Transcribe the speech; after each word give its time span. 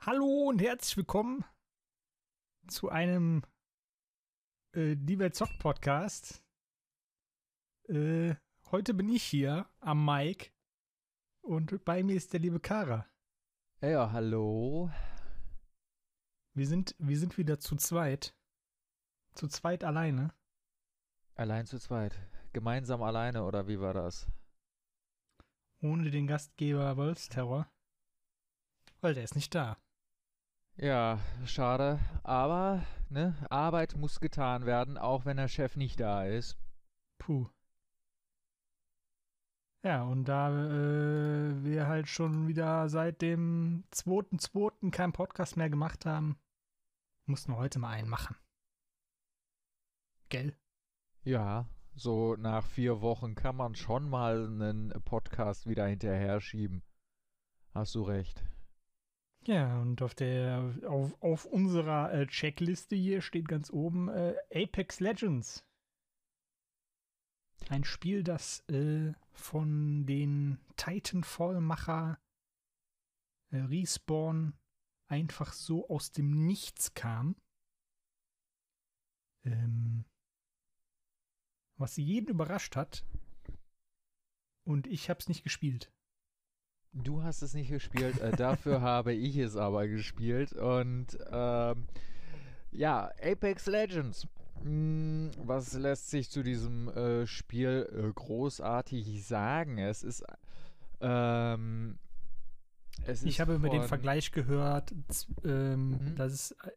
Hallo 0.00 0.48
und 0.48 0.62
herzlich 0.62 0.96
willkommen 0.96 1.44
zu 2.68 2.88
einem 2.88 3.42
äh, 4.72 4.94
Die 4.96 5.18
Welt 5.18 5.34
Zockt 5.34 5.58
Podcast. 5.58 6.40
Äh, 7.88 8.36
heute 8.70 8.94
bin 8.94 9.08
ich 9.08 9.24
hier 9.24 9.68
am 9.80 10.04
Mic 10.04 10.52
und 11.42 11.84
bei 11.84 12.04
mir 12.04 12.14
ist 12.14 12.32
der 12.32 12.40
liebe 12.40 12.60
Kara. 12.60 13.06
Ja, 13.80 14.12
hallo. 14.12 14.88
Wir 16.54 16.68
sind, 16.68 16.94
wir 17.00 17.18
sind 17.18 17.36
wieder 17.36 17.58
zu 17.58 17.74
zweit. 17.74 18.36
Zu 19.34 19.48
zweit 19.48 19.82
alleine. 19.82 20.32
Allein 21.34 21.66
zu 21.66 21.78
zweit. 21.78 22.14
Gemeinsam 22.52 23.02
alleine, 23.02 23.42
oder 23.44 23.66
wie 23.66 23.80
war 23.80 23.94
das? 23.94 24.28
Ohne 25.82 26.10
den 26.12 26.28
Gastgeber 26.28 26.96
Wolfsterror. 26.96 27.68
Weil 29.00 29.14
der 29.14 29.24
ist 29.24 29.34
nicht 29.34 29.54
da. 29.54 29.76
Ja, 30.80 31.18
schade. 31.44 31.98
Aber, 32.22 32.84
ne, 33.10 33.34
Arbeit 33.50 33.96
muss 33.96 34.20
getan 34.20 34.64
werden, 34.64 34.96
auch 34.96 35.24
wenn 35.24 35.36
der 35.36 35.48
Chef 35.48 35.76
nicht 35.76 35.98
da 35.98 36.24
ist. 36.24 36.56
Puh. 37.18 37.48
Ja, 39.84 40.04
und 40.04 40.24
da 40.26 40.50
äh, 40.50 41.64
wir 41.64 41.88
halt 41.88 42.08
schon 42.08 42.46
wieder 42.46 42.88
seit 42.88 43.22
dem 43.22 43.84
2.2. 43.92 44.90
keinen 44.92 45.12
Podcast 45.12 45.56
mehr 45.56 45.70
gemacht 45.70 46.06
haben, 46.06 46.38
mussten 47.26 47.52
wir 47.52 47.56
heute 47.56 47.80
mal 47.80 47.90
einen 47.90 48.08
machen. 48.08 48.36
Gell? 50.28 50.56
Ja, 51.24 51.68
so 51.94 52.36
nach 52.36 52.64
vier 52.64 53.00
Wochen 53.00 53.34
kann 53.34 53.56
man 53.56 53.74
schon 53.74 54.08
mal 54.08 54.46
einen 54.46 54.90
Podcast 55.04 55.66
wieder 55.66 55.86
hinterher 55.86 56.40
schieben. 56.40 56.82
Hast 57.74 57.94
du 57.96 58.02
recht. 58.02 58.44
Ja, 59.48 59.80
und 59.80 60.02
auf 60.02 60.14
der 60.14 60.74
auf, 60.86 61.16
auf 61.22 61.46
unserer 61.46 62.12
äh, 62.12 62.26
Checkliste 62.26 62.94
hier 62.94 63.22
steht 63.22 63.48
ganz 63.48 63.70
oben 63.70 64.10
äh, 64.10 64.34
Apex 64.52 65.00
Legends. 65.00 65.64
Ein 67.70 67.82
Spiel, 67.84 68.22
das 68.22 68.60
äh, 68.68 69.14
von 69.32 70.04
den 70.04 70.58
Titanfall-Macher 70.76 72.20
äh, 73.48 73.56
Respawn 73.56 74.52
einfach 75.06 75.54
so 75.54 75.88
aus 75.88 76.12
dem 76.12 76.46
Nichts 76.46 76.92
kam. 76.92 77.34
Ähm, 79.44 80.04
was 81.78 81.96
jeden 81.96 82.28
überrascht 82.28 82.76
hat. 82.76 83.02
Und 84.64 84.86
ich 84.86 85.08
hab's 85.08 85.26
nicht 85.26 85.42
gespielt. 85.42 85.90
Du 87.02 87.22
hast 87.22 87.42
es 87.42 87.54
nicht 87.54 87.70
gespielt, 87.70 88.20
äh, 88.20 88.32
dafür 88.32 88.80
habe 88.82 89.12
ich 89.12 89.36
es 89.36 89.56
aber 89.56 89.86
gespielt. 89.88 90.52
Und 90.52 91.18
ähm, 91.30 91.86
ja, 92.70 93.10
Apex 93.22 93.66
Legends. 93.66 94.26
Hm, 94.62 95.30
was 95.38 95.72
lässt 95.74 96.10
sich 96.10 96.30
zu 96.30 96.42
diesem 96.42 96.88
äh, 96.88 97.26
Spiel 97.26 97.88
äh, 97.92 98.12
großartig 98.12 99.24
sagen? 99.24 99.78
Es 99.78 100.02
ist. 100.02 100.24
Ähm, 101.00 101.98
es 103.06 103.22
ich 103.22 103.34
ist 103.34 103.40
habe 103.40 103.54
über 103.54 103.68
den 103.68 103.84
Vergleich 103.84 104.32
gehört, 104.32 104.92
ähm, 105.44 105.90
mhm. 105.90 106.16
das 106.16 106.32
ist 106.32 106.50
äh, 106.64 106.70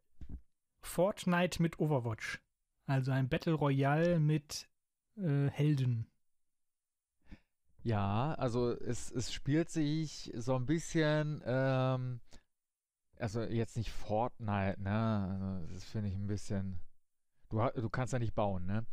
Fortnite 0.83 1.61
mit 1.61 1.79
Overwatch. 1.79 2.39
Also 2.85 3.11
ein 3.11 3.29
Battle 3.29 3.53
Royale 3.53 4.19
mit 4.19 4.69
äh, 5.17 5.47
Helden. 5.49 6.10
Ja, 7.83 8.33
also 8.35 8.71
es, 8.71 9.11
es 9.11 9.33
spielt 9.33 9.69
sich 9.69 10.31
so 10.35 10.55
ein 10.55 10.65
bisschen, 10.65 11.41
ähm, 11.45 12.19
also 13.17 13.41
jetzt 13.41 13.75
nicht 13.77 13.91
Fortnite, 13.91 14.81
ne? 14.81 15.59
Also 15.63 15.73
das 15.73 15.83
finde 15.85 16.09
ich 16.09 16.15
ein 16.15 16.27
bisschen. 16.27 16.79
Du, 17.49 17.57
du 17.75 17.89
kannst 17.89 18.13
ja 18.13 18.19
nicht 18.19 18.35
bauen, 18.35 18.65
ne? 18.65 18.85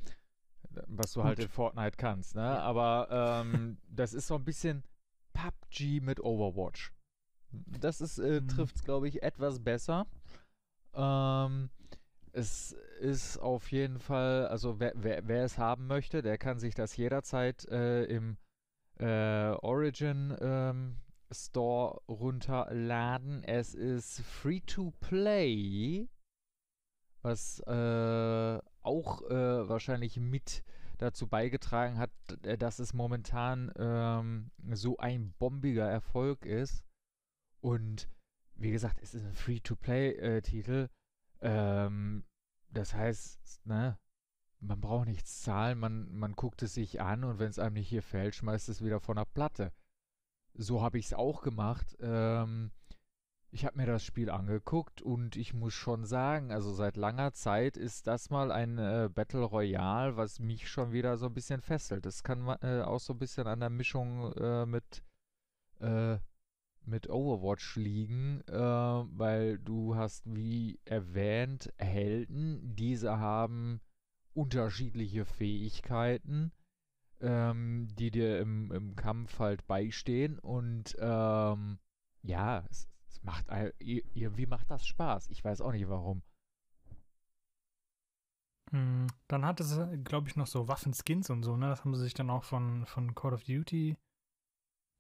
Was 0.87 1.13
du 1.13 1.23
halt 1.23 1.37
Gut. 1.37 1.39
halt 1.39 1.49
in 1.49 1.49
Fortnite 1.49 1.97
kannst, 1.97 2.35
ne? 2.35 2.43
Ja. 2.43 2.61
Aber 2.61 3.09
ähm, 3.11 3.79
das 3.89 4.15
ist 4.15 4.27
so 4.27 4.35
ein 4.35 4.45
bisschen 4.45 4.85
PUBG 5.33 6.01
mit 6.01 6.21
Overwatch. 6.21 6.93
Das 7.53 8.01
ist, 8.01 8.19
äh, 8.19 8.41
mhm. 8.41 8.49
trifft 8.49 8.77
es, 8.77 8.85
glaube 8.85 9.09
ich, 9.09 9.23
etwas 9.23 9.61
besser. 9.61 10.07
Ähm, 10.95 11.71
es 12.33 12.73
ist 13.01 13.39
auf 13.39 13.71
jeden 13.73 13.99
Fall, 13.99 14.47
also 14.49 14.81
wer, 14.81 14.93
wer, 14.97 15.27
wer, 15.27 15.45
es 15.45 15.59
haben 15.59 15.87
möchte, 15.87 16.23
der 16.23 16.39
kann 16.39 16.59
sich 16.59 16.75
das 16.75 16.97
jederzeit 16.97 17.67
äh, 17.69 18.05
im 18.05 18.37
äh, 18.99 19.51
Origin 19.63 20.37
ähm, 20.41 20.97
Store 21.31 22.01
runterladen. 22.09 23.45
Es 23.45 23.75
ist 23.75 24.21
free 24.23 24.61
to 24.61 24.93
play, 25.01 26.09
was 27.23 27.61
äh, 27.61 28.59
auch 28.83 29.23
äh, 29.23 29.69
wahrscheinlich 29.69 30.19
mit 30.19 30.63
dazu 30.99 31.29
beigetragen 31.29 31.99
hat, 31.99 32.11
äh, 32.43 32.59
dass 32.59 32.79
es 32.79 32.93
momentan 32.93 33.73
ähm, 33.77 34.51
so 34.73 34.97
ein 34.99 35.33
bombiger 35.39 35.89
Erfolg 35.89 36.45
ist. 36.45 36.85
Und 37.61 38.09
wie 38.55 38.71
gesagt, 38.71 39.01
es 39.01 39.15
ist 39.15 39.25
ein 39.25 39.35
Free-to-Play-Titel. 39.35 40.89
Ähm, 41.41 42.25
das 42.71 42.95
heißt, 42.95 43.67
ne, 43.67 43.99
man 44.61 44.81
braucht 44.81 45.07
nichts 45.07 45.43
zahlen, 45.43 45.79
man, 45.79 46.13
man 46.15 46.33
guckt 46.33 46.63
es 46.63 46.75
sich 46.75 47.01
an 47.01 47.25
und 47.25 47.39
wenn 47.39 47.51
es 47.51 47.59
einem 47.59 47.75
nicht 47.75 47.89
hier 47.89 48.03
fällt, 48.03 48.35
schmeißt 48.35 48.69
es 48.69 48.83
wieder 48.83 49.01
von 49.01 49.17
der 49.17 49.25
Platte. 49.25 49.73
So 50.55 50.83
habe 50.83 50.99
ich 50.99 51.07
es 51.07 51.15
auch 51.15 51.43
gemacht. 51.43 51.97
Ähm, 52.01 52.73
ich 53.51 53.65
habe 53.65 53.79
mir 53.79 53.87
das 53.87 54.05
Spiel 54.05 54.31
angeguckt 54.31 55.01
und 55.01 55.37
ich 55.37 55.55
muss 55.55 55.73
schon 55.73 56.05
sagen, 56.05 56.53
also 56.53 56.73
seit 56.73 56.97
langer 56.97 57.33
Zeit 57.33 57.77
ist 57.77 58.07
das 58.07 58.31
mal 58.31 58.53
ein 58.53 58.79
äh, 58.79 59.09
Battle 59.13 59.45
Royale, 59.45 60.17
was 60.17 60.39
mich 60.39 60.69
schon 60.69 60.93
wieder 60.93 61.17
so 61.17 61.27
ein 61.27 61.35
bisschen 61.35 61.63
fesselt. 61.63 62.05
Das 62.05 62.23
kann 62.23 62.47
äh, 62.61 62.83
auch 62.83 63.01
so 63.01 63.15
ein 63.15 63.19
bisschen 63.19 63.47
an 63.47 63.61
der 63.61 63.71
Mischung 63.71 64.33
äh, 64.35 64.67
mit, 64.67 65.03
äh, 65.81 66.19
mit 66.85 67.09
Overwatch 67.09 67.77
liegen, 67.77 68.43
äh, 68.49 68.53
weil 68.53 69.59
du 69.59 69.97
hast, 69.97 70.25
wie 70.27 70.79
erwähnt, 70.85 71.73
Helden. 71.79 72.75
Diese 72.77 73.19
haben 73.19 73.81
unterschiedliche 74.39 75.25
Fähigkeiten, 75.25 76.53
ähm, 77.21 77.89
die 77.99 78.11
dir 78.13 78.41
im, 78.41 78.71
im 78.71 78.95
Kampf 78.95 79.41
halt 79.41 79.67
beistehen. 79.67 80.39
Und 80.39 80.97
ähm, 81.01 81.79
ja, 82.23 82.65
es, 82.71 82.89
es 83.09 83.23
macht 83.25 83.47
irgendwie 83.79 84.47
macht 84.47 84.71
das 84.71 84.87
Spaß. 84.87 85.29
Ich 85.31 85.45
weiß 85.45 85.61
auch 85.61 85.73
nicht 85.73 85.89
warum. 85.89 86.23
Hm, 88.71 89.09
dann 89.27 89.45
hat 89.45 89.61
es, 89.61 89.81
glaube 90.05 90.29
ich, 90.29 90.37
noch 90.37 90.47
so 90.47 90.69
Waffenskins 90.69 91.31
und 91.31 91.43
so, 91.43 91.57
ne? 91.57 91.69
Das 91.69 91.85
haben 91.85 91.95
sie 91.95 92.03
sich 92.03 92.15
dann 92.15 92.31
auch 92.31 92.45
von, 92.45 92.87
von 92.87 93.15
Call 93.15 93.33
of 93.33 93.45
Duty 93.45 93.97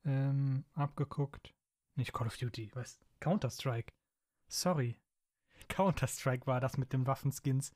ähm, 0.04 0.64
abgeguckt. 0.74 1.54
Nicht 1.94 2.12
Call 2.12 2.26
of 2.26 2.36
Duty, 2.36 2.70
was? 2.74 2.98
Counter-Strike. 3.20 3.92
Sorry. 4.48 4.98
Counter-Strike 5.68 6.46
war 6.46 6.60
das 6.60 6.78
mit 6.78 6.92
den 6.92 7.06
Waffenskins. 7.06 7.72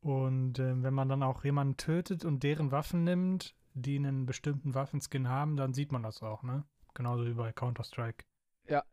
Und 0.00 0.58
äh, 0.58 0.82
wenn 0.82 0.94
man 0.94 1.08
dann 1.08 1.22
auch 1.22 1.44
jemanden 1.44 1.76
tötet 1.76 2.24
und 2.24 2.42
deren 2.42 2.70
Waffen 2.70 3.04
nimmt, 3.04 3.56
die 3.74 3.96
einen 3.96 4.26
bestimmten 4.26 4.74
Waffenskin 4.74 5.28
haben, 5.28 5.56
dann 5.56 5.74
sieht 5.74 5.92
man 5.92 6.02
das 6.02 6.22
auch, 6.22 6.42
ne? 6.42 6.64
Genauso 6.94 7.26
wie 7.26 7.34
bei 7.34 7.52
Counter-Strike. 7.52 8.24
Ja, 8.64 8.84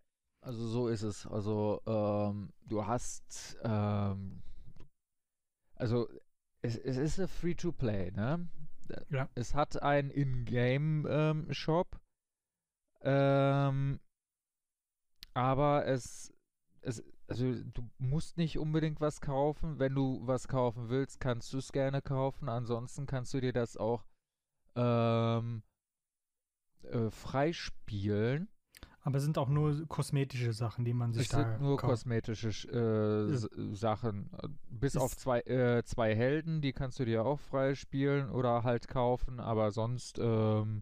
also 0.41 0.67
so 0.67 0.87
ist 0.87 1.01
es. 1.03 1.25
Also 1.27 1.81
ähm, 1.85 2.53
du 2.67 2.85
hast, 2.85 3.57
ähm, 3.63 4.41
also 5.75 6.07
es, 6.61 6.77
es 6.77 6.97
ist 6.97 7.19
ein 7.19 7.27
Free-to-Play, 7.27 8.11
ne? 8.11 8.47
Ja. 9.09 9.27
Es 9.33 9.55
hat 9.55 9.81
einen 9.81 10.11
In-Game-Shop, 10.11 11.99
ähm, 13.01 13.99
aber 15.33 15.87
es, 15.87 16.31
es 16.81 17.03
also 17.27 17.53
du 17.53 17.89
musst 17.97 18.37
nicht 18.37 18.57
unbedingt 18.57 19.01
was 19.01 19.21
kaufen. 19.21 19.79
Wenn 19.79 19.95
du 19.95 20.21
was 20.25 20.47
kaufen 20.47 20.89
willst, 20.89 21.19
kannst 21.19 21.53
du 21.53 21.57
es 21.57 21.71
gerne 21.71 22.01
kaufen. 22.01 22.49
Ansonsten 22.49 23.05
kannst 23.05 23.33
du 23.33 23.41
dir 23.41 23.53
das 23.53 23.77
auch 23.77 24.05
ähm, 24.75 25.63
äh, 26.83 27.09
freispielen. 27.09 28.49
Aber 29.01 29.17
es 29.17 29.23
sind 29.23 29.37
auch 29.37 29.49
nur 29.49 29.87
kosmetische 29.87 30.51
Sachen, 30.51 30.83
die 30.83 30.93
man 30.93 31.13
sich 31.13 31.23
es 31.23 31.29
da 31.29 31.37
sind 31.37 31.61
nur 31.61 31.77
kauft. 31.77 31.91
kosmetische 31.91 32.49
äh, 32.71 33.31
ja. 33.31 33.75
Sachen. 33.75 34.31
Bis 34.67 34.95
ist 34.95 35.01
auf 35.01 35.15
zwei, 35.15 35.41
äh, 35.41 35.83
zwei 35.83 36.15
Helden, 36.15 36.59
die 36.61 36.73
kannst 36.73 36.99
du 36.99 37.05
dir 37.05 37.23
auch 37.23 37.39
freispielen 37.39 38.31
oder 38.31 38.63
halt 38.63 38.87
kaufen, 38.87 39.39
aber 39.39 39.71
sonst 39.71 40.17
ähm, 40.17 40.81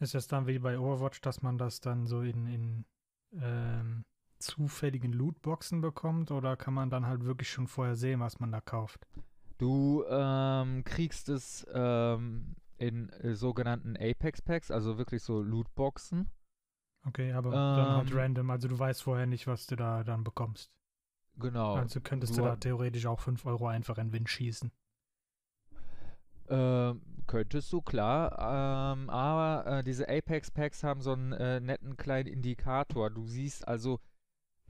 ist 0.00 0.16
es 0.16 0.26
dann 0.26 0.48
wie 0.48 0.58
bei 0.58 0.80
Overwatch, 0.80 1.20
dass 1.20 1.42
man 1.42 1.58
das 1.58 1.80
dann 1.80 2.08
so 2.08 2.22
in, 2.22 2.48
in 2.48 2.84
ähm, 3.40 4.04
zufälligen 4.40 5.12
Lootboxen 5.12 5.80
bekommt 5.80 6.30
oder 6.30 6.56
kann 6.56 6.74
man 6.74 6.90
dann 6.90 7.06
halt 7.06 7.24
wirklich 7.24 7.50
schon 7.50 7.66
vorher 7.66 7.94
sehen, 7.94 8.20
was 8.20 8.40
man 8.40 8.50
da 8.52 8.60
kauft? 8.60 9.06
Du 9.58 10.04
ähm, 10.08 10.82
kriegst 10.84 11.28
es 11.28 11.66
ähm, 11.72 12.56
in 12.78 13.10
äh, 13.10 13.34
sogenannten 13.34 13.96
Apex 13.96 14.40
Packs, 14.40 14.70
also 14.70 14.96
wirklich 14.96 15.22
so 15.22 15.42
Lootboxen. 15.42 16.30
Okay, 17.06 17.32
aber 17.32 17.50
dann 17.50 17.96
halt 17.96 18.10
Ähm. 18.10 18.16
random. 18.16 18.50
Also 18.50 18.68
du 18.68 18.78
weißt 18.78 19.02
vorher 19.02 19.26
nicht, 19.26 19.46
was 19.46 19.66
du 19.66 19.76
da 19.76 20.04
dann 20.04 20.24
bekommst. 20.24 20.70
Genau. 21.36 21.74
Also 21.74 22.00
könntest 22.00 22.36
du 22.36 22.42
du 22.42 22.48
da 22.48 22.56
theoretisch 22.56 23.06
auch 23.06 23.20
5 23.20 23.44
Euro 23.46 23.66
einfach 23.68 23.98
in 23.98 24.08
den 24.08 24.12
Wind 24.12 24.28
schießen. 24.28 24.70
Ähm, 26.48 27.00
könntest 27.26 27.72
du, 27.72 27.80
klar. 27.80 28.32
Ähm, 28.94 29.08
aber 29.08 29.78
äh, 29.78 29.84
diese 29.84 30.08
Apex-Packs 30.08 30.82
haben 30.82 31.00
so 31.00 31.12
einen 31.12 31.32
äh, 31.32 31.60
netten 31.60 31.96
kleinen 31.96 32.28
Indikator. 32.28 33.08
Du 33.10 33.26
siehst 33.26 33.66
also, 33.68 34.00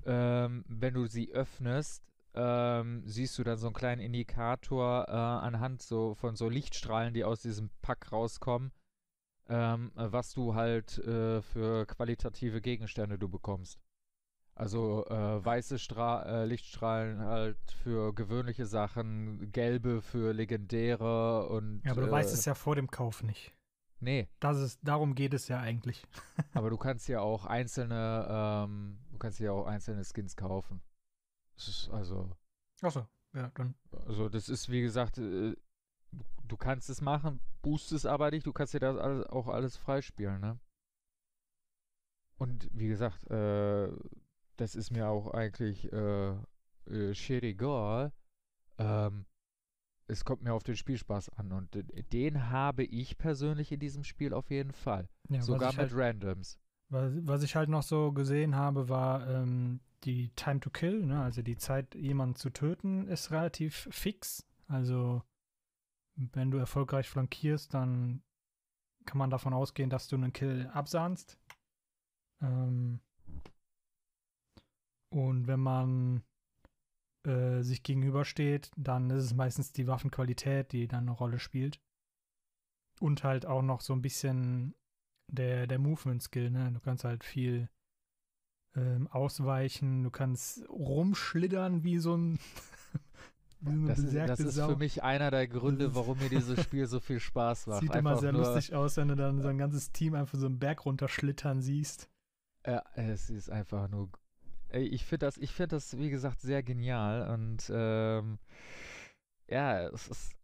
ähm, 0.06 0.64
wenn 0.69 0.94
du 0.94 1.06
sie 1.06 1.32
öffnest, 1.32 2.05
ähm, 2.35 3.02
siehst 3.06 3.38
du 3.38 3.44
dann 3.44 3.58
so 3.58 3.67
einen 3.67 3.75
kleinen 3.75 4.00
Indikator 4.00 5.06
äh, 5.08 5.12
anhand 5.12 5.82
so 5.82 6.14
von 6.14 6.37
so 6.37 6.49
Lichtstrahlen, 6.49 7.12
die 7.14 7.25
aus 7.25 7.43
diesem 7.43 7.70
Pack 7.82 8.12
rauskommen, 8.12 8.73
ähm, 9.49 9.93
äh, 9.97 10.12
was 10.12 10.32
du 10.32 10.55
halt 10.55 10.99
äh, 10.99 11.43
für 11.43 11.87
qualitative 11.87 12.61
Gegenstände 12.61 13.19
du 13.19 13.29
bekommst. 13.29 13.81
Also 14.55 15.06
äh, 15.06 15.44
weiße 15.44 15.79
Stra 15.79 16.23
äh, 16.23 16.44
Lichtstrahlen 16.44 17.20
halt 17.20 17.56
für 17.82 18.12
gewöhnliche 18.14 18.67
Sachen, 18.67 19.50
gelbe 19.53 20.03
für 20.03 20.32
legendäre 20.35 21.49
und 21.49 21.81
Ja, 21.85 21.93
aber 21.93 22.03
du 22.03 22.08
äh, 22.08 22.12
weißt 22.12 22.35
es 22.35 22.44
ja 22.44 22.55
vor 22.55 22.76
dem 22.76 22.91
Kauf 22.91 23.23
nicht. 23.23 23.55
Nee, 24.00 24.29
Das 24.38 24.58
ist, 24.58 24.81
darum 24.82 25.14
geht 25.14 25.35
es 25.35 25.49
ja 25.49 25.61
eigentlich. 25.61 26.06
aber 26.55 26.70
du 26.70 26.76
kannst 26.76 27.08
ja 27.08 27.20
auch 27.20 27.44
einzelne, 27.44 28.26
ähm, 28.31 28.99
kannst 29.20 29.38
ja 29.38 29.52
auch 29.52 29.67
einzelne 29.67 30.02
Skins 30.05 30.34
kaufen. 30.34 30.82
Das 31.55 31.69
ist 31.69 31.88
also, 31.90 32.37
Achso, 32.82 33.06
ja, 33.34 33.50
dann. 33.55 33.76
also 34.06 34.28
das 34.28 34.49
ist 34.49 34.69
wie 34.69 34.81
gesagt, 34.82 35.19
äh, 35.19 35.55
du, 36.49 36.56
kannst 36.56 36.90
es 36.90 37.00
machen, 37.00 37.40
boost 37.62 37.93
es 37.93 38.05
aber 38.06 38.32
nicht, 38.32 38.46
du 38.46 38.52
kannst 38.52 38.75
dir 38.75 38.81
das 38.81 38.96
alles, 38.96 39.26
auch 39.26 39.46
alles 39.46 39.76
freispielen, 39.76 40.40
ne? 40.40 40.58
Und 42.38 42.69
wie 42.72 42.88
gesagt, 42.88 43.31
äh, 43.31 43.93
das 44.56 44.75
ist 44.75 44.90
mir 44.90 45.08
auch 45.08 45.28
eigentlich 45.32 45.93
äh, 45.93 46.31
äh, 46.87 47.14
shit 47.14 47.43
egal. 47.44 48.12
Ähm, 48.78 49.26
es 50.06 50.25
kommt 50.25 50.43
mir 50.43 50.55
auf 50.55 50.62
den 50.62 50.76
Spielspaß 50.76 51.28
an 51.31 51.52
und 51.52 51.75
d- 51.75 51.82
den 52.05 52.49
habe 52.50 52.82
ich 52.84 53.17
persönlich 53.19 53.70
in 53.72 53.81
diesem 53.81 54.05
Spiel 54.05 54.32
auf 54.34 54.50
jeden 54.50 54.72
Fall. 54.72 55.08
Ja, 55.28 55.43
Sogar 55.43 55.72
mit 55.72 55.78
halt, 55.78 55.93
Randoms. 55.94 56.58
Was, 56.90 57.42
ich 57.42 57.56
halt 57.56 57.69
noch 57.69 57.82
so 57.82 58.12
gesehen 58.12 58.56
habe, 58.56 58.88
war 58.88 59.26
ähm, 59.28 59.81
die 60.04 60.31
Time 60.31 60.60
to 60.60 60.70
Kill, 60.70 61.06
ne? 61.06 61.22
also 61.22 61.42
die 61.42 61.56
Zeit, 61.56 61.94
jemanden 61.94 62.34
zu 62.34 62.50
töten, 62.50 63.06
ist 63.06 63.31
relativ 63.31 63.88
fix. 63.90 64.46
Also, 64.66 65.22
wenn 66.16 66.50
du 66.50 66.58
erfolgreich 66.58 67.08
flankierst, 67.08 67.72
dann 67.75 68.22
kann 69.06 69.19
man 69.19 69.31
davon 69.31 69.54
ausgehen, 69.54 69.90
dass 69.90 70.08
du 70.08 70.16
einen 70.16 70.32
Kill 70.32 70.69
absahnst. 70.72 71.38
Ähm, 72.42 73.00
und 75.12 75.46
wenn 75.46 75.60
man 75.60 76.22
äh, 77.26 77.62
sich 77.62 77.82
gegenübersteht, 77.82 78.70
dann 78.76 79.10
ist 79.10 79.25
es 79.25 79.34
meistens 79.34 79.72
die 79.72 79.86
Waffenqualität, 79.86 80.72
die 80.72 80.88
dann 80.88 81.04
eine 81.04 81.12
Rolle 81.12 81.38
spielt. 81.38 81.81
Und 83.00 83.25
halt 83.25 83.46
auch 83.46 83.62
noch 83.62 83.81
so 83.81 83.93
ein 83.94 84.02
bisschen 84.02 84.75
der, 85.31 85.67
der 85.67 85.79
Movement-Skill, 85.79 86.50
ne? 86.50 86.71
Du 86.73 86.81
kannst 86.81 87.05
halt 87.05 87.25
viel 87.25 87.69
ähm, 88.77 89.09
ausweichen, 89.09 90.03
du 90.05 90.11
kannst 90.11 90.69
rumschlittern 90.69 91.82
wie 91.82 91.99
so 91.99 92.17
ein 92.17 92.38
wie 93.61 93.75
so 93.75 93.81
eine 93.81 93.88
Das 93.88 93.99
ist, 93.99 94.15
das 94.15 94.41
ist 94.41 94.55
Sau. 94.55 94.69
für 94.69 94.77
mich 94.77 95.03
einer 95.03 95.31
der 95.31 95.49
Gründe, 95.49 95.94
warum 95.94 96.19
mir 96.19 96.29
dieses 96.29 96.62
Spiel 96.62 96.87
so 96.87 97.00
viel 97.00 97.21
Spaß 97.21 97.67
macht. 97.67 97.81
Sieht 97.81 97.94
immer 97.94 98.11
Einfach 98.11 98.21
sehr 98.21 98.32
nur, 98.32 98.43
lustig 98.43 98.75
aus, 98.75 98.97
wenn 98.97 99.09
du 99.09 99.17
dann 99.17 99.41
so 99.41 99.49
ein 99.49 99.59
ganzes 99.59 99.93
Team 99.93 100.15
einfach 100.15 100.38
so 100.38 100.47
einen 100.47 100.59
Berg 100.59 100.85
runterschlittern 100.85 101.61
siehst. 101.61 102.09
Ja, 102.67 102.82
es 102.94 103.31
ist 103.31 103.50
einfach 103.50 103.88
nur. 103.88 104.11
Ich 104.73 105.05
finde 105.05 105.27
das, 105.27 105.37
ich 105.37 105.53
finde 105.53 105.77
das, 105.77 105.99
wie 105.99 106.11
gesagt, 106.11 106.41
sehr 106.41 106.62
genial 106.62 107.29
und 107.31 107.71
ähm, 107.75 108.38
ja, 109.49 109.88
es 109.88 110.06
ist, 110.06 110.37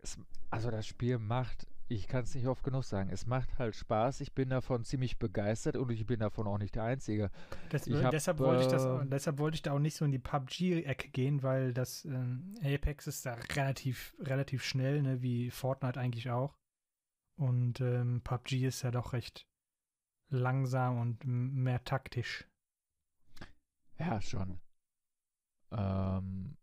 es, 0.00 0.18
also 0.48 0.70
das 0.70 0.86
Spiel 0.86 1.18
macht, 1.18 1.66
ich 1.94 2.08
kann 2.08 2.24
es 2.24 2.34
nicht 2.34 2.46
oft 2.46 2.64
genug 2.64 2.84
sagen, 2.84 3.10
es 3.10 3.26
macht 3.26 3.58
halt 3.58 3.74
Spaß. 3.74 4.20
Ich 4.20 4.32
bin 4.32 4.50
davon 4.50 4.84
ziemlich 4.84 5.18
begeistert 5.18 5.76
und 5.76 5.90
ich 5.90 6.06
bin 6.06 6.20
davon 6.20 6.46
auch 6.46 6.58
nicht 6.58 6.74
der 6.74 6.84
Einzige. 6.84 7.30
Das, 7.70 7.86
hab, 7.86 8.10
deshalb, 8.10 8.38
wollte 8.38 8.62
ich 8.62 8.68
das, 8.68 8.84
ähm, 8.84 9.10
deshalb 9.10 9.38
wollte 9.38 9.54
ich 9.56 9.62
da 9.62 9.72
auch 9.72 9.78
nicht 9.78 9.96
so 9.96 10.04
in 10.04 10.12
die 10.12 10.18
PUBG-Ecke 10.18 11.08
gehen, 11.08 11.42
weil 11.42 11.72
das 11.72 12.04
ähm, 12.04 12.54
Apex 12.62 13.06
ist 13.06 13.26
da 13.26 13.34
relativ, 13.54 14.14
relativ 14.20 14.64
schnell, 14.64 15.02
ne, 15.02 15.22
wie 15.22 15.50
Fortnite 15.50 16.00
eigentlich 16.00 16.30
auch. 16.30 16.56
Und 17.38 17.80
ähm, 17.80 18.20
PUBG 18.22 18.66
ist 18.66 18.82
ja 18.82 18.90
doch 18.90 19.12
recht 19.12 19.46
langsam 20.30 20.98
und 20.98 21.24
mehr 21.24 21.82
taktisch. 21.84 22.46
Ja, 23.98 24.20
schon. 24.20 24.60
Ähm, 25.70 26.56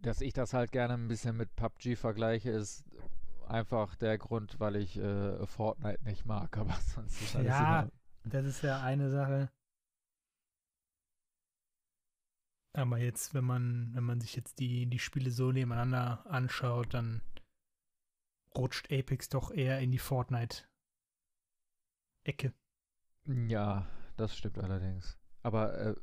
dass 0.00 0.20
ich 0.20 0.32
das 0.32 0.52
halt 0.52 0.72
gerne 0.72 0.94
ein 0.94 1.08
bisschen 1.08 1.36
mit 1.36 1.54
PUBG 1.54 1.96
vergleiche, 1.96 2.50
ist 2.50 2.84
einfach 3.52 3.94
der 3.96 4.18
Grund, 4.18 4.58
weil 4.58 4.76
ich 4.76 4.96
äh, 4.96 5.46
Fortnite 5.46 6.02
nicht 6.04 6.24
mag, 6.26 6.56
aber 6.58 6.74
sonst 6.94 7.20
ist 7.20 7.36
alles 7.36 7.48
Ja. 7.48 7.76
Ordnung. 7.76 7.92
Das 8.24 8.46
ist 8.46 8.62
ja 8.62 8.80
eine 8.80 9.10
Sache. 9.10 9.50
Aber 12.74 12.96
jetzt, 12.98 13.34
wenn 13.34 13.44
man, 13.44 13.90
wenn 13.94 14.04
man 14.04 14.20
sich 14.20 14.34
jetzt 14.34 14.58
die, 14.58 14.86
die 14.86 14.98
Spiele 14.98 15.30
so 15.30 15.52
nebeneinander 15.52 16.24
anschaut, 16.26 16.94
dann 16.94 17.20
rutscht 18.56 18.90
Apex 18.92 19.28
doch 19.28 19.50
eher 19.50 19.78
in 19.80 19.90
die 19.90 19.98
Fortnite-Ecke. 19.98 22.54
Ja, 23.26 23.86
das 24.16 24.34
stimmt 24.36 24.58
allerdings. 24.58 25.18
Aber 25.42 25.78
äh, 25.78 25.94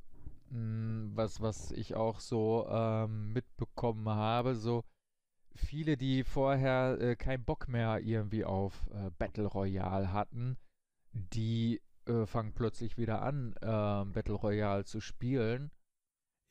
was, 0.52 1.42
was 1.42 1.72
ich 1.72 1.96
auch 1.96 2.20
so 2.20 2.68
ähm, 2.70 3.34
mitbekommen 3.34 4.08
habe, 4.10 4.56
so 4.56 4.84
viele, 5.56 5.98
die 5.98 6.24
vorher 6.24 6.98
äh, 7.00 7.16
keinen 7.16 7.44
Bock 7.44 7.68
mehr 7.68 8.00
irgendwie 8.02 8.46
auf 8.46 8.88
äh, 8.94 9.10
Battle 9.18 9.46
Royale 9.46 10.12
hatten, 10.14 10.58
die 11.14 11.82
äh, 12.08 12.26
fangen 12.26 12.54
plötzlich 12.54 12.98
wieder 12.98 13.22
an, 13.22 13.56
ähm, 13.62 14.14
Battle 14.14 14.36
Royale 14.36 14.86
zu 14.86 15.02
spielen. 15.02 15.72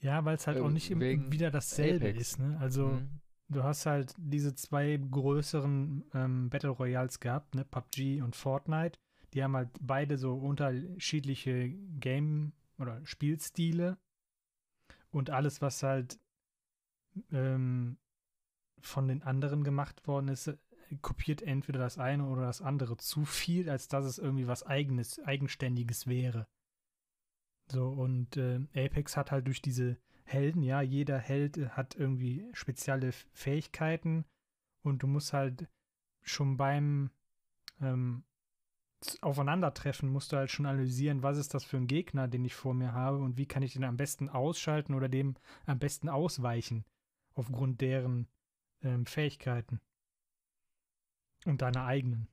Ja, 0.00 0.24
weil 0.24 0.36
es 0.36 0.46
halt 0.46 0.58
Äh, 0.58 0.60
auch 0.60 0.70
nicht 0.70 0.90
im, 0.90 1.32
wieder 1.32 1.50
dasselbe 1.50 2.08
Apex. 2.08 2.18
ist, 2.20 2.38
ne? 2.38 2.56
Also, 2.60 3.02
Mhm. 3.02 3.20
du 3.48 3.64
hast 3.64 3.86
halt 3.86 4.14
diese 4.18 4.54
zwei 4.54 4.96
größeren 4.96 6.04
ähm, 6.14 6.50
Battle 6.50 6.70
Royals 6.70 7.18
gehabt, 7.20 7.54
ne? 7.54 7.64
PUBG 7.64 8.22
und 8.22 8.36
Fortnite. 8.36 8.98
Die 9.34 9.42
haben 9.42 9.56
halt 9.56 9.70
beide 9.80 10.16
so 10.18 10.34
unterschiedliche 10.36 11.70
Game- 12.00 12.52
oder 12.78 13.04
Spielstile. 13.04 13.98
Und 15.10 15.28
alles, 15.30 15.60
was 15.60 15.82
halt 15.82 16.18
ähm, 17.32 17.96
von 18.80 19.08
den 19.08 19.22
anderen 19.22 19.64
gemacht 19.64 20.06
worden 20.06 20.28
ist, 20.28 20.56
kopiert 21.02 21.42
entweder 21.42 21.78
das 21.78 21.98
eine 21.98 22.26
oder 22.26 22.42
das 22.42 22.62
andere 22.62 22.96
zu 22.96 23.24
viel, 23.24 23.68
als 23.68 23.88
dass 23.88 24.04
es 24.04 24.18
irgendwie 24.18 24.46
was 24.46 24.64
eigenes, 24.64 25.20
eigenständiges 25.20 26.06
wäre. 26.06 26.46
So, 27.70 27.88
und 27.88 28.36
äh, 28.36 28.60
Apex 28.74 29.16
hat 29.16 29.30
halt 29.30 29.46
durch 29.46 29.60
diese 29.60 29.98
Helden, 30.24 30.62
ja, 30.62 30.80
jeder 30.80 31.18
Held 31.18 31.58
äh, 31.58 31.68
hat 31.70 31.94
irgendwie 31.96 32.48
spezielle 32.52 33.12
Fähigkeiten 33.32 34.24
und 34.82 35.02
du 35.02 35.06
musst 35.06 35.32
halt 35.32 35.68
schon 36.22 36.56
beim 36.56 37.10
ähm, 37.80 38.24
Aufeinandertreffen 39.20 40.08
musst 40.08 40.32
du 40.32 40.36
halt 40.36 40.50
schon 40.50 40.66
analysieren, 40.66 41.22
was 41.22 41.38
ist 41.38 41.54
das 41.54 41.64
für 41.64 41.76
ein 41.76 41.86
Gegner, 41.86 42.26
den 42.26 42.44
ich 42.44 42.54
vor 42.54 42.74
mir 42.74 42.92
habe 42.92 43.18
und 43.18 43.36
wie 43.36 43.46
kann 43.46 43.62
ich 43.62 43.74
den 43.74 43.84
am 43.84 43.96
besten 43.96 44.28
ausschalten 44.28 44.94
oder 44.94 45.08
dem 45.08 45.36
am 45.66 45.78
besten 45.78 46.08
ausweichen 46.08 46.84
aufgrund 47.34 47.80
deren 47.80 48.26
ähm, 48.82 49.06
Fähigkeiten 49.06 49.80
und 51.46 51.62
deiner 51.62 51.84
eigenen. 51.84 52.28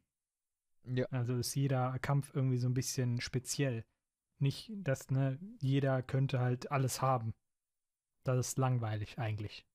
Ja, 0.85 1.07
Also 1.11 1.35
ist 1.37 1.55
jeder 1.55 1.97
Kampf 1.99 2.31
irgendwie 2.35 2.57
so 2.57 2.67
ein 2.69 2.73
bisschen 2.75 3.19
speziell. 3.21 3.85
Nicht, 4.39 4.71
dass 4.75 5.09
ne, 5.11 5.39
jeder 5.59 6.03
könnte 6.03 6.39
halt 6.39 6.71
alles 6.71 7.01
haben. 7.01 7.33
Das 8.25 8.37
ist 8.39 8.57
langweilig 8.59 9.19
eigentlich. 9.19 9.65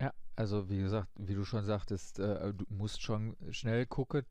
ja, 0.00 0.12
also 0.36 0.68
wie 0.68 0.78
gesagt, 0.78 1.08
wie 1.16 1.34
du 1.34 1.44
schon 1.44 1.64
sagtest, 1.64 2.18
äh, 2.18 2.52
du 2.54 2.64
musst 2.68 3.02
schon 3.02 3.36
schnell 3.50 3.86
gucken, 3.86 4.24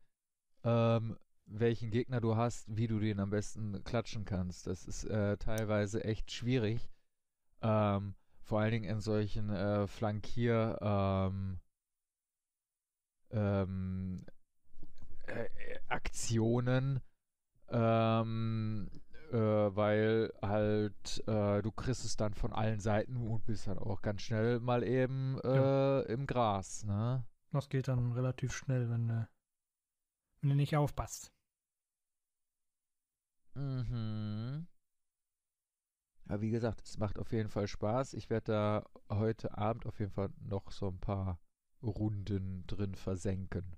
ähm, 0.64 1.18
welchen 1.46 1.90
Gegner 1.90 2.20
du 2.20 2.36
hast, 2.36 2.66
wie 2.76 2.88
du 2.88 3.00
den 3.00 3.20
am 3.20 3.30
besten 3.30 3.82
klatschen 3.84 4.24
kannst. 4.24 4.66
Das 4.66 4.86
ist 4.86 5.04
äh, 5.06 5.36
teilweise 5.38 6.04
echt 6.04 6.32
schwierig. 6.32 6.90
Ähm, 7.62 8.14
vor 8.42 8.60
allen 8.60 8.72
Dingen 8.72 8.90
in 8.90 9.00
solchen 9.00 9.50
äh, 9.50 9.86
Flankier 9.86 10.78
ähm, 10.80 11.60
ähm, 13.30 14.24
äh, 15.26 15.48
Aktionen, 15.88 17.00
ähm, 17.68 18.90
äh, 19.30 19.36
weil 19.36 20.32
halt 20.42 21.22
äh, 21.26 21.62
du 21.62 21.70
kriegst 21.72 22.04
es 22.04 22.16
dann 22.16 22.34
von 22.34 22.52
allen 22.52 22.80
Seiten 22.80 23.16
und 23.16 23.46
bist 23.46 23.66
dann 23.66 23.78
auch 23.78 24.02
ganz 24.02 24.22
schnell 24.22 24.60
mal 24.60 24.82
eben 24.82 25.40
äh, 25.42 25.56
Ja. 25.56 26.00
im 26.02 26.26
Gras, 26.26 26.84
ne? 26.84 27.24
Das 27.52 27.68
geht 27.68 27.88
dann 27.88 28.12
relativ 28.12 28.52
schnell, 28.54 28.90
wenn, 28.90 29.08
äh, 29.10 29.26
wenn 30.40 30.50
du 30.50 30.56
nicht 30.56 30.76
aufpasst. 30.76 31.32
Mhm. 33.54 34.66
Aber 36.26 36.40
wie 36.40 36.50
gesagt, 36.50 36.82
es 36.82 36.98
macht 36.98 37.18
auf 37.18 37.32
jeden 37.32 37.48
Fall 37.48 37.68
Spaß. 37.68 38.14
Ich 38.14 38.30
werde 38.30 38.52
da 38.52 38.84
heute 39.10 39.56
Abend 39.56 39.86
auf 39.86 39.98
jeden 39.98 40.12
Fall 40.12 40.30
noch 40.40 40.70
so 40.70 40.88
ein 40.88 40.98
paar 41.00 41.38
Runden 41.82 42.64
drin 42.66 42.94
versenken. 42.94 43.76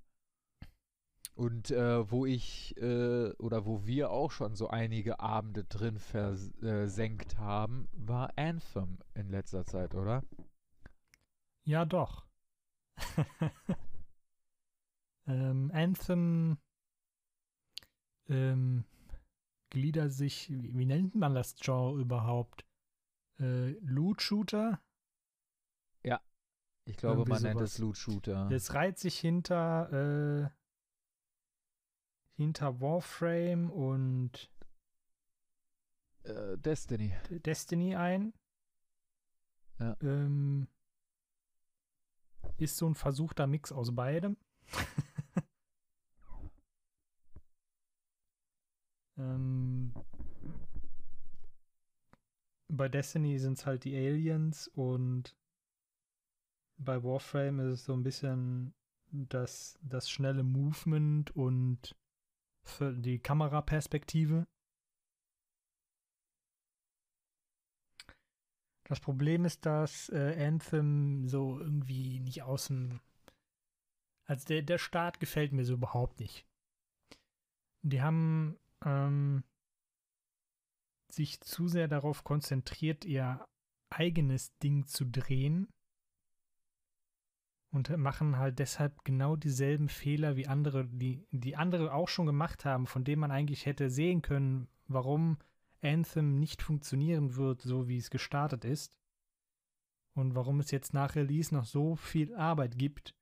Und 1.35 1.73
äh, 1.73 2.11
wo 2.11 2.27
ich 2.27 2.77
äh, 2.77 3.33
oder 3.39 3.67
wo 3.67 3.85
wir 3.87 4.11
auch 4.11 4.31
schon 4.31 4.55
so 4.55 4.69
einige 4.69 5.19
Abende 5.19 5.65
drin 5.65 5.99
versenkt 5.99 7.39
haben, 7.39 7.89
war 7.93 8.33
Anthem 8.37 8.99
in 9.15 9.31
letzter 9.31 9.65
Zeit, 9.65 9.97
oder? 9.97 10.23
Ja, 11.65 11.85
doch. 11.85 12.25
ähm, 15.27 15.73
Anthem 15.75 16.59
ähm, 18.29 18.85
gliedert 19.75 20.13
sich, 20.13 20.49
wie, 20.51 20.75
wie, 20.75 20.87
nennt 20.87 21.15
man 21.15 21.35
das 21.35 21.57
Genre 21.57 22.01
überhaupt? 22.01 22.65
Äh, 23.39 23.73
Loot-Shooter? 23.81 24.81
Ja, 26.03 26.21
ich 26.87 26.97
glaube, 26.97 27.17
Irgendwie 27.17 27.31
man 27.31 27.39
sowas. 27.41 27.55
nennt 27.55 27.61
es 27.61 27.79
Loot-Shooter. 27.79 28.49
Das 28.49 28.73
reiht 28.73 28.99
sich 28.99 29.19
hinter, 29.19 29.93
äh, 29.93 30.51
hinter 32.37 32.81
Warframe 32.81 33.71
und 33.71 34.51
äh, 36.23 36.57
Destiny. 36.57 37.15
Destiny 37.31 37.97
ein. 37.97 38.33
Ja. 39.81 39.97
Ähm, 40.01 40.69
ist 42.59 42.77
so 42.77 42.89
ein 42.89 42.95
versuchter 42.95 43.49
Mix 43.49 43.73
aus 43.73 43.95
beidem. 43.95 44.37
ähm, 49.19 49.93
bei 52.69 52.89
Destiny 52.89 53.39
sind 53.39 53.59
es 53.59 53.67
halt 53.67 53.85
die 53.85 53.97
Aliens 53.97 54.69
und 54.69 55.37
bei 56.77 57.03
Warframe 57.03 57.61
ist 57.61 57.81
es 57.81 57.85
so 57.85 57.93
ein 57.93 58.03
bisschen 58.03 58.75
das, 59.11 59.79
das 59.83 60.11
schnelle 60.11 60.43
Movement 60.43 61.35
und 61.37 61.95
die 62.81 63.19
Kameraperspektive. 63.19 64.47
Das 68.85 69.01
Problem 69.01 69.45
ist, 69.45 69.65
dass 69.65 70.09
äh, 70.11 70.47
Anthem 70.47 71.27
so 71.29 71.59
irgendwie 71.59 72.21
nicht 72.21 72.43
außen. 72.43 73.01
Also 74.27 74.47
der, 74.47 74.63
der 74.63 74.79
Start 74.79 75.21
gefällt 75.21 75.53
mir 75.53 75.65
so 75.65 75.75
überhaupt 75.75 76.21
nicht. 76.21 76.47
Die 77.83 78.03
haben 78.03 78.59
ähm, 78.85 79.45
sich 81.11 81.41
zu 81.41 81.69
sehr 81.69 81.89
darauf 81.89 82.25
konzentriert, 82.25 83.05
ihr 83.05 83.45
eigenes 83.91 84.57
Ding 84.59 84.87
zu 84.87 85.05
drehen 85.05 85.69
und 87.75 87.97
machen 87.97 88.39
halt 88.39 88.59
deshalb 88.59 89.05
genau 89.05 89.37
dieselben 89.37 89.89
Fehler 89.89 90.37
wie 90.37 90.47
andere, 90.47 90.87
die, 90.87 91.27
die 91.31 91.57
andere 91.57 91.93
auch 91.93 92.09
schon 92.09 92.27
gemacht 92.27 92.65
haben, 92.65 92.87
von 92.87 93.05
denen 93.05 93.21
man 93.21 93.31
eigentlich 93.31 93.67
hätte 93.67 93.91
sehen 93.91 94.23
können, 94.23 94.69
warum 94.87 95.39
Anthem 95.83 96.39
nicht 96.39 96.63
funktionieren 96.63 97.37
wird, 97.37 97.63
so 97.63 97.89
wie 97.89 97.99
es 97.99 98.11
gestartet 98.11 98.65
ist. 98.65 98.97
Und 100.17 100.37
warum 100.37 100.61
es 100.61 100.71
jetzt 100.71 100.95
nach 100.95 101.17
Release 101.17 101.53
noch 101.53 101.65
so 101.65 101.97
viel 101.97 102.35
Arbeit 102.37 102.79
gibt, 102.79 103.17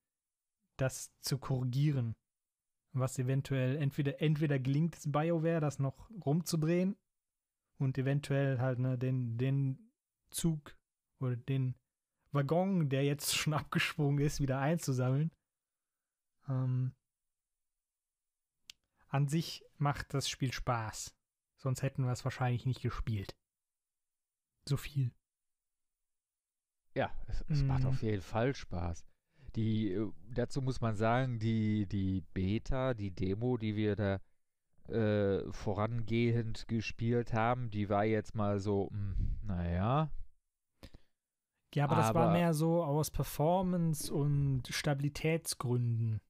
das 0.76 1.10
zu 1.20 1.38
korrigieren. 1.38 2.14
Was 2.94 3.18
eventuell 3.18 3.76
entweder, 3.76 4.20
entweder 4.20 4.58
gelingt 4.58 4.96
es 4.96 5.10
BioWare, 5.10 5.60
das 5.60 5.78
noch 5.78 6.10
rumzudrehen 6.24 6.96
und 7.78 7.96
eventuell 7.96 8.58
halt 8.60 8.78
ne, 8.78 8.98
den, 8.98 9.38
den 9.38 9.90
Zug 10.30 10.76
oder 11.18 11.36
den 11.36 11.74
Waggon, 12.32 12.88
der 12.88 13.04
jetzt 13.04 13.34
schon 13.36 13.54
abgesprungen 13.54 14.24
ist, 14.24 14.40
wieder 14.40 14.58
einzusammeln. 14.58 15.30
Ähm, 16.48 16.94
an 19.08 19.28
sich 19.28 19.64
macht 19.76 20.14
das 20.14 20.28
Spiel 20.28 20.52
Spaß. 20.52 21.14
Sonst 21.56 21.82
hätten 21.82 22.04
wir 22.04 22.12
es 22.12 22.24
wahrscheinlich 22.24 22.66
nicht 22.66 22.82
gespielt. 22.82 23.36
So 24.68 24.76
viel. 24.76 25.12
Ja, 26.94 27.10
es, 27.26 27.44
es 27.48 27.62
mm. 27.62 27.66
macht 27.66 27.84
auf 27.84 28.02
jeden 28.02 28.22
Fall 28.22 28.54
Spaß. 28.54 29.04
Die, 29.56 29.92
äh, 29.92 30.10
dazu 30.32 30.62
muss 30.62 30.80
man 30.80 30.96
sagen, 30.96 31.38
die, 31.38 31.86
die 31.86 32.22
Beta, 32.32 32.94
die 32.94 33.10
Demo, 33.10 33.56
die 33.56 33.76
wir 33.76 33.96
da 33.96 34.20
äh, 34.88 35.52
vorangehend 35.52 36.66
gespielt 36.68 37.32
haben, 37.32 37.70
die 37.70 37.88
war 37.88 38.04
jetzt 38.04 38.34
mal 38.34 38.58
so, 38.58 38.88
mh, 38.90 38.98
hm, 38.98 39.38
naja, 39.44 40.10
ja, 41.74 41.84
aber, 41.84 41.96
aber 41.96 42.02
das 42.02 42.14
war 42.14 42.32
mehr 42.32 42.54
so 42.54 42.84
aus 42.84 43.10
Performance- 43.10 44.12
und 44.12 44.68
Stabilitätsgründen. 44.68 46.20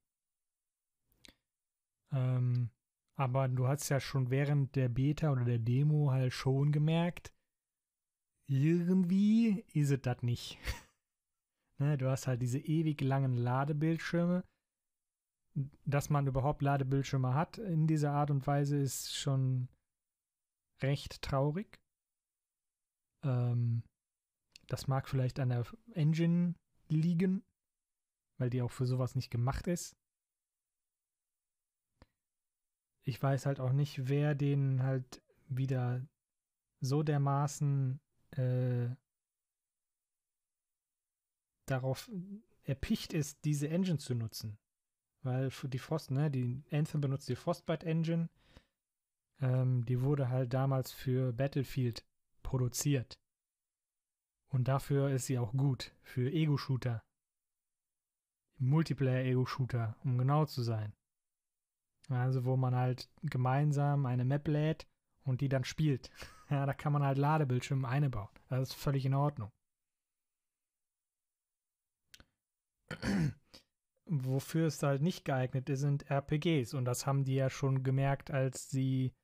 Ähm, 2.12 2.70
aber 3.16 3.48
du 3.48 3.66
hast 3.66 3.88
ja 3.88 4.00
schon 4.00 4.30
während 4.30 4.76
der 4.76 4.88
Beta 4.88 5.32
oder 5.32 5.44
der 5.44 5.58
Demo 5.58 6.10
halt 6.10 6.32
schon 6.32 6.70
gemerkt, 6.72 7.32
irgendwie 8.46 9.64
ist 9.72 9.90
es 9.90 10.02
das 10.02 10.22
nicht. 10.22 10.58
ne, 11.82 11.98
du 11.98 12.10
hast 12.10 12.26
halt 12.26 12.40
diese 12.42 12.58
ewig 12.58 13.00
langen 13.00 13.36
Ladebildschirme. 13.36 14.44
Dass 15.84 16.08
man 16.08 16.26
überhaupt 16.26 16.62
Ladebildschirme 16.62 17.34
hat 17.34 17.58
in 17.58 17.86
dieser 17.86 18.12
Art 18.12 18.30
und 18.30 18.46
Weise 18.46 18.78
ist 18.78 19.14
schon 19.14 19.68
recht 20.80 21.20
traurig. 21.20 21.78
Ähm, 23.22 23.82
das 24.68 24.88
mag 24.88 25.08
vielleicht 25.08 25.38
an 25.38 25.50
der 25.50 25.66
Engine 25.92 26.54
liegen, 26.88 27.44
weil 28.38 28.48
die 28.48 28.62
auch 28.62 28.70
für 28.70 28.86
sowas 28.86 29.14
nicht 29.14 29.30
gemacht 29.30 29.66
ist. 29.66 29.94
Ich 33.04 33.22
weiß 33.22 33.44
halt 33.44 33.60
auch 33.60 33.72
nicht, 33.72 34.08
wer 34.08 34.34
den 34.34 34.82
halt 34.82 35.22
wieder 35.48 36.06
so 36.80 37.02
dermaßen 37.02 38.00
äh, 38.30 38.88
darauf 41.72 42.10
erpicht 42.64 43.12
ist, 43.12 43.44
diese 43.44 43.68
Engine 43.68 43.98
zu 43.98 44.14
nutzen. 44.14 44.58
Weil 45.22 45.50
die 45.50 45.78
Frost, 45.78 46.10
ne, 46.10 46.30
die 46.30 46.62
Anthem 46.70 47.00
benutzt 47.00 47.28
die 47.28 47.36
Frostbite 47.36 47.86
Engine. 47.86 48.28
Ähm, 49.40 49.84
die 49.86 50.02
wurde 50.02 50.28
halt 50.28 50.52
damals 50.52 50.92
für 50.92 51.32
Battlefield 51.32 52.04
produziert. 52.42 53.18
Und 54.48 54.68
dafür 54.68 55.10
ist 55.10 55.26
sie 55.26 55.38
auch 55.38 55.52
gut. 55.52 55.92
Für 56.02 56.30
Ego-Shooter. 56.30 57.02
Multiplayer-Ego-Shooter, 58.58 59.96
um 60.04 60.18
genau 60.18 60.44
zu 60.44 60.62
sein. 60.62 60.92
Also, 62.08 62.44
wo 62.44 62.56
man 62.56 62.74
halt 62.74 63.08
gemeinsam 63.22 64.06
eine 64.06 64.24
Map 64.24 64.46
lädt 64.48 64.86
und 65.24 65.40
die 65.40 65.48
dann 65.48 65.64
spielt. 65.64 66.10
Ja, 66.50 66.66
da 66.66 66.74
kann 66.74 66.92
man 66.92 67.02
halt 67.02 67.16
Ladebildschirme 67.16 67.88
einbauen. 67.88 68.28
Das 68.50 68.68
ist 68.68 68.74
völlig 68.74 69.06
in 69.06 69.14
Ordnung. 69.14 69.50
Wofür 74.06 74.66
es 74.66 74.82
halt 74.82 75.02
nicht 75.02 75.24
geeignet 75.24 75.68
ist, 75.68 75.80
sind 75.80 76.10
RPGs. 76.10 76.74
Und 76.74 76.84
das 76.84 77.06
haben 77.06 77.24
die 77.24 77.34
ja 77.34 77.50
schon 77.50 77.82
gemerkt, 77.82 78.30
als 78.30 78.68
sie 78.70 79.14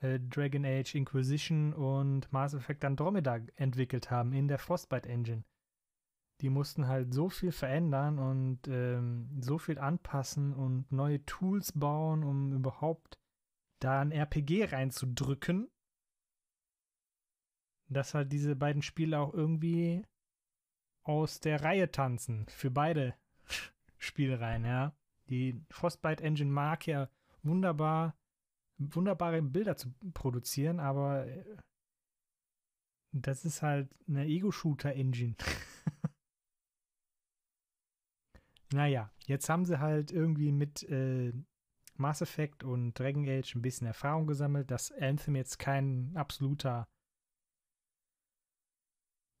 äh, 0.00 0.20
Dragon 0.20 0.64
Age 0.64 0.94
Inquisition 0.94 1.72
und 1.72 2.32
Mass 2.32 2.54
Effect 2.54 2.84
Andromeda 2.84 3.40
entwickelt 3.56 4.10
haben 4.10 4.32
in 4.32 4.48
der 4.48 4.58
Frostbite 4.58 5.08
Engine. 5.08 5.44
Die 6.40 6.50
mussten 6.50 6.86
halt 6.86 7.12
so 7.12 7.28
viel 7.28 7.50
verändern 7.50 8.18
und 8.18 8.68
ähm, 8.68 9.28
so 9.40 9.58
viel 9.58 9.78
anpassen 9.78 10.54
und 10.54 10.92
neue 10.92 11.24
Tools 11.24 11.72
bauen, 11.72 12.22
um 12.22 12.52
überhaupt 12.52 13.18
da 13.80 14.00
ein 14.00 14.12
RPG 14.12 14.66
reinzudrücken, 14.66 15.68
dass 17.88 18.14
halt 18.14 18.32
diese 18.32 18.54
beiden 18.54 18.82
Spiele 18.82 19.18
auch 19.18 19.34
irgendwie 19.34 20.04
aus 21.08 21.40
der 21.40 21.62
Reihe 21.62 21.90
tanzen 21.90 22.46
für 22.48 22.70
beide 22.70 23.14
Spielreihen, 23.96 24.64
ja. 24.64 24.94
Die 25.28 25.60
Frostbite 25.70 26.22
Engine 26.22 26.50
mag 26.50 26.86
ja 26.86 27.08
wunderbar 27.42 28.14
wunderbare 28.78 29.42
Bilder 29.42 29.76
zu 29.76 29.92
produzieren, 30.14 30.80
aber 30.80 31.26
äh, 31.26 31.56
das 33.12 33.44
ist 33.44 33.62
halt 33.62 33.94
eine 34.06 34.26
Ego-Shooter-Engine. 34.26 35.34
naja, 38.72 39.10
jetzt 39.26 39.48
haben 39.48 39.64
sie 39.64 39.80
halt 39.80 40.12
irgendwie 40.12 40.52
mit 40.52 40.82
äh, 40.84 41.32
Mass 41.96 42.22
Effect 42.22 42.62
und 42.62 42.94
Dragon 42.98 43.28
Age 43.28 43.56
ein 43.56 43.62
bisschen 43.62 43.86
Erfahrung 43.86 44.26
gesammelt, 44.26 44.70
dass 44.70 44.92
Anthem 44.92 45.34
jetzt 45.34 45.58
kein 45.58 46.12
absoluter 46.16 46.86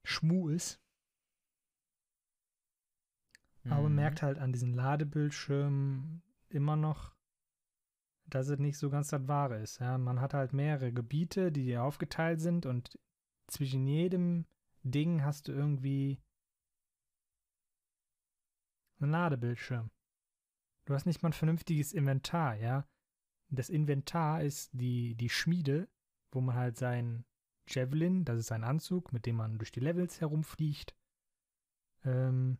Schmu 0.04 0.48
ist. 0.48 0.80
Mhm. 3.68 3.72
Aber 3.72 3.82
man 3.84 3.94
merkt 3.94 4.22
halt 4.22 4.38
an 4.38 4.52
diesen 4.52 4.74
Ladebildschirmen 4.74 6.22
immer 6.48 6.76
noch, 6.76 7.14
dass 8.26 8.48
es 8.48 8.58
nicht 8.58 8.78
so 8.78 8.90
ganz 8.90 9.08
das 9.08 9.26
Wahre 9.28 9.58
ist. 9.58 9.78
Ja, 9.78 9.96
man 9.98 10.20
hat 10.20 10.34
halt 10.34 10.52
mehrere 10.52 10.92
Gebiete, 10.92 11.52
die 11.52 11.76
aufgeteilt 11.76 12.40
sind 12.40 12.66
und 12.66 12.98
zwischen 13.46 13.86
jedem 13.86 14.46
Ding 14.82 15.22
hast 15.24 15.48
du 15.48 15.52
irgendwie 15.52 16.20
einen 19.00 19.12
Ladebildschirm. 19.12 19.90
Du 20.84 20.94
hast 20.94 21.06
nicht 21.06 21.22
mal 21.22 21.30
ein 21.30 21.34
vernünftiges 21.34 21.92
Inventar, 21.92 22.56
ja. 22.56 22.86
Das 23.50 23.70
Inventar 23.70 24.42
ist 24.42 24.70
die, 24.72 25.14
die 25.14 25.30
Schmiede, 25.30 25.88
wo 26.32 26.40
man 26.40 26.56
halt 26.56 26.76
sein 26.76 27.24
Javelin, 27.66 28.24
das 28.24 28.40
ist 28.40 28.46
sein 28.48 28.64
Anzug, 28.64 29.12
mit 29.12 29.26
dem 29.26 29.36
man 29.36 29.58
durch 29.58 29.72
die 29.72 29.80
Levels 29.80 30.20
herumfliegt. 30.20 30.94
Ähm, 32.04 32.58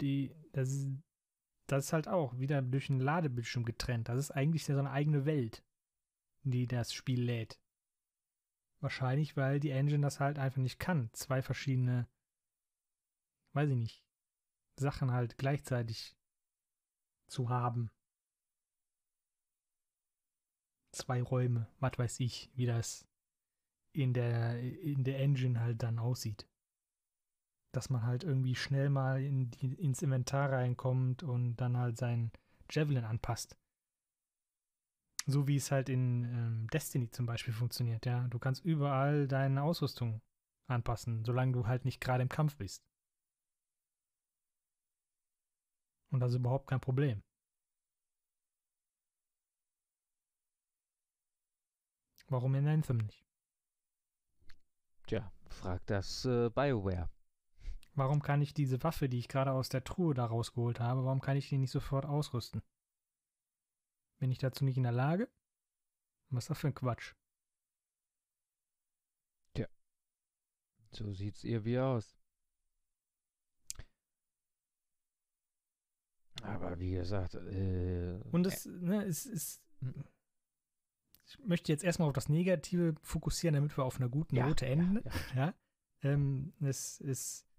die, 0.00 0.34
das 0.52 0.70
ist, 0.70 0.88
das 1.66 1.86
ist 1.86 1.92
halt 1.92 2.08
auch 2.08 2.38
wieder 2.38 2.62
durch 2.62 2.90
einen 2.90 3.00
Ladebildschirm 3.00 3.64
getrennt. 3.64 4.08
Das 4.08 4.18
ist 4.18 4.30
eigentlich 4.30 4.64
so 4.64 4.76
eine 4.76 4.90
eigene 4.90 5.24
Welt, 5.24 5.64
die 6.42 6.66
das 6.66 6.92
Spiel 6.92 7.22
lädt. 7.22 7.60
Wahrscheinlich, 8.80 9.36
weil 9.36 9.60
die 9.60 9.70
Engine 9.70 10.02
das 10.02 10.20
halt 10.20 10.38
einfach 10.38 10.60
nicht 10.60 10.80
kann. 10.80 11.10
Zwei 11.12 11.42
verschiedene, 11.42 12.08
weiß 13.52 13.70
ich 13.70 13.76
nicht, 13.76 14.04
Sachen 14.76 15.12
halt 15.12 15.36
gleichzeitig 15.38 16.16
zu 17.28 17.50
haben. 17.50 17.90
Zwei 20.92 21.22
Räume, 21.22 21.68
was 21.78 21.98
weiß 21.98 22.20
ich, 22.20 22.50
wie 22.54 22.66
das 22.66 23.06
in 23.92 24.12
der, 24.12 24.58
in 24.58 25.04
der 25.04 25.20
Engine 25.20 25.60
halt 25.60 25.82
dann 25.82 25.98
aussieht 25.98 26.49
dass 27.72 27.90
man 27.90 28.02
halt 28.02 28.24
irgendwie 28.24 28.54
schnell 28.54 28.90
mal 28.90 29.22
in 29.22 29.50
die, 29.50 29.74
ins 29.74 30.02
Inventar 30.02 30.52
reinkommt 30.52 31.22
und 31.22 31.56
dann 31.56 31.76
halt 31.76 31.96
sein 31.96 32.32
Javelin 32.70 33.04
anpasst. 33.04 33.56
So 35.26 35.46
wie 35.46 35.56
es 35.56 35.70
halt 35.70 35.88
in 35.88 36.24
ähm, 36.24 36.66
Destiny 36.72 37.10
zum 37.10 37.26
Beispiel 37.26 37.52
funktioniert, 37.52 38.06
ja. 38.06 38.26
Du 38.28 38.38
kannst 38.38 38.64
überall 38.64 39.28
deine 39.28 39.62
Ausrüstung 39.62 40.22
anpassen, 40.66 41.24
solange 41.24 41.52
du 41.52 41.66
halt 41.66 41.84
nicht 41.84 42.00
gerade 42.00 42.22
im 42.22 42.28
Kampf 42.28 42.56
bist. 42.56 42.82
Und 46.10 46.20
das 46.20 46.30
ist 46.32 46.38
überhaupt 46.38 46.66
kein 46.66 46.80
Problem. 46.80 47.22
Warum 52.28 52.54
in 52.54 52.68
Anthem 52.68 52.98
nicht? 52.98 53.24
Tja, 55.06 55.32
fragt 55.48 55.90
das 55.90 56.24
äh, 56.24 56.48
BioWare. 56.50 57.08
Warum 58.00 58.22
kann 58.22 58.40
ich 58.40 58.54
diese 58.54 58.82
Waffe, 58.82 59.10
die 59.10 59.18
ich 59.18 59.28
gerade 59.28 59.52
aus 59.52 59.68
der 59.68 59.84
Truhe 59.84 60.14
da 60.14 60.24
rausgeholt 60.24 60.80
habe, 60.80 61.04
warum 61.04 61.20
kann 61.20 61.36
ich 61.36 61.50
die 61.50 61.58
nicht 61.58 61.70
sofort 61.70 62.06
ausrüsten? 62.06 62.62
Bin 64.18 64.30
ich 64.30 64.38
dazu 64.38 64.64
nicht 64.64 64.78
in 64.78 64.84
der 64.84 64.92
Lage? 64.92 65.28
Was 66.30 66.44
ist 66.44 66.48
das 66.48 66.58
für 66.60 66.68
ein 66.68 66.74
Quatsch? 66.74 67.12
Tja. 69.52 69.68
So 70.92 71.12
sieht's 71.12 71.44
irgendwie 71.44 71.78
aus. 71.78 72.16
Aber 76.42 76.78
wie 76.78 76.92
gesagt, 76.92 77.34
äh, 77.34 78.18
Und 78.32 78.46
es, 78.46 78.64
ne, 78.64 79.04
es 79.04 79.26
ist. 79.26 79.62
Ich 81.26 81.38
möchte 81.44 81.70
jetzt 81.70 81.84
erstmal 81.84 82.08
auf 82.08 82.14
das 82.14 82.30
Negative 82.30 82.94
fokussieren, 83.02 83.56
damit 83.56 83.76
wir 83.76 83.84
auf 83.84 83.96
einer 83.96 84.08
guten 84.08 84.36
ja, 84.36 84.46
Note 84.46 84.64
enden. 84.64 85.02
Ja, 85.04 85.12
ja. 85.12 85.34
ja? 85.34 85.54
Ähm, 86.02 86.54
es 86.60 86.98
ist 87.02 87.49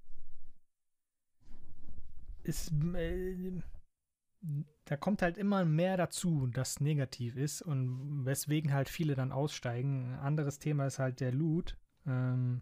ist, 2.44 2.72
äh, 2.96 3.62
da 4.86 4.98
kommt 4.98 5.22
halt 5.22 5.38
immer 5.38 5.66
mehr 5.66 5.98
dazu, 5.98 6.48
das 6.48 6.80
negativ 6.80 7.36
ist 7.36 7.62
und 7.62 8.26
weswegen 8.26 8.74
halt 8.74 8.90
viele 8.90 9.16
dann 9.16 9.32
aussteigen. 9.32 10.16
Anderes 10.16 10.60
Thema 10.60 10.88
ist 10.88 11.00
halt 11.00 11.20
der 11.20 11.32
Loot, 11.32 11.78
ähm, 12.06 12.62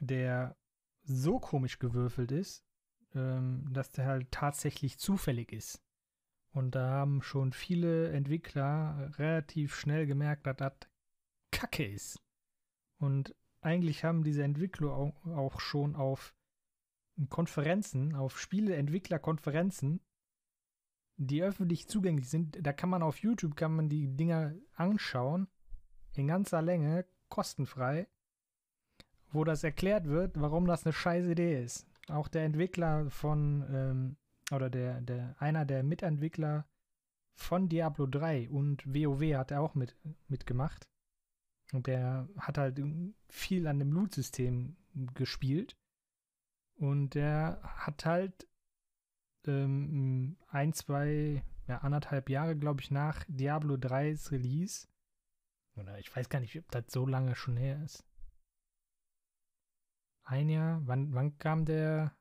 der 0.00 0.56
so 1.02 1.40
komisch 1.40 1.78
gewürfelt 1.78 2.30
ist, 2.30 2.64
ähm, 3.14 3.68
dass 3.72 3.90
der 3.90 4.06
halt 4.06 4.30
tatsächlich 4.30 4.98
zufällig 4.98 5.52
ist. 5.52 5.82
Und 6.52 6.74
da 6.74 6.90
haben 6.90 7.22
schon 7.22 7.52
viele 7.52 8.10
Entwickler 8.10 9.10
relativ 9.18 9.74
schnell 9.74 10.06
gemerkt, 10.06 10.46
dass 10.46 10.56
das 10.56 10.74
Kacke 11.50 11.84
ist. 11.84 12.20
Und 12.98 13.34
eigentlich 13.60 14.04
haben 14.04 14.22
diese 14.22 14.42
Entwickler 14.42 14.92
auch 14.92 15.60
schon 15.60 15.96
auf 15.96 16.34
Konferenzen, 17.28 18.14
auf 18.14 18.38
Spieleentwicklerkonferenzen, 18.38 20.00
die 21.16 21.42
öffentlich 21.42 21.88
zugänglich 21.88 22.28
sind. 22.28 22.58
Da 22.64 22.72
kann 22.72 22.90
man 22.90 23.02
auf 23.02 23.18
YouTube 23.18 23.56
kann 23.56 23.76
man 23.76 23.88
die 23.88 24.08
Dinger 24.08 24.54
anschauen 24.74 25.48
in 26.14 26.28
ganzer 26.28 26.62
Länge 26.62 27.06
kostenfrei, 27.28 28.08
wo 29.30 29.44
das 29.44 29.64
erklärt 29.64 30.06
wird, 30.06 30.40
warum 30.40 30.66
das 30.66 30.84
eine 30.84 30.92
scheiß 30.92 31.26
Idee 31.26 31.62
ist. 31.62 31.86
Auch 32.08 32.28
der 32.28 32.44
Entwickler 32.44 33.08
von 33.10 33.64
ähm, 33.70 34.16
oder 34.50 34.68
der 34.68 35.00
der 35.00 35.36
einer 35.38 35.64
der 35.64 35.82
Mitentwickler 35.82 36.66
von 37.34 37.68
Diablo 37.68 38.06
3 38.06 38.50
und 38.50 38.86
WoW 38.86 39.34
hat 39.34 39.50
er 39.50 39.62
auch 39.62 39.74
mit 39.74 39.96
mitgemacht. 40.28 40.88
Und 41.72 41.86
der 41.86 42.28
hat 42.36 42.58
halt 42.58 42.82
viel 43.30 43.66
an 43.66 43.78
dem 43.78 43.92
Loot-System 43.92 44.76
gespielt 45.14 45.76
und 46.82 47.10
der 47.10 47.60
hat 47.62 48.04
halt 48.04 48.48
ähm, 49.46 50.36
ein, 50.48 50.72
zwei, 50.72 51.44
ja, 51.68 51.78
anderthalb 51.78 52.28
Jahre, 52.28 52.56
glaube 52.56 52.80
ich, 52.80 52.90
nach 52.90 53.24
Diablo 53.28 53.74
3's 53.74 54.32
Release. 54.32 54.88
Oder 55.76 56.00
ich 56.00 56.14
weiß 56.14 56.28
gar 56.28 56.40
nicht, 56.40 56.58
ob 56.58 56.68
das 56.72 56.86
so 56.88 57.06
lange 57.06 57.36
schon 57.36 57.56
her 57.56 57.80
ist. 57.84 58.04
Ein 60.24 60.48
Jahr? 60.48 60.80
Wann, 60.84 61.14
wann 61.14 61.38
kam 61.38 61.64
der. 61.64 62.16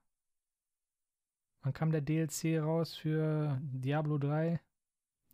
Wann 1.64 1.74
kam 1.74 1.92
der 1.92 2.02
DLC 2.02 2.62
raus 2.62 2.96
für 2.96 3.60
Diablo 3.64 4.20
3? 4.20 4.62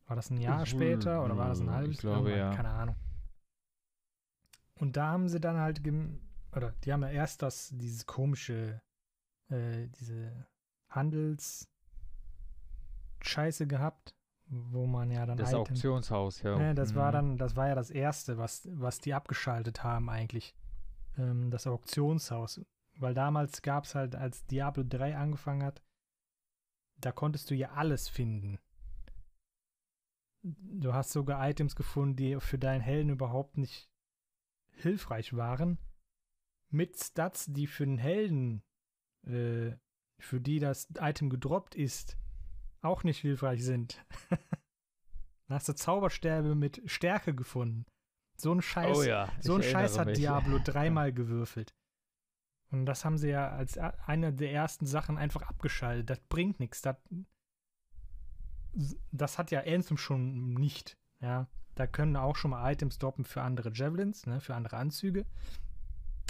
War 0.05 0.15
das 0.15 0.29
ein 0.29 0.39
Jahr 0.39 0.65
später 0.65 1.25
oder 1.25 1.35
war 1.35 1.49
das 1.49 1.59
ein 1.59 1.71
halbes? 1.71 1.95
Ich 1.95 1.99
glaube, 1.99 2.33
ja. 2.33 2.55
Keine 2.55 2.69
Ahnung. 2.69 2.95
Und 4.75 4.95
da 4.95 5.07
haben 5.07 5.27
sie 5.27 5.41
dann 5.41 5.57
halt, 5.57 5.81
oder 6.55 6.71
die 6.83 6.93
haben 6.93 7.01
ja 7.01 7.09
erst 7.09 7.41
das, 7.41 7.71
dieses 7.73 8.05
komische 8.05 8.81
äh, 9.49 9.87
diese 9.99 10.47
Handelsscheiße 10.89 11.67
gehabt, 13.67 14.15
wo 14.47 14.85
man 14.85 15.11
ja 15.11 15.25
dann 15.25 15.37
das 15.37 15.49
Item, 15.49 15.59
Auktionshaus, 15.59 16.41
ja. 16.41 16.57
Ne, 16.57 16.75
das 16.75 16.93
mhm. 16.93 16.97
war 16.97 17.11
dann, 17.11 17.37
das 17.37 17.55
war 17.55 17.67
ja 17.67 17.75
das 17.75 17.89
erste, 17.89 18.37
was, 18.37 18.67
was 18.71 18.99
die 18.99 19.13
abgeschaltet 19.13 19.83
haben 19.83 20.09
eigentlich. 20.09 20.55
Ähm, 21.17 21.51
das 21.51 21.67
Auktionshaus. 21.67 22.61
Weil 22.99 23.13
damals 23.13 23.61
gab 23.61 23.83
es 23.83 23.95
halt, 23.95 24.15
als 24.15 24.45
Diablo 24.45 24.83
3 24.87 25.17
angefangen 25.17 25.63
hat, 25.63 25.83
da 26.99 27.11
konntest 27.11 27.51
du 27.51 27.55
ja 27.55 27.71
alles 27.71 28.09
finden. 28.09 28.59
Du 30.41 30.93
hast 30.93 31.11
sogar 31.11 31.47
Items 31.47 31.75
gefunden, 31.75 32.15
die 32.15 32.39
für 32.39 32.57
deinen 32.57 32.81
Helden 32.81 33.09
überhaupt 33.09 33.57
nicht 33.57 33.91
hilfreich 34.71 35.35
waren. 35.35 35.77
Mit 36.69 36.97
Stats, 36.97 37.45
die 37.47 37.67
für 37.67 37.85
den 37.85 37.97
Helden 37.97 38.63
äh, 39.27 39.75
für 40.19 40.41
die 40.41 40.59
das 40.59 40.87
Item 40.99 41.29
gedroppt 41.29 41.75
ist, 41.75 42.17
auch 42.81 43.03
nicht 43.03 43.19
hilfreich 43.19 43.63
sind. 43.63 44.03
Dann 44.29 45.55
hast 45.55 45.69
du 45.69 45.75
Zauberstäbe 45.75 46.55
mit 46.55 46.81
Stärke 46.85 47.33
gefunden. 47.33 47.85
So 48.39 48.53
ein 48.53 48.61
Scheiß, 48.61 48.97
oh 48.97 49.03
ja, 49.03 49.31
so 49.39 49.55
ein 49.55 49.63
Scheiß 49.63 49.97
hat 49.97 50.07
mich. 50.07 50.17
Diablo 50.17 50.59
dreimal 50.63 51.11
gewürfelt. 51.11 51.73
Und 52.69 52.85
das 52.85 53.05
haben 53.05 53.17
sie 53.17 53.29
ja 53.29 53.49
als 53.49 53.77
eine 53.77 54.33
der 54.33 54.51
ersten 54.51 54.85
Sachen 54.85 55.17
einfach 55.17 55.41
abgeschaltet. 55.43 56.09
Das 56.09 56.19
bringt 56.27 56.59
nichts. 56.59 56.81
Das, 56.81 56.97
das 59.11 59.37
hat 59.37 59.51
ja 59.51 59.61
Anthem 59.61 59.97
schon 59.97 60.53
nicht. 60.53 60.97
Ja, 61.21 61.47
da 61.75 61.87
können 61.87 62.15
auch 62.17 62.35
schon 62.35 62.51
mal 62.51 62.71
Items 62.71 62.99
droppen 62.99 63.23
für 63.23 63.41
andere 63.41 63.71
Javelins, 63.73 64.25
ne, 64.25 64.41
für 64.41 64.53
andere 64.53 64.77
Anzüge. 64.77 65.25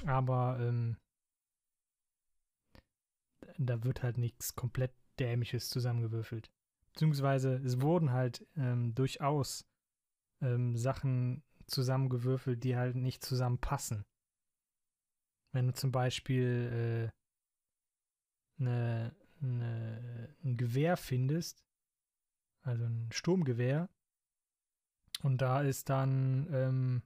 Aber 0.05 0.59
ähm, 0.61 0.97
da 3.57 3.83
wird 3.83 4.03
halt 4.03 4.17
nichts 4.17 4.55
komplett 4.55 4.93
Dämliches 5.19 5.69
zusammengewürfelt. 5.69 6.51
Beziehungsweise 6.93 7.55
es 7.55 7.81
wurden 7.81 8.11
halt 8.11 8.45
ähm, 8.55 8.93
durchaus 8.95 9.67
ähm, 10.41 10.75
Sachen 10.75 11.43
zusammengewürfelt, 11.67 12.63
die 12.63 12.75
halt 12.75 12.95
nicht 12.95 13.23
zusammenpassen. 13.23 14.05
Wenn 15.51 15.67
du 15.67 15.73
zum 15.73 15.91
Beispiel 15.91 17.11
äh, 18.59 18.63
ne, 18.63 19.15
ne, 19.39 20.35
ein 20.43 20.57
Gewehr 20.57 20.97
findest, 20.97 21.63
also 22.61 22.85
ein 22.85 23.09
Sturmgewehr, 23.11 23.89
und 25.23 25.41
da 25.41 25.61
ist 25.61 25.89
dann 25.89 26.47
ähm, 26.51 27.01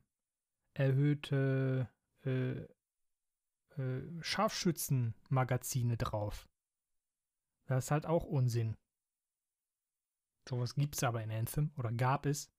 erhöhte 0.74 1.90
äh, 2.24 2.66
äh, 3.78 4.02
Scharfschützenmagazine 4.22 5.98
drauf. 5.98 6.48
Das 7.66 7.86
ist 7.86 7.92
halt 7.92 8.06
auch 8.06 8.26
Unsinn. 8.26 8.76
Sowas 10.48 10.76
gibt 10.76 10.96
es 10.96 11.04
aber 11.04 11.24
in 11.24 11.32
Anthem 11.32 11.72
oder 11.78 11.92
gab 11.92 12.26
es. 12.26 12.52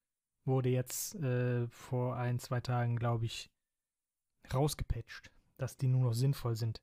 Wurde 0.45 0.71
jetzt 0.71 1.15
äh, 1.17 1.69
vor 1.69 2.17
ein, 2.17 2.39
zwei 2.39 2.61
Tagen, 2.61 2.97
glaube 2.97 3.27
ich, 3.27 3.51
rausgepatcht, 4.53 5.31
dass 5.57 5.77
die 5.77 5.89
nur 5.89 6.03
noch 6.03 6.15
sinnvoll 6.15 6.57
sind. 6.57 6.83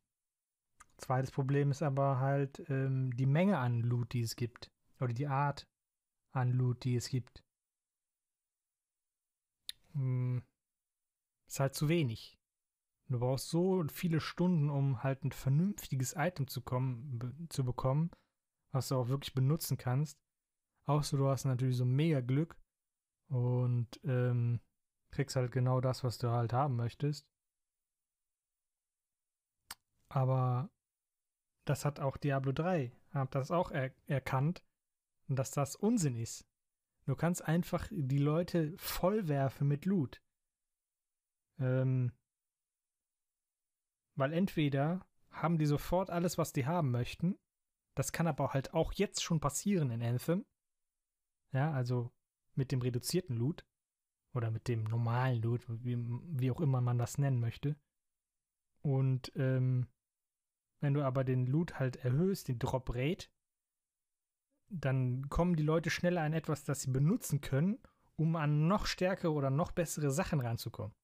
Zweites 0.97 1.31
Problem 1.31 1.71
ist 1.71 1.81
aber 1.81 2.19
halt 2.19 2.69
ähm, 2.69 3.15
die 3.15 3.25
Menge 3.25 3.57
an 3.57 3.81
Loot, 3.81 4.13
die 4.13 4.21
es 4.21 4.35
gibt. 4.35 4.71
Oder 4.99 5.13
die 5.13 5.27
Art 5.27 5.67
an 6.31 6.51
Loot, 6.51 6.83
die 6.83 6.95
es 6.95 7.09
gibt. 7.09 7.43
Hm, 9.93 10.43
ist 11.47 11.59
halt 11.59 11.73
zu 11.75 11.89
wenig. 11.89 12.38
Du 13.09 13.19
brauchst 13.19 13.49
so 13.49 13.83
viele 13.91 14.19
Stunden, 14.19 14.69
um 14.69 15.01
halt 15.01 15.23
ein 15.23 15.31
vernünftiges 15.31 16.13
Item 16.15 16.47
zu, 16.47 16.61
kommen, 16.61 17.47
zu 17.49 17.65
bekommen, 17.65 18.11
was 18.71 18.89
du 18.89 18.95
auch 18.95 19.07
wirklich 19.07 19.33
benutzen 19.33 19.77
kannst. 19.77 20.19
Außer 20.85 21.17
du 21.17 21.27
hast 21.27 21.45
natürlich 21.45 21.77
so 21.77 21.85
mega 21.85 22.21
Glück 22.21 22.55
und 23.29 23.99
ähm, 24.03 24.59
kriegst 25.11 25.35
halt 25.35 25.51
genau 25.51 25.81
das, 25.81 26.03
was 26.03 26.19
du 26.19 26.29
halt 26.29 26.53
haben 26.53 26.75
möchtest. 26.75 27.27
Aber 30.09 30.69
das 31.65 31.85
hat 31.85 31.99
auch 31.99 32.17
Diablo 32.17 32.51
3, 32.51 32.91
hat 33.11 33.33
das 33.33 33.49
auch 33.49 33.71
er 33.71 33.91
erkannt, 34.05 34.63
dass 35.27 35.51
das 35.51 35.75
Unsinn 35.75 36.15
ist. 36.15 36.47
Du 37.05 37.15
kannst 37.15 37.43
einfach 37.43 37.87
die 37.91 38.19
Leute 38.19 38.77
vollwerfen 38.77 39.67
mit 39.67 39.85
Loot. 39.85 40.21
Ähm, 41.59 42.11
weil 44.19 44.33
entweder 44.33 45.05
haben 45.31 45.57
die 45.57 45.65
sofort 45.65 46.09
alles, 46.09 46.37
was 46.37 46.53
die 46.53 46.65
haben 46.65 46.91
möchten. 46.91 47.39
Das 47.95 48.11
kann 48.11 48.27
aber 48.27 48.53
halt 48.53 48.73
auch 48.73 48.93
jetzt 48.93 49.23
schon 49.23 49.39
passieren 49.39 49.91
in 49.91 50.03
Anthem. 50.03 50.45
Ja, 51.51 51.71
also 51.71 52.11
mit 52.53 52.71
dem 52.71 52.81
reduzierten 52.81 53.35
Loot. 53.35 53.65
Oder 54.33 54.51
mit 54.51 54.67
dem 54.67 54.83
normalen 54.83 55.41
Loot, 55.41 55.65
wie, 55.67 55.97
wie 55.97 56.51
auch 56.51 56.61
immer 56.61 56.81
man 56.81 56.99
das 56.99 57.17
nennen 57.17 57.39
möchte. 57.39 57.75
Und 58.81 59.31
ähm, 59.35 59.87
wenn 60.81 60.93
du 60.93 61.03
aber 61.03 61.23
den 61.23 61.47
Loot 61.47 61.79
halt 61.79 61.95
erhöhst, 61.97 62.47
den 62.47 62.59
Drop 62.59 62.93
Rate, 62.93 63.27
dann 64.69 65.27
kommen 65.29 65.55
die 65.55 65.63
Leute 65.63 65.89
schneller 65.89 66.21
an 66.21 66.33
etwas, 66.33 66.63
das 66.63 66.81
sie 66.81 66.91
benutzen 66.91 67.41
können, 67.41 67.79
um 68.17 68.35
an 68.35 68.67
noch 68.67 68.85
stärkere 68.85 69.33
oder 69.33 69.49
noch 69.49 69.71
bessere 69.71 70.11
Sachen 70.11 70.41
ranzukommen. 70.41 70.95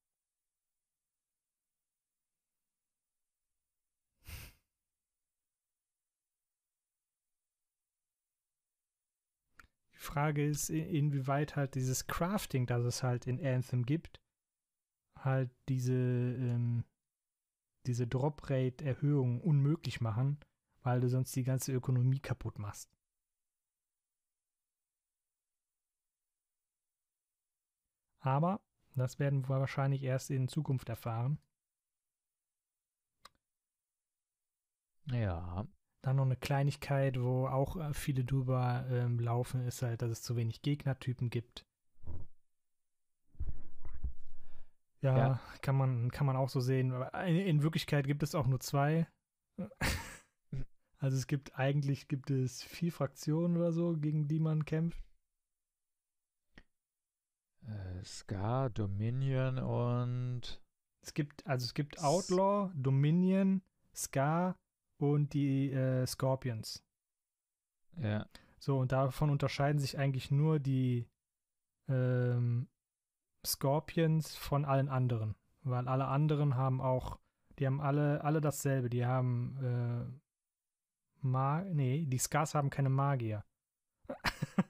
Frage 10.06 10.46
ist, 10.46 10.70
inwieweit 10.70 11.56
halt 11.56 11.76
dieses 11.76 12.08
Crafting, 12.08 12.66
das 12.68 12.84
es 12.86 13.04
halt 13.04 13.28
in 13.28 13.46
Anthem 13.46 13.86
gibt, 13.86 14.22
halt 15.20 15.52
diese, 15.70 15.94
ähm, 15.94 16.86
diese 17.86 18.08
Drop-Rate-Erhöhung 18.08 19.42
unmöglich 19.42 20.02
machen, 20.02 20.40
weil 20.84 21.02
du 21.02 21.10
sonst 21.10 21.36
die 21.36 21.44
ganze 21.44 21.74
Ökonomie 21.74 22.20
kaputt 22.20 22.60
machst. 22.60 22.90
Aber 28.20 28.62
das 28.96 29.20
werden 29.20 29.48
wir 29.48 29.60
wahrscheinlich 29.60 30.04
erst 30.04 30.32
in 30.32 30.48
Zukunft 30.48 30.90
erfahren. 30.90 31.38
Ja. 35.12 35.68
Dann 36.06 36.18
noch 36.18 36.26
eine 36.26 36.36
Kleinigkeit, 36.36 37.20
wo 37.20 37.48
auch 37.48 37.78
äh, 37.78 37.92
viele 37.96 38.24
drüber 38.24 38.86
ähm, 38.92 39.18
laufen, 39.18 39.66
ist 39.66 39.82
halt, 39.82 40.04
dass 40.04 40.12
es 40.12 40.22
zu 40.22 40.36
wenig 40.36 40.62
Gegnertypen 40.62 41.32
gibt. 41.32 41.66
Ja, 45.02 45.18
ja, 45.18 45.40
Kann, 45.64 45.76
man, 45.76 46.12
kann 46.12 46.28
man 46.28 46.36
auch 46.36 46.50
so 46.50 46.60
sehen. 46.60 46.94
In, 47.26 47.38
in 47.38 47.64
Wirklichkeit 47.64 48.06
gibt 48.06 48.22
es 48.22 48.36
auch 48.36 48.46
nur 48.46 48.60
zwei. 48.60 49.08
also 51.00 51.18
es 51.18 51.26
gibt 51.26 51.58
eigentlich 51.58 52.08
gibt 52.08 52.30
es 52.30 52.62
vier 52.62 52.92
Fraktionen 52.92 53.58
oder 53.58 53.72
so, 53.72 53.98
gegen 53.98 54.28
die 54.28 54.40
man 54.40 54.64
kämpft. 54.64 55.04
Äh, 57.64 58.04
Scar, 58.04 58.70
Dominion 58.70 59.58
und. 59.58 60.62
Es 61.02 61.16
gibt, 61.16 61.48
also 61.48 61.66
es 61.66 61.74
gibt 61.74 61.98
Outlaw, 62.04 62.72
Dominion, 62.76 63.64
Scar 63.96 64.56
und 64.98 65.34
die 65.34 65.72
äh, 65.72 66.06
Scorpions. 66.06 66.84
Ja. 67.98 68.28
So, 68.60 68.80
und 68.80 68.92
davon 68.92 69.30
unterscheiden 69.30 69.80
sich 69.80 69.98
eigentlich 69.98 70.32
nur 70.32 70.60
die 70.60 71.08
ähm, 71.88 72.68
Scorpions 73.46 74.36
von 74.36 74.66
allen 74.66 74.90
anderen. 74.90 75.36
Weil 75.64 75.88
alle 75.88 76.08
anderen 76.08 76.56
haben 76.56 76.82
auch, 76.82 77.20
die 77.58 77.66
haben 77.66 77.82
alle, 77.82 78.24
alle 78.24 78.42
dasselbe. 78.42 78.90
Die 78.90 79.06
haben 79.06 79.58
äh, 79.64 81.26
Ma 81.26 81.64
nee, 81.64 82.06
die 82.06 82.20
Scars 82.20 82.54
haben 82.54 82.70
keine 82.70 82.90
Magier. 82.90 83.44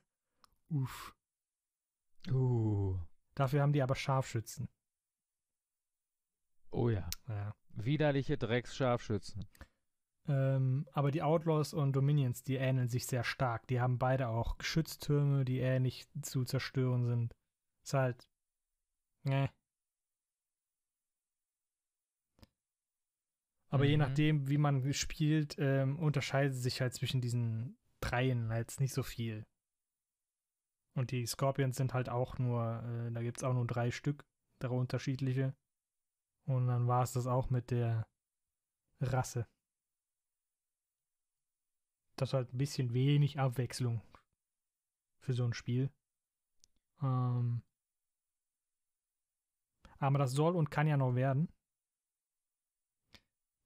Uff. 0.69 1.13
Uh. 2.31 2.97
Dafür 3.35 3.61
haben 3.61 3.73
die 3.73 3.81
aber 3.81 3.95
Scharfschützen. 3.95 4.69
Oh 6.71 6.89
ja. 6.89 7.09
ja. 7.27 7.53
Widerliche 7.71 8.37
Drecksscharfschützen. 8.37 9.45
Ähm, 10.27 10.87
aber 10.91 11.11
die 11.11 11.21
Outlaws 11.21 11.73
und 11.73 11.93
Dominions, 11.93 12.43
die 12.43 12.55
ähneln 12.55 12.87
sich 12.87 13.05
sehr 13.05 13.23
stark. 13.23 13.67
Die 13.67 13.79
haben 13.79 13.99
beide 13.99 14.27
auch 14.29 14.57
Geschütztürme, 14.57 15.45
die 15.45 15.59
ähnlich 15.59 16.07
zu 16.21 16.45
zerstören 16.45 17.05
sind. 17.05 17.35
Ist 17.83 17.93
halt. 17.93 18.27
Ne. 19.23 19.49
Aber 23.69 23.83
mhm. 23.83 23.89
je 23.89 23.97
nachdem, 23.97 24.49
wie 24.49 24.57
man 24.57 24.93
spielt, 24.93 25.55
ähm, 25.59 25.99
unterscheidet 25.99 26.55
sich 26.55 26.81
halt 26.81 26.93
zwischen 26.93 27.21
diesen 27.21 27.77
dreien 27.99 28.49
halt 28.49 28.79
nicht 28.79 28.93
so 28.93 29.03
viel. 29.03 29.45
Und 30.95 31.11
die 31.11 31.25
Scorpions 31.25 31.75
sind 31.75 31.93
halt 31.93 32.09
auch 32.09 32.37
nur, 32.37 32.83
äh, 32.83 33.11
da 33.11 33.21
gibt 33.21 33.37
es 33.37 33.43
auch 33.43 33.53
nur 33.53 33.67
drei 33.67 33.91
Stück, 33.91 34.25
drei 34.59 34.69
unterschiedliche. 34.69 35.53
Und 36.47 36.67
dann 36.67 36.87
war 36.87 37.03
es 37.03 37.11
das 37.11 37.27
auch 37.27 37.49
mit 37.49 37.69
der 37.71 38.07
Rasse. 39.01 39.47
Das 42.15 42.33
halt 42.33 42.53
ein 42.53 42.57
bisschen 42.57 42.93
wenig 42.93 43.39
Abwechslung 43.39 44.01
für 45.19 45.33
so 45.33 45.43
ein 45.45 45.53
Spiel. 45.53 45.89
Ähm 47.01 47.61
aber 49.99 50.19
das 50.19 50.31
soll 50.31 50.55
und 50.55 50.71
kann 50.71 50.87
ja 50.87 50.97
noch 50.97 51.15
werden. 51.15 51.49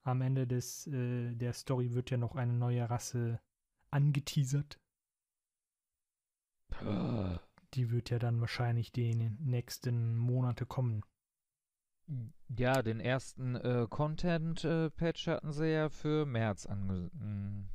Am 0.03 0.21
Ende 0.21 0.47
des, 0.47 0.88
äh, 0.88 1.35
der 1.35 1.53
Story 1.53 1.93
wird 1.93 2.09
ja 2.09 2.17
noch 2.17 2.35
eine 2.35 2.53
neue 2.53 2.89
Rasse 2.89 3.39
angeteasert. 3.91 4.79
Die 7.73 7.91
wird 7.91 8.09
ja 8.09 8.19
dann 8.19 8.39
wahrscheinlich 8.39 8.91
die 8.91 9.13
nächsten 9.13 10.17
Monate 10.17 10.65
kommen. 10.65 11.03
Ja, 12.57 12.81
den 12.81 12.99
ersten 12.99 13.55
äh, 13.55 13.85
Content-Patch 13.89 15.27
äh, 15.27 15.31
hatten 15.31 15.51
sie 15.51 15.67
ja 15.67 15.89
für 15.89 16.25
März 16.25 16.65
ange 16.65 17.12
mm, 17.13 17.69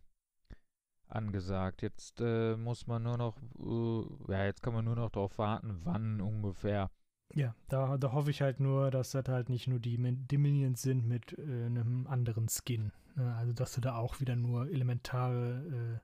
angesagt. 1.08 1.82
Jetzt 1.82 2.20
äh, 2.20 2.56
muss 2.56 2.86
man 2.86 3.02
nur 3.02 3.16
noch, 3.16 3.36
äh, 3.58 4.32
ja, 4.32 4.44
jetzt 4.44 4.62
kann 4.62 4.74
man 4.74 4.84
nur 4.84 4.96
noch 4.96 5.10
darauf 5.10 5.38
warten, 5.38 5.80
wann 5.84 6.20
ungefähr. 6.20 6.90
Ja, 7.32 7.54
da, 7.68 7.96
da 7.96 8.12
hoffe 8.12 8.30
ich 8.30 8.42
halt 8.42 8.60
nur, 8.60 8.90
dass 8.90 9.10
das 9.10 9.26
halt 9.28 9.48
nicht 9.48 9.66
nur 9.66 9.80
die 9.80 9.96
Dominions 10.28 10.82
sind 10.82 11.06
mit 11.06 11.36
äh, 11.38 11.66
einem 11.66 12.06
anderen 12.06 12.48
Skin. 12.48 12.92
Ne? 13.16 13.34
Also, 13.36 13.52
dass 13.52 13.72
du 13.74 13.80
da 13.80 13.96
auch 13.96 14.20
wieder 14.20 14.36
nur 14.36 14.68
elementare 14.68 16.00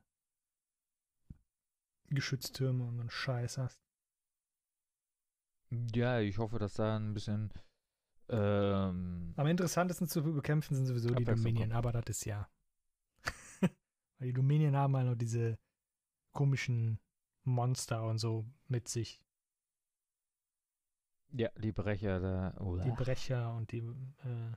äh, 2.10 2.14
Geschütztürme 2.14 2.84
und 2.84 2.96
so 2.96 3.00
einen 3.00 3.10
Scheiß 3.10 3.58
hast. 3.58 3.84
Ja, 5.94 6.18
ich 6.18 6.38
hoffe, 6.38 6.58
dass 6.58 6.74
da 6.74 6.96
ein 6.96 7.14
bisschen. 7.14 7.52
Ähm, 8.28 9.34
Am 9.36 9.46
interessantesten 9.46 10.08
zu 10.08 10.22
bekämpfen 10.22 10.74
sind 10.74 10.86
sowieso 10.86 11.14
die 11.14 11.24
Dominion, 11.24 11.72
aber 11.72 11.92
das 11.92 12.04
ist 12.08 12.24
ja. 12.24 12.48
Weil 14.20 14.28
die 14.28 14.34
Dominion 14.34 14.76
haben 14.76 14.96
halt 14.96 15.06
noch 15.06 15.16
diese 15.16 15.58
komischen 16.32 17.00
Monster 17.42 18.06
und 18.06 18.18
so 18.18 18.44
mit 18.68 18.86
sich. 18.86 19.20
Ja, 21.32 21.48
die 21.56 21.72
Brecher 21.72 22.20
da. 22.20 22.60
Oder? 22.60 22.84
Die 22.84 22.90
Brecher 22.90 23.54
und 23.54 23.72
die, 23.72 23.78
äh, 23.78 24.52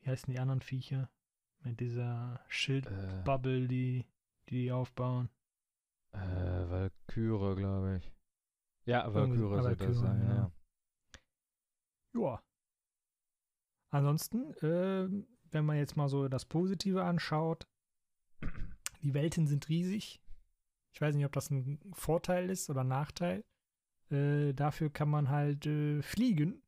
wie 0.00 0.10
heißen 0.10 0.32
die 0.32 0.38
anderen 0.38 0.62
Viecher? 0.62 1.10
Mit 1.62 1.80
dieser 1.80 2.42
Schildbubble, 2.48 3.64
äh, 3.64 3.68
die, 3.68 4.06
die 4.48 4.72
aufbauen. 4.72 5.28
Äh, 6.12 6.18
Valkyrie, 6.18 7.56
glaube 7.56 7.96
ich. 7.98 8.12
Ja, 8.86 9.12
Valkyrie 9.12 9.62
soll 9.62 9.76
das 9.76 9.98
sein, 9.98 10.22
ja. 10.22 10.34
ja. 10.34 10.52
Ja. 12.14 12.42
Ansonsten, 13.90 14.54
äh, 14.64 15.08
wenn 15.50 15.66
man 15.66 15.76
jetzt 15.76 15.96
mal 15.96 16.08
so 16.08 16.28
das 16.28 16.46
Positive 16.46 17.04
anschaut, 17.04 17.68
die 19.02 19.14
Welten 19.14 19.46
sind 19.46 19.68
riesig. 19.68 20.20
Ich 20.92 21.00
weiß 21.00 21.14
nicht, 21.14 21.24
ob 21.24 21.32
das 21.32 21.50
ein 21.50 21.78
Vorteil 21.92 22.50
ist 22.50 22.68
oder 22.70 22.84
Nachteil. 22.84 23.44
Äh, 24.10 24.52
dafür 24.54 24.90
kann 24.90 25.08
man 25.08 25.28
halt 25.28 25.66
äh, 25.66 26.02
fliegen. 26.02 26.62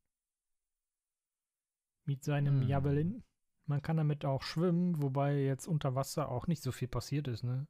Mit 2.05 2.23
seinem 2.23 2.61
Hm. 2.61 2.67
Javelin. 2.67 3.23
Man 3.65 3.81
kann 3.81 3.97
damit 3.97 4.25
auch 4.25 4.43
schwimmen, 4.43 5.01
wobei 5.01 5.41
jetzt 5.41 5.67
unter 5.67 5.95
Wasser 5.95 6.29
auch 6.29 6.47
nicht 6.47 6.61
so 6.61 6.71
viel 6.71 6.89
passiert 6.89 7.29
ist, 7.29 7.43
ne? 7.43 7.65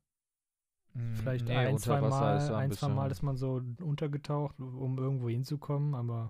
Mm, 0.94 1.14
Vielleicht 1.14 1.46
nee, 1.46 1.56
ein, 1.56 1.78
zwei 1.78 2.02
Mal, 2.02 2.38
ist 2.38 2.48
da 2.48 2.58
ein, 2.58 2.72
zwei 2.72 2.90
Mal 2.90 3.12
ist 3.12 3.22
man 3.22 3.38
so 3.38 3.62
untergetaucht, 3.80 4.60
um 4.60 4.98
irgendwo 4.98 5.30
hinzukommen, 5.30 5.94
aber 5.94 6.30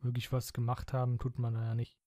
wirklich 0.00 0.32
was 0.32 0.52
gemacht 0.52 0.92
haben, 0.92 1.18
tut 1.18 1.38
man 1.38 1.54
da 1.54 1.64
ja 1.64 1.74
nicht. 1.74 1.98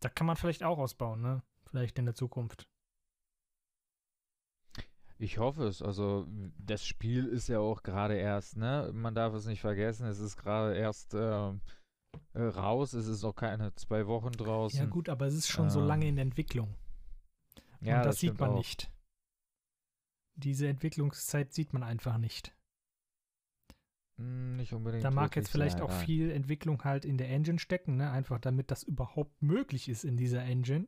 Da 0.00 0.08
kann 0.08 0.26
man 0.26 0.36
vielleicht 0.36 0.62
auch 0.62 0.78
ausbauen, 0.78 1.20
ne? 1.20 1.42
Vielleicht 1.64 1.98
in 1.98 2.06
der 2.06 2.14
Zukunft. 2.14 2.66
Ich 5.18 5.38
hoffe 5.38 5.64
es. 5.64 5.80
Also 5.82 6.26
das 6.58 6.84
Spiel 6.84 7.26
ist 7.26 7.48
ja 7.48 7.58
auch 7.58 7.82
gerade 7.82 8.14
erst, 8.16 8.56
ne? 8.56 8.90
Man 8.92 9.14
darf 9.14 9.32
es 9.34 9.46
nicht 9.46 9.60
vergessen, 9.60 10.06
es 10.06 10.18
ist 10.18 10.36
gerade 10.36 10.76
erst 10.76 11.14
ähm, 11.14 11.60
äh, 12.34 12.42
raus, 12.42 12.92
es 12.92 13.06
ist 13.06 13.24
auch 13.24 13.34
keine 13.34 13.74
zwei 13.76 14.06
Wochen 14.06 14.32
draußen. 14.32 14.78
Ja, 14.78 14.86
gut, 14.86 15.08
aber 15.08 15.26
es 15.26 15.34
ist 15.34 15.48
schon 15.48 15.70
so 15.70 15.80
lange 15.80 16.04
Ähm, 16.06 16.10
in 16.14 16.18
Entwicklung. 16.18 16.74
Ja, 17.80 17.98
Und 17.98 18.06
das, 18.06 18.20
sieht 18.20 18.38
man 18.38 18.50
auch. 18.50 18.56
nicht. 18.58 18.90
Diese 20.34 20.68
Entwicklungszeit 20.68 21.52
sieht 21.54 21.72
man 21.72 21.82
einfach 21.82 22.18
nicht. 22.18 22.54
Hm, 24.18 24.56
Nicht 24.56 24.72
unbedingt. 24.72 25.04
Da 25.04 25.10
mag 25.10 25.36
jetzt 25.36 25.48
vielleicht 25.50 25.78
sein, 25.78 25.82
auch 25.82 25.90
nein. 25.90 26.04
viel 26.04 26.30
Entwicklung 26.30 26.84
halt 26.84 27.04
in 27.04 27.16
der 27.18 27.30
Engine 27.30 27.58
stecken, 27.58 27.96
ne? 27.96 28.10
Einfach 28.10 28.38
damit 28.38 28.70
das 28.70 28.82
überhaupt 28.82 29.42
möglich 29.42 29.88
ist 29.88 30.04
in 30.04 30.16
dieser 30.16 30.42
Engine. 30.42 30.86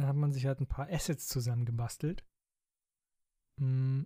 Dann 0.00 0.08
hat 0.08 0.16
man 0.16 0.32
sich 0.32 0.46
halt 0.46 0.60
ein 0.60 0.66
paar 0.66 0.88
Assets 0.88 1.28
zusammengebastelt. 1.28 2.24
Mm. 3.56 4.04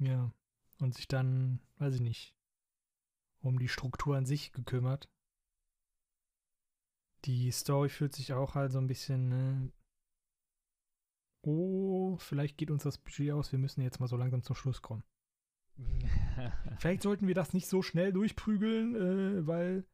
Ja. 0.00 0.34
Und 0.80 0.94
sich 0.94 1.08
dann, 1.08 1.60
weiß 1.78 1.94
ich 1.94 2.02
nicht, 2.02 2.36
um 3.40 3.58
die 3.58 3.68
Struktur 3.68 4.14
an 4.14 4.26
sich 4.26 4.52
gekümmert. 4.52 5.08
Die 7.24 7.50
Story 7.52 7.88
fühlt 7.88 8.14
sich 8.14 8.34
auch 8.34 8.54
halt 8.54 8.72
so 8.72 8.78
ein 8.80 8.86
bisschen, 8.86 9.30
ne? 9.30 9.72
Oh, 11.40 12.18
vielleicht 12.18 12.58
geht 12.58 12.70
uns 12.70 12.82
das 12.82 12.98
Budget 12.98 13.32
aus, 13.32 13.50
wir 13.50 13.58
müssen 13.58 13.80
jetzt 13.80 13.98
mal 13.98 14.08
so 14.08 14.18
langsam 14.18 14.42
zum 14.42 14.56
Schluss 14.56 14.82
kommen. 14.82 15.04
Vielleicht 16.78 17.02
sollten 17.02 17.26
wir 17.26 17.34
das 17.34 17.54
nicht 17.54 17.66
so 17.66 17.80
schnell 17.80 18.12
durchprügeln, 18.12 18.94
äh, 18.94 19.46
weil 19.46 19.86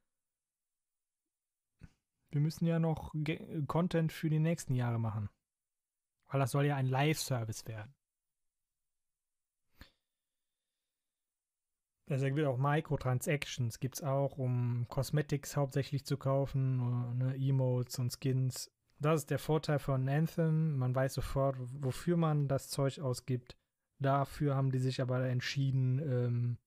wir 2.31 2.41
müssen 2.41 2.67
ja 2.67 2.79
noch 2.79 3.11
Ge 3.14 3.64
Content 3.67 4.12
für 4.12 4.31
die 4.31 4.38
nächsten 4.38 4.75
Jahre 4.75 4.99
machen. 4.99 5.29
Weil 6.29 6.41
das 6.41 6.51
soll 6.51 6.67
ja 6.67 6.77
ein 6.77 6.87
Live-Service 6.87 7.67
werden. 7.67 7.95
Deswegen 12.09 12.37
wird 12.37 12.47
auch 12.47 12.57
Microtransactions 12.57 13.81
gibt 13.81 13.97
es 13.97 14.03
auch, 14.03 14.38
um 14.38 14.87
Cosmetics 14.88 15.57
hauptsächlich 15.57 16.07
zu 16.07 16.17
kaufen, 16.17 17.19
ne, 17.19 17.37
Emotes 17.37 17.99
und 17.99 18.17
Skins. 18.19 18.71
Das 18.99 19.21
ist 19.21 19.31
der 19.31 19.38
Vorteil 19.38 19.79
von 19.79 20.09
Anthem. 20.09 20.79
Man 20.79 20.95
weiß 20.95 21.14
sofort, 21.14 21.57
wofür 21.59 22.17
man 22.17 22.49
das 22.49 22.69
Zeug 22.69 22.99
ausgibt. 23.01 23.57
Dafür 24.01 24.55
haben 24.55 24.73
die 24.73 24.79
sich 24.79 25.03
aber 25.03 25.29
entschieden, 25.29 25.99
ähm, 25.99 26.59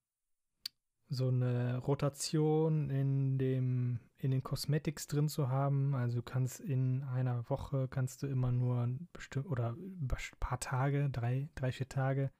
so 1.11 1.27
eine 1.27 1.77
Rotation 1.79 2.89
in 2.89 3.37
dem 3.37 3.99
in 4.17 4.31
den 4.31 4.43
Cosmetics 4.43 5.07
drin 5.07 5.27
zu 5.27 5.49
haben. 5.49 5.93
Also 5.93 6.17
du 6.17 6.23
kannst 6.23 6.61
in 6.61 7.03
einer 7.03 7.49
Woche 7.49 7.87
kannst 7.89 8.23
du 8.23 8.27
immer 8.27 8.51
nur 8.51 8.87
bestimmt 9.11 9.47
oder 9.47 9.73
ein 9.73 10.07
paar 10.39 10.59
Tage, 10.59 11.09
drei, 11.09 11.49
drei, 11.55 11.71
vier 11.71 11.89
Tage, 11.89 12.31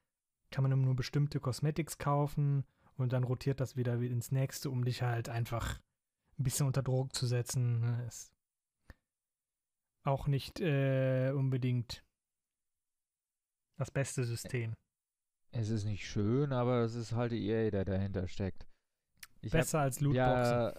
kann 0.51 0.63
man 0.63 0.71
immer 0.71 0.85
nur 0.85 0.95
bestimmte 0.95 1.39
Cosmetics 1.39 1.97
kaufen 1.97 2.63
und 2.95 3.11
dann 3.13 3.25
rotiert 3.25 3.59
das 3.59 3.75
wieder 3.75 3.99
ins 3.99 4.31
nächste, 4.31 4.69
um 4.69 4.85
dich 4.85 5.01
halt 5.01 5.27
einfach 5.27 5.79
ein 6.39 6.43
bisschen 6.43 6.67
unter 6.67 6.83
Druck 6.83 7.13
zu 7.13 7.27
setzen. 7.27 7.81
ne? 7.81 8.05
Ist 8.07 8.31
auch 10.03 10.27
nicht 10.27 10.61
äh, 10.61 11.31
unbedingt 11.31 12.05
das 13.77 13.91
beste 13.91 14.23
System. 14.23 14.75
Es 15.51 15.69
ist 15.69 15.85
nicht 15.85 16.07
schön, 16.07 16.53
aber 16.53 16.81
es 16.81 16.95
ist 16.95 17.11
halt 17.13 17.33
EA, 17.33 17.71
der 17.71 17.85
dahinter 17.85 18.27
steckt. 18.27 18.65
Ich 19.41 19.53
hab- 19.53 19.61
Besser 19.61 19.79
als 19.79 19.99
Lootboxen. 19.99 20.17
Ja, 20.23 20.73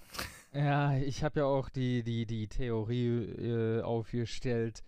ja 0.54 0.96
ich 0.96 1.22
habe 1.24 1.40
ja 1.40 1.46
auch 1.46 1.68
die, 1.68 2.02
die, 2.02 2.26
die 2.26 2.48
Theorie 2.48 3.24
äh, 3.24 3.82
aufgestellt, 3.82 4.82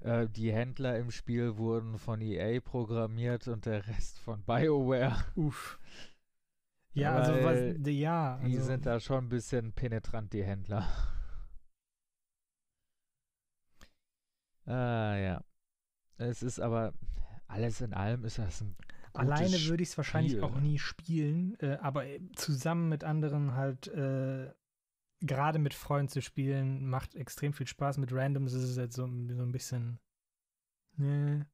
äh, 0.00 0.26
die 0.28 0.52
Händler 0.52 0.98
im 0.98 1.10
Spiel 1.10 1.56
wurden 1.58 1.98
von 1.98 2.20
EA 2.20 2.60
programmiert 2.60 3.46
und 3.48 3.66
der 3.66 3.86
Rest 3.88 4.18
von 4.20 4.42
BioWare. 4.42 5.16
Uff. 5.34 5.78
Ja, 6.94 7.14
also 7.16 7.32
Weil 7.32 7.76
was, 7.78 7.92
ja, 7.92 8.38
Die 8.38 8.56
also, 8.56 8.66
sind 8.68 8.86
da 8.86 9.00
schon 9.00 9.26
ein 9.26 9.28
bisschen 9.28 9.72
penetrant, 9.72 10.32
die 10.32 10.44
Händler. 10.44 10.86
Ah, 14.68 15.14
ja. 15.16 15.44
Es 16.18 16.42
ist 16.42 16.58
aber, 16.60 16.92
alles 17.46 17.80
in 17.80 17.94
allem 17.94 18.24
ist 18.24 18.38
das 18.38 18.60
ein 18.60 18.74
alleine 19.16 19.60
würde 19.66 19.82
ich 19.82 19.90
es 19.90 19.96
wahrscheinlich 19.96 20.32
Spiel. 20.32 20.44
auch 20.44 20.58
nie 20.60 20.78
spielen, 20.78 21.58
äh, 21.60 21.76
aber 21.80 22.04
zusammen 22.34 22.88
mit 22.88 23.04
anderen 23.04 23.54
halt, 23.54 23.88
äh, 23.88 24.52
gerade 25.20 25.58
mit 25.58 25.74
Freunden 25.74 26.08
zu 26.08 26.22
spielen, 26.22 26.86
macht 26.86 27.14
extrem 27.14 27.52
viel 27.52 27.66
Spaß. 27.66 27.98
Mit 27.98 28.12
Randoms 28.12 28.52
ist 28.52 28.64
es 28.64 28.76
jetzt 28.76 28.96
so, 28.96 29.06
so 29.06 29.42
ein 29.42 29.52
bisschen, 29.52 29.98
ne. 30.96 31.46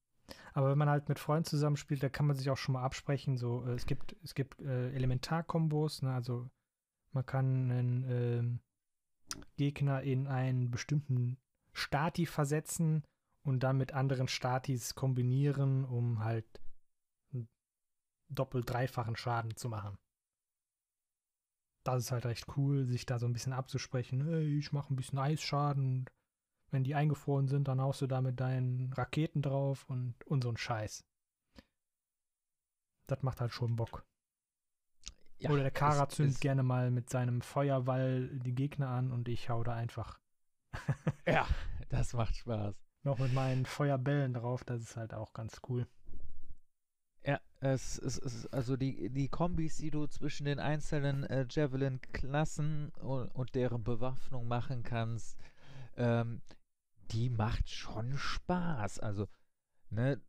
Aber 0.54 0.70
wenn 0.70 0.78
man 0.78 0.88
halt 0.88 1.08
mit 1.08 1.18
Freunden 1.18 1.44
zusammenspielt, 1.44 2.02
da 2.02 2.08
kann 2.08 2.26
man 2.26 2.36
sich 2.36 2.48
auch 2.48 2.56
schon 2.56 2.74
mal 2.74 2.82
absprechen. 2.82 3.36
So, 3.36 3.66
äh, 3.66 3.72
es 3.72 3.86
gibt, 3.86 4.16
es 4.22 4.34
gibt 4.34 4.60
äh, 4.60 4.92
Elementarkombos, 4.92 6.02
ne, 6.02 6.12
also 6.12 6.48
man 7.12 7.26
kann 7.26 7.70
einen 7.70 8.04
ähm, 8.08 8.60
Gegner 9.56 10.02
in 10.02 10.26
einen 10.26 10.70
bestimmten 10.70 11.38
Stati 11.72 12.26
versetzen 12.26 13.04
und 13.42 13.62
dann 13.62 13.78
mit 13.78 13.92
anderen 13.92 14.28
Statis 14.28 14.94
kombinieren, 14.94 15.84
um 15.84 16.24
halt 16.24 16.61
doppelt 18.34 18.68
dreifachen 18.68 19.16
Schaden 19.16 19.56
zu 19.56 19.68
machen. 19.68 19.96
Das 21.84 22.04
ist 22.04 22.12
halt 22.12 22.26
recht 22.26 22.46
cool, 22.56 22.84
sich 22.84 23.06
da 23.06 23.18
so 23.18 23.26
ein 23.26 23.32
bisschen 23.32 23.52
abzusprechen. 23.52 24.24
Hey, 24.24 24.58
ich 24.58 24.72
mache 24.72 24.92
ein 24.92 24.96
bisschen 24.96 25.18
Eisschaden 25.18 26.00
und 26.00 26.10
wenn 26.70 26.84
die 26.84 26.94
eingefroren 26.94 27.48
sind, 27.48 27.68
dann 27.68 27.80
haust 27.80 28.00
du 28.02 28.06
da 28.06 28.20
mit 28.20 28.38
deinen 28.40 28.92
Raketen 28.92 29.42
drauf 29.42 29.84
und, 29.90 30.14
und 30.26 30.42
so 30.44 30.48
ein 30.50 30.56
Scheiß. 30.56 31.04
Das 33.08 33.22
macht 33.22 33.40
halt 33.40 33.52
schon 33.52 33.76
Bock. 33.76 34.06
Ja, 35.38 35.50
Oder 35.50 35.62
der 35.62 35.70
Kara 35.72 36.04
es 36.08 36.14
zündet 36.14 36.34
ist- 36.36 36.40
gerne 36.40 36.62
mal 36.62 36.90
mit 36.92 37.10
seinem 37.10 37.40
Feuerwall 37.42 38.28
die 38.38 38.54
Gegner 38.54 38.88
an 38.90 39.10
und 39.10 39.28
ich 39.28 39.50
hau 39.50 39.64
da 39.64 39.74
einfach 39.74 40.20
Ja, 41.26 41.46
das 41.88 42.12
macht 42.14 42.36
Spaß. 42.36 42.76
noch 43.02 43.18
mit 43.18 43.32
meinen 43.34 43.66
Feuerbällen 43.66 44.34
drauf. 44.34 44.62
Das 44.64 44.80
ist 44.80 44.96
halt 44.96 45.12
auch 45.14 45.32
ganz 45.32 45.60
cool. 45.68 45.88
Es 47.64 47.96
es 47.96 48.18
ist 48.18 48.52
also 48.52 48.76
die, 48.76 49.08
die 49.10 49.28
Kombis, 49.28 49.76
die 49.76 49.92
du 49.92 50.08
zwischen 50.08 50.46
den 50.46 50.58
einzelnen 50.58 51.22
äh, 51.22 51.46
Javelin-Klassen 51.48 52.90
und, 53.00 53.28
und 53.28 53.54
deren 53.54 53.84
Bewaffnung 53.84 54.48
machen 54.48 54.82
kannst, 54.82 55.38
ähm, 55.96 56.42
die 57.12 57.30
macht 57.30 57.70
schon 57.70 58.18
Spaß. 58.18 58.98
Also, 58.98 59.28
ne, 59.90 60.20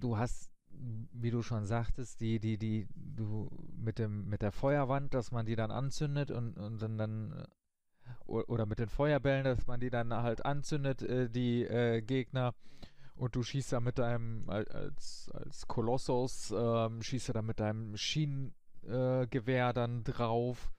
du 0.00 0.16
hast, 0.16 0.50
wie 0.70 1.30
du 1.30 1.42
schon 1.42 1.66
sagtest, 1.66 2.22
die, 2.22 2.40
die, 2.40 2.56
die, 2.56 2.86
du 2.94 3.50
mit 3.76 3.98
dem, 3.98 4.30
mit 4.30 4.40
der 4.40 4.52
Feuerwand, 4.52 5.12
dass 5.12 5.30
man 5.30 5.44
die 5.44 5.56
dann 5.56 5.70
anzündet 5.70 6.30
und, 6.30 6.56
und 6.56 6.80
dann, 6.80 6.96
dann 6.96 7.32
äh, 7.32 8.32
oder 8.32 8.64
mit 8.64 8.78
den 8.78 8.88
Feuerbällen, 8.88 9.44
dass 9.44 9.66
man 9.66 9.78
die 9.78 9.90
dann 9.90 10.14
halt 10.14 10.46
anzündet, 10.46 11.02
äh, 11.02 11.28
die 11.28 11.64
äh, 11.64 12.00
Gegner. 12.00 12.54
Und 13.14 13.36
du 13.36 13.42
schießt 13.42 13.72
da 13.72 13.80
mit 13.80 13.98
deinem, 13.98 14.48
al- 14.48 14.68
als, 14.68 15.30
als 15.34 15.66
Kolossus, 15.68 16.52
ähm, 16.56 17.02
schießt 17.02 17.28
du 17.28 17.32
da 17.34 17.42
mit 17.42 17.60
deinem 17.60 17.96
Schienengewehr 17.96 19.68
äh, 19.70 19.72
dann 19.74 20.02
drauf. 20.04 20.72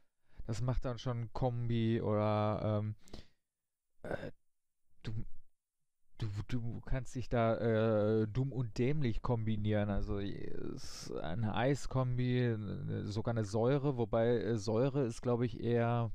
Das 0.46 0.62
macht 0.62 0.84
dann 0.86 0.98
schon 0.98 1.32
Kombi 1.32 2.02
oder 2.02 2.82
ähm, 2.84 2.96
äh, 4.04 4.32
du, 5.04 5.14
du, 6.18 6.28
du 6.48 6.82
kannst 6.82 7.16
dich 7.16 7.30
da 7.30 7.56
äh, 7.58 8.28
dumm 8.28 8.52
und 8.52 8.78
dämlich 8.78 9.22
kombinieren. 9.22 9.90
Also 9.90 10.18
eine 11.22 11.56
Eiskombi, 11.56 12.58
sogar 13.04 13.34
eine 13.34 13.46
Säure, 13.46 13.98
wobei 13.98 14.38
äh, 14.40 14.58
Säure 14.58 15.04
ist, 15.06 15.22
glaube 15.22 15.46
ich, 15.46 15.62
eher 15.62 16.12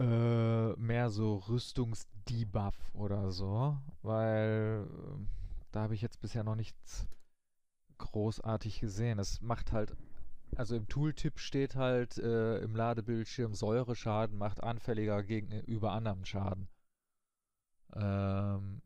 äh, 0.00 0.72
mehr 0.76 1.10
so 1.10 1.36
Rüstungsdebuff 1.36 2.76
oder 2.94 3.30
so, 3.32 3.78
weil 4.02 4.86
äh, 4.88 5.26
da 5.72 5.82
habe 5.82 5.94
ich 5.94 6.02
jetzt 6.02 6.20
bisher 6.20 6.44
noch 6.44 6.56
nichts 6.56 7.06
großartig 7.98 8.80
gesehen. 8.80 9.18
Es 9.18 9.40
macht 9.42 9.72
halt, 9.72 9.96
also 10.56 10.76
im 10.76 10.88
Tooltip 10.88 11.38
steht 11.38 11.76
halt 11.76 12.18
äh, 12.18 12.58
im 12.58 12.74
Ladebildschirm 12.76 13.54
Säureschaden 13.54 14.38
macht 14.38 14.62
anfälliger 14.62 15.22
gegenüber 15.22 15.92
anderem 15.92 16.24
Schaden. 16.24 16.68
Ähm, 17.94 18.82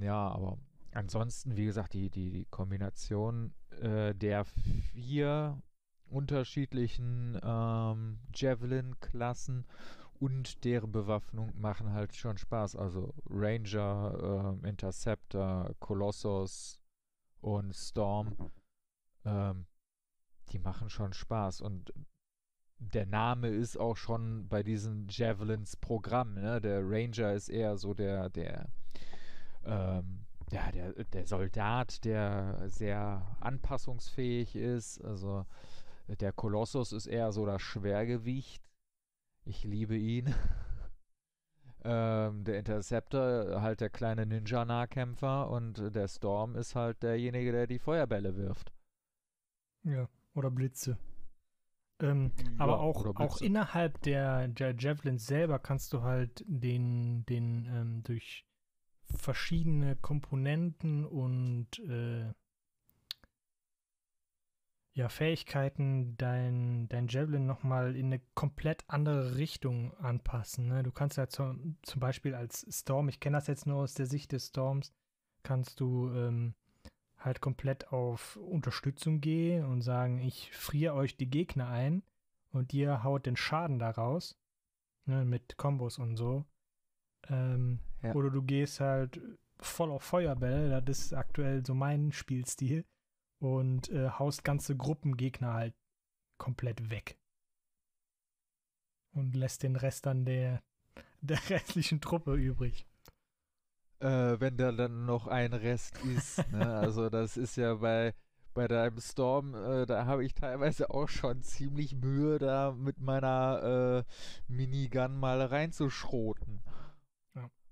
Ja, 0.00 0.28
aber 0.30 0.58
ansonsten, 0.94 1.56
wie 1.56 1.66
gesagt, 1.66 1.92
die, 1.94 2.10
die, 2.10 2.30
die 2.30 2.46
Kombination 2.46 3.52
äh, 3.80 4.14
der 4.14 4.44
vier 4.44 5.60
unterschiedlichen 6.10 7.38
ähm, 7.42 8.20
Javelin-Klassen 8.34 9.66
und 10.20 10.64
deren 10.64 10.92
Bewaffnung 10.92 11.52
machen 11.58 11.92
halt 11.92 12.14
schon 12.14 12.38
Spaß. 12.38 12.76
Also 12.76 13.14
Ranger, 13.28 14.58
äh, 14.62 14.68
Interceptor, 14.68 15.74
Colossus 15.80 16.80
und 17.40 17.74
Storm, 17.74 18.36
ähm, 19.24 19.66
die 20.50 20.58
machen 20.58 20.90
schon 20.90 21.12
Spaß. 21.12 21.60
Und 21.60 21.92
der 22.78 23.06
Name 23.06 23.48
ist 23.48 23.78
auch 23.78 23.96
schon 23.96 24.48
bei 24.48 24.62
diesen 24.62 25.06
Javelins 25.08 25.76
Programm. 25.76 26.34
Ne? 26.34 26.60
Der 26.60 26.80
Ranger 26.82 27.32
ist 27.32 27.48
eher 27.48 27.76
so 27.76 27.94
der, 27.94 28.28
der, 28.30 28.68
ähm, 29.64 30.26
ja, 30.50 30.70
der, 30.72 30.92
der 31.04 31.26
Soldat, 31.26 32.04
der 32.04 32.68
sehr 32.68 33.36
anpassungsfähig 33.40 34.56
ist. 34.56 35.02
Also 35.02 35.46
der 36.08 36.32
Kolossus 36.32 36.92
ist 36.92 37.06
eher 37.06 37.32
so 37.32 37.46
das 37.46 37.62
Schwergewicht. 37.62 38.62
Ich 39.46 39.62
liebe 39.62 39.96
ihn. 39.96 40.34
ähm, 41.84 42.42
der 42.42 42.58
Interceptor 42.58 43.62
halt 43.62 43.80
der 43.80 43.90
kleine 43.90 44.26
Ninja-Nahkämpfer 44.26 45.48
und 45.48 45.94
der 45.94 46.08
Storm 46.08 46.56
ist 46.56 46.74
halt 46.74 47.02
derjenige, 47.04 47.52
der 47.52 47.68
die 47.68 47.78
Feuerbälle 47.78 48.36
wirft. 48.36 48.72
Ja, 49.84 50.08
oder 50.34 50.50
Blitze. 50.50 50.98
Ähm, 52.00 52.32
ja, 52.36 52.50
aber 52.58 52.80
auch, 52.80 53.06
auch 53.14 53.40
innerhalb 53.40 54.02
der, 54.02 54.48
der 54.48 54.74
Javelins 54.76 55.26
selber 55.26 55.60
kannst 55.60 55.92
du 55.92 56.02
halt 56.02 56.44
den, 56.46 57.24
den 57.26 57.66
ähm, 57.66 58.02
durch 58.02 58.44
verschiedene 59.04 59.94
Komponenten 59.94 61.04
und 61.06 61.78
äh, 61.78 62.32
ja, 64.96 65.10
Fähigkeiten 65.10 66.16
dein, 66.16 66.88
dein 66.88 67.06
Javelin 67.06 67.44
nochmal 67.44 67.94
in 67.96 68.06
eine 68.06 68.20
komplett 68.34 68.82
andere 68.88 69.36
Richtung 69.36 69.92
anpassen. 69.98 70.68
Ne? 70.68 70.82
Du 70.82 70.90
kannst 70.90 71.18
ja 71.18 71.28
zum, 71.28 71.76
zum 71.82 72.00
Beispiel 72.00 72.34
als 72.34 72.66
Storm, 72.70 73.10
ich 73.10 73.20
kenne 73.20 73.36
das 73.36 73.46
jetzt 73.46 73.66
nur 73.66 73.82
aus 73.82 73.92
der 73.92 74.06
Sicht 74.06 74.32
des 74.32 74.46
Storms, 74.46 74.94
kannst 75.42 75.80
du 75.80 76.10
ähm, 76.14 76.54
halt 77.18 77.42
komplett 77.42 77.92
auf 77.92 78.36
Unterstützung 78.36 79.20
gehen 79.20 79.66
und 79.66 79.82
sagen, 79.82 80.18
ich 80.18 80.50
friere 80.52 80.94
euch 80.94 81.18
die 81.18 81.28
Gegner 81.28 81.68
ein 81.68 82.02
und 82.50 82.72
ihr 82.72 83.04
haut 83.04 83.26
den 83.26 83.36
Schaden 83.36 83.78
daraus. 83.78 84.38
Ne, 85.04 85.26
mit 85.26 85.58
Kombos 85.58 85.98
und 85.98 86.16
so. 86.16 86.46
Ähm, 87.28 87.80
ja. 88.02 88.14
Oder 88.14 88.30
du 88.30 88.42
gehst 88.42 88.80
halt 88.80 89.20
voll 89.58 89.90
auf 89.90 90.02
Feuerbälle, 90.02 90.80
das 90.82 91.00
ist 91.00 91.12
aktuell 91.12 91.64
so 91.66 91.74
mein 91.74 92.12
Spielstil 92.12 92.86
und 93.38 93.90
äh, 93.90 94.10
haust 94.10 94.44
ganze 94.44 94.76
Gruppen 94.76 95.16
Gegner 95.16 95.54
halt 95.54 95.74
komplett 96.38 96.90
weg. 96.90 97.18
Und 99.12 99.34
lässt 99.34 99.62
den 99.62 99.76
Rest 99.76 100.06
dann 100.06 100.24
der, 100.24 100.62
der 101.20 101.38
restlichen 101.50 102.00
Truppe 102.00 102.34
übrig. 102.34 102.86
Äh, 104.00 104.38
wenn 104.40 104.58
da 104.58 104.72
dann 104.72 105.06
noch 105.06 105.26
ein 105.26 105.52
Rest 105.52 105.98
ist. 106.04 106.46
ne? 106.52 106.76
Also 106.76 107.08
das 107.08 107.36
ist 107.36 107.56
ja 107.56 107.76
bei, 107.76 108.14
bei 108.52 108.68
deinem 108.68 109.00
Storm, 109.00 109.54
äh, 109.54 109.86
da 109.86 110.04
habe 110.04 110.24
ich 110.24 110.34
teilweise 110.34 110.90
auch 110.90 111.08
schon 111.08 111.42
ziemlich 111.42 111.94
Mühe, 111.94 112.38
da 112.38 112.72
mit 112.72 113.00
meiner 113.00 114.04
äh, 114.06 114.52
Minigun 114.52 115.18
mal 115.18 115.40
reinzuschroten 115.42 116.62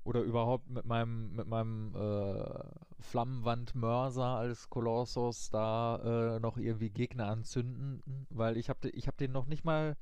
oder 0.04 0.20
überhaupt 0.20 0.68
mit 0.68 0.84
meinem, 0.84 1.34
mit 1.34 1.46
meinem 1.46 1.94
äh, 1.94 2.93
Flammenwandmörser 3.04 4.24
als 4.24 4.68
Kolossus 4.70 5.50
da 5.50 6.36
äh, 6.36 6.40
noch 6.40 6.56
irgendwie 6.56 6.90
Gegner 6.90 7.28
anzünden, 7.28 8.26
weil 8.30 8.56
ich 8.56 8.68
habe 8.68 8.88
ich 8.90 9.06
hab 9.08 9.16
den 9.16 9.32
noch 9.32 9.46
nicht 9.46 9.64
mal 9.64 9.96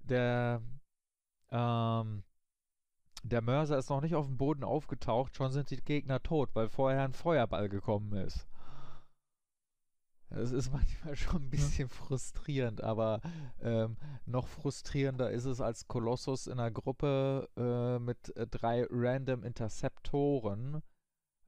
der 0.00 0.62
ähm, 1.50 2.22
der 3.22 3.42
Mörser 3.42 3.78
ist 3.78 3.90
noch 3.90 4.00
nicht 4.00 4.14
auf 4.14 4.26
dem 4.26 4.38
Boden 4.38 4.64
aufgetaucht, 4.64 5.36
schon 5.36 5.52
sind 5.52 5.70
die 5.70 5.76
Gegner 5.76 6.22
tot, 6.22 6.50
weil 6.54 6.68
vorher 6.68 7.02
ein 7.04 7.12
Feuerball 7.12 7.68
gekommen 7.68 8.14
ist. 8.14 8.46
Es 10.30 10.52
ist 10.52 10.72
manchmal 10.72 11.16
schon 11.16 11.42
ein 11.42 11.50
bisschen 11.50 11.88
ja. 11.88 11.94
frustrierend, 11.94 12.82
aber 12.82 13.20
ähm, 13.60 13.96
noch 14.26 14.46
frustrierender 14.46 15.30
ist 15.30 15.44
es 15.44 15.60
als 15.60 15.86
Kolossus 15.88 16.46
in 16.46 16.54
einer 16.54 16.70
Gruppe 16.70 17.48
äh, 17.56 17.98
mit 17.98 18.34
äh, 18.36 18.46
drei 18.46 18.86
random 18.88 19.42
Interceptoren. 19.42 20.82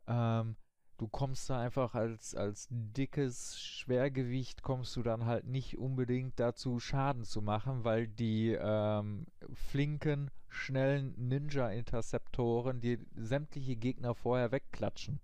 Ähm, 0.06 0.56
du 1.02 1.08
kommst 1.08 1.50
da 1.50 1.60
einfach 1.60 1.96
als, 1.96 2.36
als 2.36 2.68
dickes 2.70 3.60
Schwergewicht, 3.60 4.62
kommst 4.62 4.94
du 4.94 5.02
dann 5.02 5.26
halt 5.26 5.48
nicht 5.48 5.76
unbedingt 5.76 6.38
dazu, 6.38 6.78
Schaden 6.78 7.24
zu 7.24 7.42
machen, 7.42 7.82
weil 7.82 8.06
die 8.06 8.52
ähm, 8.52 9.26
flinken, 9.52 10.30
schnellen 10.48 11.12
Ninja-Interceptoren 11.16 12.80
die 12.80 13.00
sämtliche 13.16 13.74
Gegner 13.74 14.14
vorher 14.14 14.52
wegklatschen. 14.52 15.18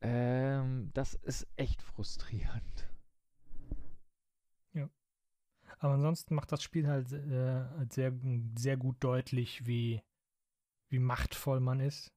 Ähm, 0.00 0.92
das 0.94 1.12
ist 1.12 1.46
echt 1.56 1.82
frustrierend. 1.82 2.88
Ja. 4.72 4.88
Aber 5.78 5.92
ansonsten 5.92 6.34
macht 6.34 6.52
das 6.52 6.62
Spiel 6.62 6.88
halt 6.88 7.12
äh, 7.12 7.66
sehr, 7.92 8.14
sehr 8.56 8.78
gut 8.78 8.96
deutlich, 9.00 9.66
wie, 9.66 10.00
wie 10.88 11.00
machtvoll 11.00 11.60
man 11.60 11.80
ist. 11.80 12.15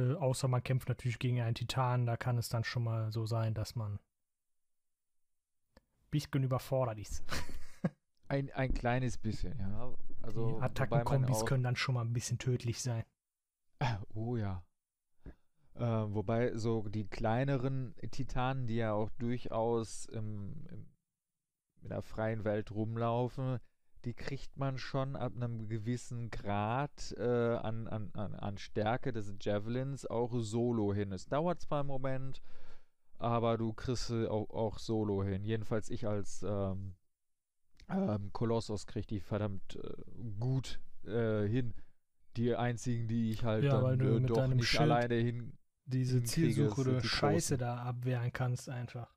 Äh, 0.00 0.14
außer 0.14 0.48
man 0.48 0.62
kämpft 0.62 0.88
natürlich 0.88 1.18
gegen 1.18 1.40
einen 1.40 1.54
Titan, 1.54 2.06
da 2.06 2.16
kann 2.16 2.38
es 2.38 2.48
dann 2.48 2.64
schon 2.64 2.84
mal 2.84 3.12
so 3.12 3.26
sein, 3.26 3.54
dass 3.54 3.76
man 3.76 3.94
ein 3.94 4.00
bisschen 6.10 6.42
überfordert 6.42 6.98
ist. 6.98 7.24
ein, 8.28 8.50
ein 8.52 8.72
kleines 8.72 9.18
bisschen, 9.18 9.58
ja. 9.58 9.92
Also, 10.22 10.56
Die 10.56 10.62
Attackenkombis 10.62 11.46
können 11.46 11.62
dann 11.62 11.76
schon 11.76 11.94
mal 11.94 12.02
ein 12.04 12.12
bisschen 12.12 12.38
tödlich 12.38 12.80
sein. 12.82 13.04
Oh 14.14 14.36
ja. 14.36 14.62
Äh, 15.74 15.80
wobei 15.80 16.54
so 16.54 16.86
die 16.86 17.08
kleineren 17.08 17.94
Titanen, 18.10 18.66
die 18.66 18.76
ja 18.76 18.92
auch 18.92 19.08
durchaus 19.18 20.04
im, 20.04 20.66
im, 20.68 20.86
in 21.80 21.88
der 21.88 22.02
freien 22.02 22.44
Welt 22.44 22.72
rumlaufen, 22.72 23.58
die 24.04 24.14
kriegt 24.14 24.56
man 24.56 24.78
schon 24.78 25.16
ab 25.16 25.32
einem 25.34 25.68
gewissen 25.68 26.30
Grad 26.30 27.14
äh, 27.18 27.22
an, 27.56 27.86
an, 27.86 28.10
an, 28.14 28.34
an 28.34 28.58
Stärke 28.58 29.12
des 29.12 29.32
Javelins 29.40 30.06
auch 30.06 30.32
solo 30.38 30.94
hin. 30.94 31.12
Es 31.12 31.26
dauert 31.26 31.60
zwar 31.60 31.80
einen 31.80 31.88
Moment, 31.88 32.42
aber 33.18 33.58
du 33.58 33.72
kriegst 33.72 34.08
sie 34.08 34.30
auch, 34.30 34.50
auch 34.50 34.78
solo 34.78 35.22
hin. 35.22 35.44
Jedenfalls 35.44 35.90
ich 35.90 36.06
als 36.06 36.42
ähm, 36.42 36.94
ähm, 37.88 38.32
Kolossus 38.32 38.86
krieg 38.86 39.06
die 39.06 39.20
verdammt 39.20 39.76
äh, 39.76 39.92
gut 40.38 40.80
äh, 41.04 41.46
hin. 41.46 41.74
Die 42.36 42.54
einzigen, 42.54 43.08
die 43.08 43.30
ich 43.30 43.44
halt 43.44 43.64
ja, 43.64 43.80
dann 43.80 44.00
äh, 44.00 44.20
doch 44.26 44.46
nicht 44.46 44.66
Schild, 44.66 44.82
alleine 44.82 45.16
hin 45.16 45.52
diese 45.84 46.22
Zielsuche 46.22 46.80
oder 46.80 47.02
Scheiße 47.02 47.58
da 47.58 47.76
abwehren 47.78 48.32
kannst 48.32 48.68
einfach. 48.68 49.12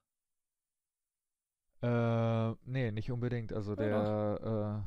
Äh, 1.83 2.55
nee, 2.65 2.91
nicht 2.91 3.11
unbedingt. 3.11 3.53
Also 3.53 3.75
der, 3.75 4.85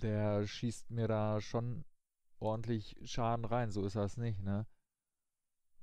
äh, 0.00 0.02
der 0.02 0.46
schießt 0.46 0.90
mir 0.90 1.08
da 1.08 1.40
schon 1.40 1.84
ordentlich 2.38 2.96
Schaden 3.04 3.44
rein, 3.44 3.70
so 3.70 3.84
ist 3.84 3.96
das 3.96 4.16
nicht, 4.16 4.42
ne? 4.42 4.66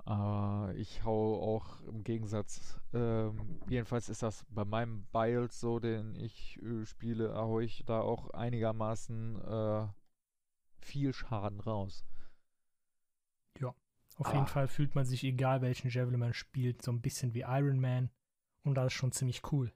Aber 0.03 0.73
ich 0.75 1.03
hau 1.03 1.39
auch 1.55 1.81
im 1.81 2.03
Gegensatz, 2.03 2.79
ähm, 2.91 3.59
jedenfalls 3.69 4.09
ist 4.09 4.23
das 4.23 4.45
bei 4.49 4.65
meinem 4.65 5.05
Biles 5.11 5.59
so, 5.59 5.79
den 5.79 6.15
ich 6.15 6.59
äh, 6.63 6.85
spiele, 6.85 7.35
hau 7.35 7.59
ich 7.59 7.83
da 7.85 8.01
auch 8.01 8.31
einigermaßen 8.31 9.39
äh, 9.43 9.87
viel 10.79 11.13
Schaden 11.13 11.59
raus. 11.59 12.03
Auf 14.21 14.27
ah. 14.27 14.33
jeden 14.33 14.47
Fall 14.47 14.67
fühlt 14.67 14.93
man 14.93 15.05
sich, 15.05 15.23
egal 15.23 15.61
welchen 15.61 15.89
Javelin 15.89 16.19
man 16.19 16.33
spielt, 16.33 16.83
so 16.83 16.91
ein 16.91 17.01
bisschen 17.01 17.33
wie 17.33 17.41
Iron 17.41 17.79
Man. 17.79 18.11
Und 18.63 18.75
das 18.75 18.87
ist 18.87 18.93
schon 18.93 19.11
ziemlich 19.11 19.51
cool. 19.51 19.73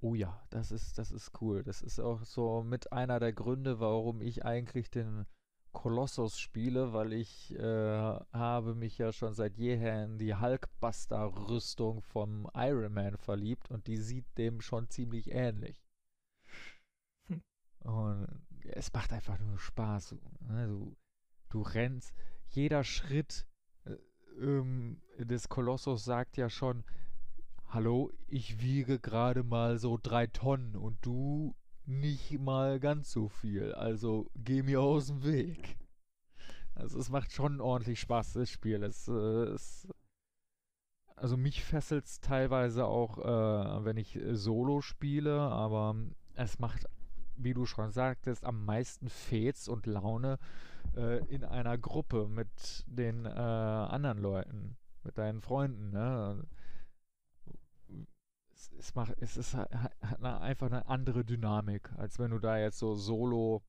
Oh 0.00 0.14
ja, 0.14 0.40
das 0.50 0.72
ist, 0.72 0.98
das 0.98 1.12
ist 1.12 1.32
cool. 1.40 1.62
Das 1.62 1.82
ist 1.82 2.00
auch 2.00 2.24
so 2.24 2.62
mit 2.62 2.92
einer 2.92 3.20
der 3.20 3.32
Gründe, 3.32 3.80
warum 3.80 4.22
ich 4.22 4.44
eigentlich 4.44 4.90
den 4.90 5.26
Kolossus 5.72 6.38
spiele, 6.38 6.92
weil 6.92 7.12
ich 7.12 7.54
äh, 7.54 8.18
habe 8.32 8.74
mich 8.74 8.98
ja 8.98 9.12
schon 9.12 9.34
seit 9.34 9.56
jeher 9.56 10.04
in 10.04 10.18
die 10.18 10.34
Hulkbuster-Rüstung 10.34 12.02
vom 12.02 12.50
Iron 12.54 12.92
Man 12.92 13.16
verliebt 13.16 13.70
und 13.70 13.86
die 13.86 13.98
sieht 13.98 14.26
dem 14.36 14.60
schon 14.60 14.88
ziemlich 14.88 15.30
ähnlich. 15.30 15.84
Hm. 17.26 17.42
Und 17.80 18.26
es 18.64 18.92
macht 18.92 19.12
einfach 19.12 19.38
nur 19.38 19.58
Spaß. 19.58 20.16
Ne? 20.40 20.66
Du, 20.66 20.96
du 21.50 21.62
rennst, 21.62 22.14
jeder 22.48 22.82
Schritt 22.82 23.46
äh, 23.84 23.96
ähm, 24.40 25.00
des 25.18 25.48
Kolossus 25.48 26.04
sagt 26.04 26.36
ja 26.36 26.48
schon, 26.50 26.84
hallo, 27.72 28.10
ich 28.26 28.60
wiege 28.60 28.98
gerade 28.98 29.44
mal 29.44 29.78
so 29.78 29.98
drei 30.02 30.26
Tonnen 30.26 30.74
und 30.74 30.98
du 31.06 31.54
nicht 31.86 32.38
mal 32.40 32.80
ganz 32.80 33.12
so 33.12 33.28
viel. 33.28 33.72
Also 33.74 34.28
geh 34.34 34.62
mir 34.62 34.80
aus 34.80 35.06
dem 35.06 35.22
Weg. 35.22 35.78
Also 36.74 36.98
es 36.98 37.10
macht 37.10 37.32
schon 37.32 37.60
ordentlich 37.60 38.00
Spaß, 38.00 38.32
das 38.34 38.50
Spiel. 38.50 38.82
Es, 38.82 39.06
äh, 39.06 39.12
es 39.12 39.88
also 41.14 41.36
mich 41.36 41.62
fesselt 41.62 42.06
es 42.06 42.20
teilweise 42.20 42.86
auch, 42.86 43.18
äh, 43.18 43.84
wenn 43.84 43.96
ich 43.96 44.16
äh, 44.16 44.34
Solo 44.34 44.80
spiele, 44.80 45.38
aber 45.38 45.94
es 46.34 46.58
macht, 46.58 46.86
wie 47.36 47.54
du 47.54 47.66
schon 47.66 47.92
sagtest, 47.92 48.44
am 48.44 48.64
meisten 48.64 49.08
Fets 49.08 49.68
und 49.68 49.86
Laune 49.86 50.38
äh, 50.96 51.24
in 51.26 51.44
einer 51.44 51.78
Gruppe 51.78 52.26
mit 52.26 52.84
den 52.86 53.26
äh, 53.26 53.28
anderen 53.28 54.18
Leuten, 54.18 54.76
mit 55.04 55.18
deinen 55.18 55.40
Freunden. 55.40 55.90
Ne? 55.90 56.42
Es, 58.60 58.70
es, 58.78 58.94
macht, 58.94 59.14
es 59.20 59.38
ist 59.38 59.54
halt 59.54 59.72
einfach 60.22 60.66
eine 60.66 60.86
andere 60.86 61.24
Dynamik, 61.24 61.90
als 61.96 62.18
wenn 62.18 62.30
du 62.30 62.38
da 62.38 62.58
jetzt 62.58 62.78
so 62.78 62.94
solo 62.94 63.62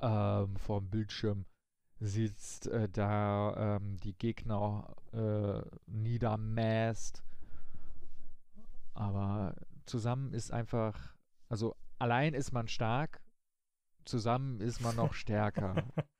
ähm, 0.00 0.54
vor 0.56 0.80
dem 0.80 0.90
Bildschirm 0.90 1.44
sitzt, 1.98 2.68
äh, 2.68 2.88
da 2.88 3.76
ähm, 3.76 3.96
die 3.96 4.12
Gegner 4.12 4.94
äh, 5.12 5.62
niedermäßt. 5.86 7.24
Aber 8.92 9.56
zusammen 9.86 10.34
ist 10.34 10.52
einfach, 10.52 11.16
also 11.48 11.74
allein 11.98 12.34
ist 12.34 12.52
man 12.52 12.68
stark, 12.68 13.20
zusammen 14.04 14.60
ist 14.60 14.82
man 14.82 14.94
noch 14.94 15.14
stärker. 15.14 15.74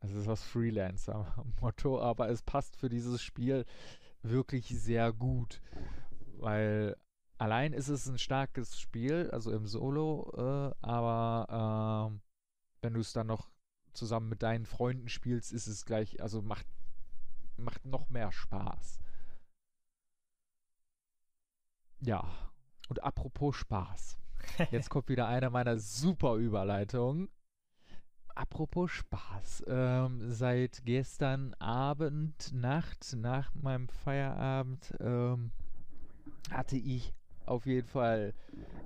Es 0.00 0.12
ist 0.12 0.28
das 0.28 0.44
Freelancer-Motto, 0.44 1.98
aber 1.98 2.28
es 2.28 2.42
passt 2.42 2.76
für 2.76 2.90
dieses 2.90 3.22
Spiel 3.22 3.64
wirklich 4.24 4.68
sehr 4.68 5.12
gut, 5.12 5.60
weil 6.38 6.96
allein 7.38 7.72
ist 7.72 7.88
es 7.88 8.06
ein 8.06 8.18
starkes 8.18 8.78
Spiel, 8.80 9.30
also 9.30 9.52
im 9.52 9.66
Solo, 9.66 10.32
äh, 10.36 10.74
aber 10.80 12.10
äh, 12.12 12.20
wenn 12.82 12.94
du 12.94 13.00
es 13.00 13.12
dann 13.12 13.26
noch 13.26 13.50
zusammen 13.92 14.28
mit 14.28 14.42
deinen 14.42 14.66
Freunden 14.66 15.08
spielst, 15.08 15.52
ist 15.52 15.66
es 15.66 15.84
gleich, 15.84 16.20
also 16.20 16.42
macht, 16.42 16.66
macht 17.56 17.84
noch 17.84 18.08
mehr 18.08 18.32
Spaß. 18.32 18.98
Ja, 22.00 22.28
und 22.88 23.02
apropos 23.02 23.56
Spaß. 23.56 24.18
Jetzt 24.70 24.90
kommt 24.90 25.08
wieder 25.08 25.26
eine 25.26 25.48
meiner 25.50 25.78
super 25.78 26.36
Überleitungen. 26.36 27.30
Apropos 28.34 28.90
Spaß. 28.90 29.64
Ähm, 29.68 30.32
seit 30.32 30.84
gestern 30.84 31.54
Abend, 31.54 32.52
Nacht, 32.52 33.14
nach 33.16 33.54
meinem 33.54 33.88
Feierabend, 33.88 34.92
ähm, 35.00 35.52
hatte 36.50 36.76
ich 36.76 37.14
auf 37.46 37.66
jeden 37.66 37.86
Fall 37.86 38.34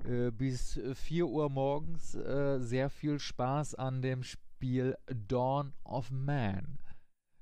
äh, 0.05 0.31
bis 0.31 0.79
4 0.95 1.27
Uhr 1.27 1.49
morgens 1.49 2.15
äh, 2.15 2.59
sehr 2.61 2.91
viel 2.91 3.19
Spaß 3.19 3.75
an 3.77 4.03
dem 4.03 4.23
Spiel 4.23 4.97
Dawn 5.07 5.73
of 5.85 6.11
Man. 6.11 6.79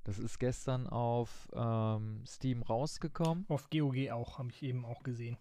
Das 0.05 0.21
ist 0.21 0.39
gestern 0.39 0.87
auf 0.87 1.49
ähm, 1.55 2.23
Steam 2.25 2.63
rausgekommen. 2.63 3.45
Auf 3.49 3.69
GOG 3.71 4.11
auch, 4.13 4.39
habe 4.39 4.51
ich 4.51 4.63
eben 4.63 4.85
auch 4.85 5.03
gesehen. 5.03 5.37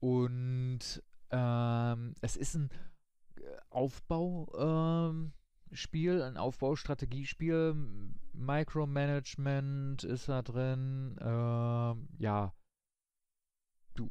Und 0.00 1.02
ähm, 1.30 2.14
es 2.20 2.36
ist 2.36 2.56
ein 2.56 2.70
Aufbauspiel, 3.70 5.32
ähm, 6.16 6.22
ein 6.22 6.36
Aufbaustrategiespiel. 6.36 7.74
Micromanagement 8.32 10.04
ist 10.04 10.28
da 10.28 10.42
drin. 10.42 11.16
Ähm, 11.20 12.08
ja, 12.18 12.54
du, 13.94 14.10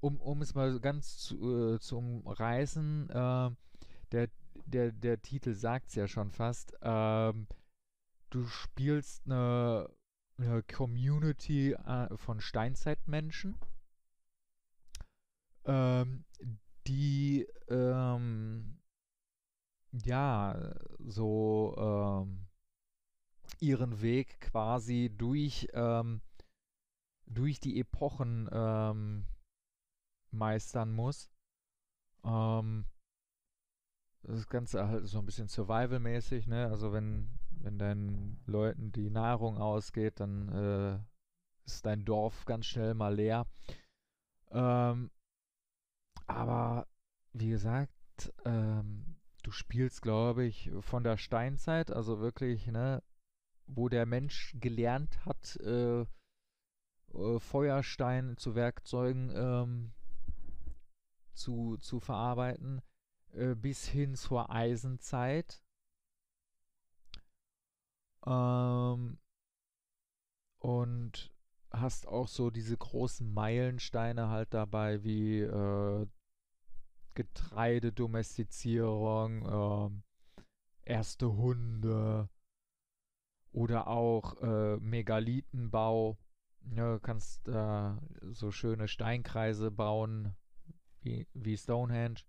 um, 0.00 0.20
um 0.20 0.42
es 0.42 0.54
mal 0.54 0.78
ganz 0.80 1.18
zu, 1.18 1.74
äh, 1.74 1.80
zu 1.80 1.98
umreißen, 1.98 3.10
äh, 3.10 3.50
der 4.12 4.28
der, 4.66 4.92
der 4.92 5.20
Titel 5.22 5.54
sagt 5.54 5.88
es 5.88 5.94
ja 5.94 6.08
schon 6.08 6.30
fast. 6.30 6.74
Ähm, 6.82 7.46
du 8.30 8.46
spielst 8.46 9.26
eine, 9.26 9.90
eine 10.38 10.62
Community 10.62 11.72
äh, 11.72 12.16
von 12.16 12.40
Steinzeitmenschen, 12.40 13.56
ähm, 15.64 16.24
die 16.86 17.46
ähm, 17.68 18.78
ja 19.92 20.74
so 20.98 21.74
ähm, 21.76 22.46
ihren 23.60 24.02
Weg 24.02 24.40
quasi 24.40 25.10
durch, 25.16 25.68
ähm, 25.74 26.20
durch 27.26 27.60
die 27.60 27.78
Epochen 27.78 28.48
ähm, 28.52 29.26
meistern 30.30 30.92
muss. 30.92 31.30
Ähm, 32.24 32.86
das 34.22 34.48
Ganze 34.48 34.88
halt 34.88 35.06
so 35.06 35.18
ein 35.18 35.26
bisschen 35.26 35.48
Survival-mäßig, 35.48 36.46
ne? 36.46 36.68
Also 36.68 36.92
wenn, 36.92 37.38
wenn 37.60 37.78
deinen 37.78 38.40
Leuten 38.46 38.92
die 38.92 39.10
Nahrung 39.10 39.58
ausgeht, 39.58 40.20
dann 40.20 40.48
äh, 40.48 40.98
ist 41.66 41.84
dein 41.86 42.04
Dorf 42.04 42.44
ganz 42.44 42.66
schnell 42.66 42.94
mal 42.94 43.14
leer. 43.14 43.46
Ähm, 44.50 45.10
aber 46.26 46.86
wie 47.32 47.50
gesagt, 47.50 48.32
ähm, 48.44 49.16
du 49.42 49.50
spielst, 49.50 50.02
glaube 50.02 50.44
ich, 50.44 50.70
von 50.80 51.04
der 51.04 51.16
Steinzeit, 51.16 51.90
also 51.90 52.20
wirklich, 52.20 52.66
ne, 52.66 53.02
wo 53.66 53.88
der 53.88 54.06
Mensch 54.06 54.54
gelernt 54.60 55.24
hat, 55.24 55.56
äh, 55.56 56.02
äh, 57.14 57.38
Feuerstein 57.38 58.36
zu 58.36 58.54
Werkzeugen 58.54 59.32
ähm, 59.34 59.92
zu, 61.34 61.76
zu 61.78 62.00
verarbeiten 62.00 62.82
äh, 63.32 63.54
bis 63.54 63.86
hin 63.86 64.14
zur 64.14 64.50
Eisenzeit. 64.50 65.62
Ähm, 68.26 69.18
und 70.58 71.31
hast 71.72 72.06
auch 72.06 72.28
so 72.28 72.50
diese 72.50 72.76
großen 72.76 73.32
Meilensteine 73.32 74.28
halt 74.28 74.54
dabei 74.54 75.02
wie 75.04 75.40
äh, 75.40 76.06
Getreidedomestizierung, 77.14 79.46
äh, 79.46 79.90
erste 80.84 81.34
Hunde 81.34 82.28
oder 83.52 83.88
auch 83.88 84.40
äh, 84.42 84.76
Megalithenbau. 84.78 86.18
Ja, 86.74 86.98
kannst 86.98 87.48
äh, 87.48 87.90
so 88.30 88.50
schöne 88.50 88.88
Steinkreise 88.88 89.70
bauen 89.70 90.34
wie, 91.00 91.26
wie 91.34 91.56
Stonehenge. 91.56 92.20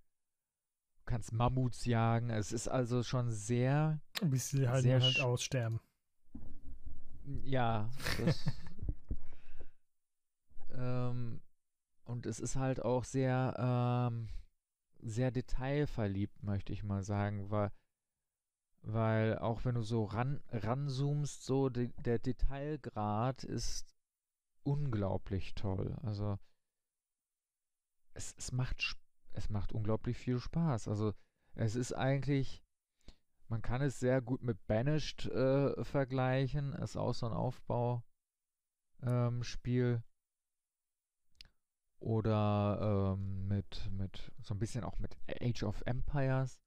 Du 0.98 1.04
kannst 1.06 1.34
Mammuts 1.34 1.86
jagen. 1.86 2.30
Es 2.30 2.52
ist 2.52 2.68
also 2.68 3.04
schon 3.04 3.30
sehr. 3.30 4.02
Bis 4.22 4.50
sie 4.50 4.68
halt, 4.68 4.84
sehr 4.84 5.02
halt 5.02 5.20
aussterben. 5.20 5.80
Ja. 7.44 7.90
Das, 8.18 8.46
ähm, 10.74 11.42
und 12.06 12.26
es 12.26 12.40
ist 12.40 12.56
halt 12.56 12.82
auch 12.82 13.04
sehr, 13.04 13.56
ähm, 13.58 14.30
sehr 15.00 15.32
detailverliebt, 15.32 16.44
möchte 16.44 16.74
ich 16.74 16.84
mal 16.84 17.04
sagen, 17.04 17.50
weil, 17.50 17.72
weil 18.82 19.38
auch 19.40 19.66
wenn 19.66 19.76
du 19.76 19.82
so 19.82 20.06
ran, 20.06 20.42
ranzoomst, 20.50 21.46
so 21.46 21.70
de, 21.70 21.92
der 22.04 22.20
Detailgrad 22.20 23.44
ist 23.44 23.96
unglaublich 24.64 25.56
toll. 25.56 25.98
Also 26.04 26.38
es, 28.14 28.36
es 28.38 28.52
macht 28.52 28.98
es 29.34 29.50
macht 29.50 29.74
unglaublich 29.74 30.18
viel 30.18 30.40
Spaß. 30.40 30.88
Also 30.88 31.14
es 31.56 31.76
ist 31.76 31.94
eigentlich, 31.94 32.64
man 33.48 33.62
kann 33.62 33.82
es 33.82 34.00
sehr 34.00 34.22
gut 34.22 34.42
mit 34.42 34.66
Banished 34.68 35.26
äh, 35.26 35.84
vergleichen. 35.84 36.74
Es 36.74 36.92
ist 36.92 36.98
auch 36.98 37.14
so 37.14 37.26
ein 37.26 37.34
Aufbauspiel. 37.34 38.04
Ähm, 39.02 40.04
Oder 42.04 43.16
ähm, 43.16 43.48
mit, 43.48 43.90
mit 43.92 44.34
so 44.42 44.54
ein 44.54 44.60
bisschen 44.60 44.84
auch 44.84 45.00
mit 45.00 45.16
Age 45.42 45.64
of 45.64 45.82
Empires. 45.86 46.60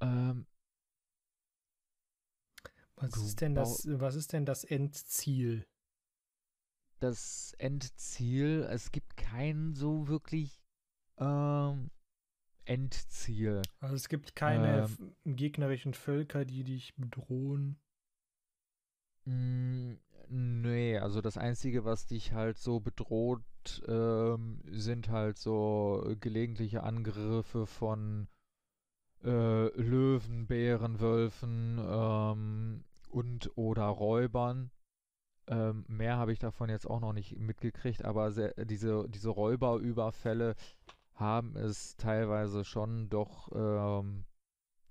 Ähm, 0.00 0.46
was 2.94 3.16
ist 3.16 3.40
denn 3.40 3.56
das, 3.56 3.84
was 3.90 4.14
ist 4.14 4.32
denn 4.32 4.46
das 4.46 4.62
Endziel? 4.62 5.66
Das 7.00 7.52
Endziel, 7.58 8.68
es 8.70 8.92
gibt 8.92 9.16
kein 9.16 9.74
so 9.74 10.06
wirklich 10.06 10.62
ähm, 11.18 11.90
Endziel. 12.64 13.62
Also 13.80 13.96
es 13.96 14.08
gibt 14.08 14.36
keine 14.36 14.88
ähm, 15.00 15.36
gegnerischen 15.36 15.94
Völker, 15.94 16.44
die 16.44 16.62
dich 16.62 16.94
bedrohen. 16.94 17.80
Mh, 19.24 19.34
mm, 19.34 19.98
nee, 20.28 20.98
also 20.98 21.20
das 21.20 21.38
Einzige, 21.38 21.84
was 21.84 22.06
dich 22.06 22.32
halt 22.32 22.58
so 22.58 22.80
bedroht, 22.80 23.42
ähm, 23.88 24.60
sind 24.70 25.08
halt 25.08 25.38
so 25.38 26.14
gelegentliche 26.20 26.82
Angriffe 26.82 27.66
von 27.66 28.28
äh, 29.24 29.68
Löwen, 29.80 30.46
Bären, 30.46 31.00
Wölfen 31.00 31.78
ähm, 31.80 32.84
und 33.10 33.50
oder 33.56 33.86
Räubern. 33.86 34.70
Ähm, 35.48 35.84
mehr 35.88 36.16
habe 36.16 36.32
ich 36.32 36.38
davon 36.38 36.68
jetzt 36.70 36.88
auch 36.88 37.00
noch 37.00 37.12
nicht 37.12 37.38
mitgekriegt, 37.38 38.04
aber 38.04 38.32
sehr, 38.32 38.52
diese, 38.64 39.08
diese 39.08 39.30
Räuberüberfälle 39.30 40.56
haben 41.14 41.56
es 41.56 41.96
teilweise 41.96 42.64
schon 42.64 43.08
doch 43.08 43.50
ähm, 43.54 44.24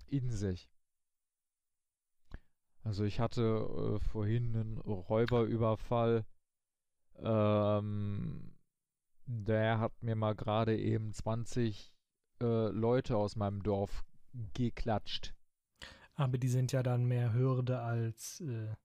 in 0.08 0.30
sich. 0.32 0.75
Also 2.86 3.04
ich 3.04 3.20
hatte 3.20 3.42
äh, 3.42 4.00
vorhin 4.00 4.56
einen 4.56 4.78
Räuberüberfall. 4.78 6.24
Ähm, 7.18 8.54
der 9.26 9.80
hat 9.80 10.04
mir 10.04 10.16
mal 10.16 10.36
gerade 10.36 10.78
eben 10.78 11.12
20 11.12 11.92
äh, 12.42 12.68
Leute 12.70 13.18
aus 13.18 13.36
meinem 13.36 13.64
Dorf 13.64 14.06
geklatscht. 14.54 15.34
Aber 16.14 16.38
die 16.38 16.48
sind 16.48 16.72
ja 16.72 16.84
dann 16.84 17.06
mehr 17.06 17.34
Hürde 17.34 17.80
als 17.80 18.40
äh, 18.42 18.76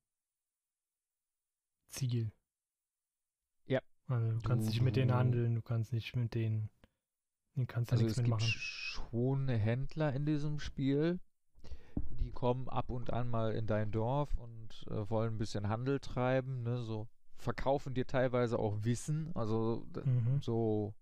Ziel. 1.88 2.32
Ja. 3.66 3.80
Also 4.06 4.32
du 4.32 4.40
kannst 4.40 4.66
Du- 4.68 4.70
nicht 4.70 4.80
mit 4.82 4.96
denen 4.96 5.08
du- 5.08 5.14
handeln, 5.14 5.54
du 5.56 5.62
kannst 5.62 5.92
nicht 5.92 6.16
mit 6.16 6.34
denen. 6.34 6.70
Den 7.56 7.66
kannst 7.66 7.90
du 7.90 7.94
Also 7.94 8.04
nichts 8.04 8.18
es 8.18 8.24
gibt 8.24 8.34
mitmachen. 8.36 8.52
schon 8.58 9.48
Händler 9.48 10.12
in 10.14 10.24
diesem 10.24 10.58
Spiel, 10.60 11.20
die 12.20 12.30
kommen 12.30 12.68
ab 12.68 12.90
und 12.90 13.12
an 13.12 13.28
mal 13.28 13.52
in 13.52 13.66
dein 13.66 13.90
Dorf 13.90 14.36
und 14.36 14.86
äh, 14.88 15.08
wollen 15.10 15.34
ein 15.34 15.38
bisschen 15.38 15.68
Handel 15.68 16.00
treiben, 16.00 16.62
ne, 16.62 16.82
so 16.82 17.08
verkaufen 17.38 17.94
dir 17.94 18.06
teilweise 18.06 18.58
auch 18.58 18.76
Wissen, 18.84 19.30
also 19.34 19.86
Mhm. 20.04 20.40
so 20.42 20.94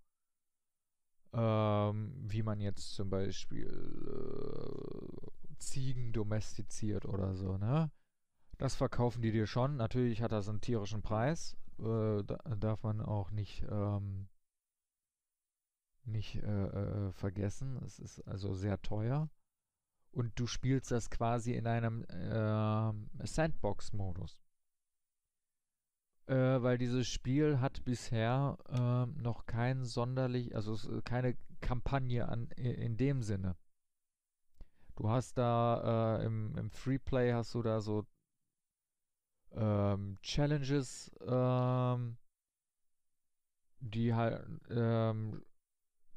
ähm, 1.33 2.15
wie 2.27 2.43
man 2.43 2.61
jetzt 2.61 2.95
zum 2.95 3.11
Beispiel 3.11 3.67
äh, 3.69 5.57
Ziegen 5.59 6.13
domestiziert 6.13 7.05
oder 7.05 7.35
so, 7.35 7.59
ne? 7.59 7.91
Das 8.57 8.75
verkaufen 8.75 9.23
die 9.23 9.31
dir 9.31 9.47
schon. 9.47 9.77
Natürlich 9.77 10.23
hat 10.23 10.33
das 10.33 10.49
einen 10.49 10.61
tierischen 10.61 11.03
Preis. 11.03 11.57
Äh, 11.79 12.25
da, 12.25 12.37
darf 12.59 12.83
man 12.83 13.01
auch 13.01 13.31
nicht, 13.31 13.65
ähm, 13.71 14.29
nicht 16.05 16.37
äh, 16.43 17.09
äh, 17.09 17.13
vergessen. 17.13 17.77
Es 17.85 17.99
ist 17.99 18.27
also 18.27 18.55
sehr 18.55 18.81
teuer. 18.83 19.29
Und 20.19 20.37
du 20.37 20.49
spielst 20.49 20.91
das 20.91 21.11
quasi 21.11 21.53
in 21.53 21.69
einem 21.69 22.05
ähm, 22.11 23.09
Sandbox-Modus. 23.23 24.37
Äh, 26.27 26.61
weil 26.61 26.77
dieses 26.77 27.07
Spiel 27.07 27.61
hat 27.61 27.85
bisher 27.85 28.59
ähm, 28.69 29.17
noch 29.23 29.47
kein 29.47 29.85
sonderlich, 29.85 30.57
also 30.57 30.75
äh, 30.91 31.03
keine 31.03 31.37
Kampagne 31.61 32.29
an, 32.29 32.49
in 32.57 32.97
dem 32.97 33.23
Sinne. 33.23 33.55
Du 34.97 35.09
hast 35.09 35.39
da 35.39 36.19
äh, 36.19 36.27
im, 36.27 36.53
im 36.57 36.73
Freeplay 36.73 37.33
hast 37.33 37.55
du 37.55 37.63
da 37.63 37.81
so 37.81 38.05
ähm, 39.53 40.19
Challenges, 40.23 41.13
ähm, 41.21 42.17
die 43.79 44.13
halt 44.13 44.45
ähm, 44.69 45.45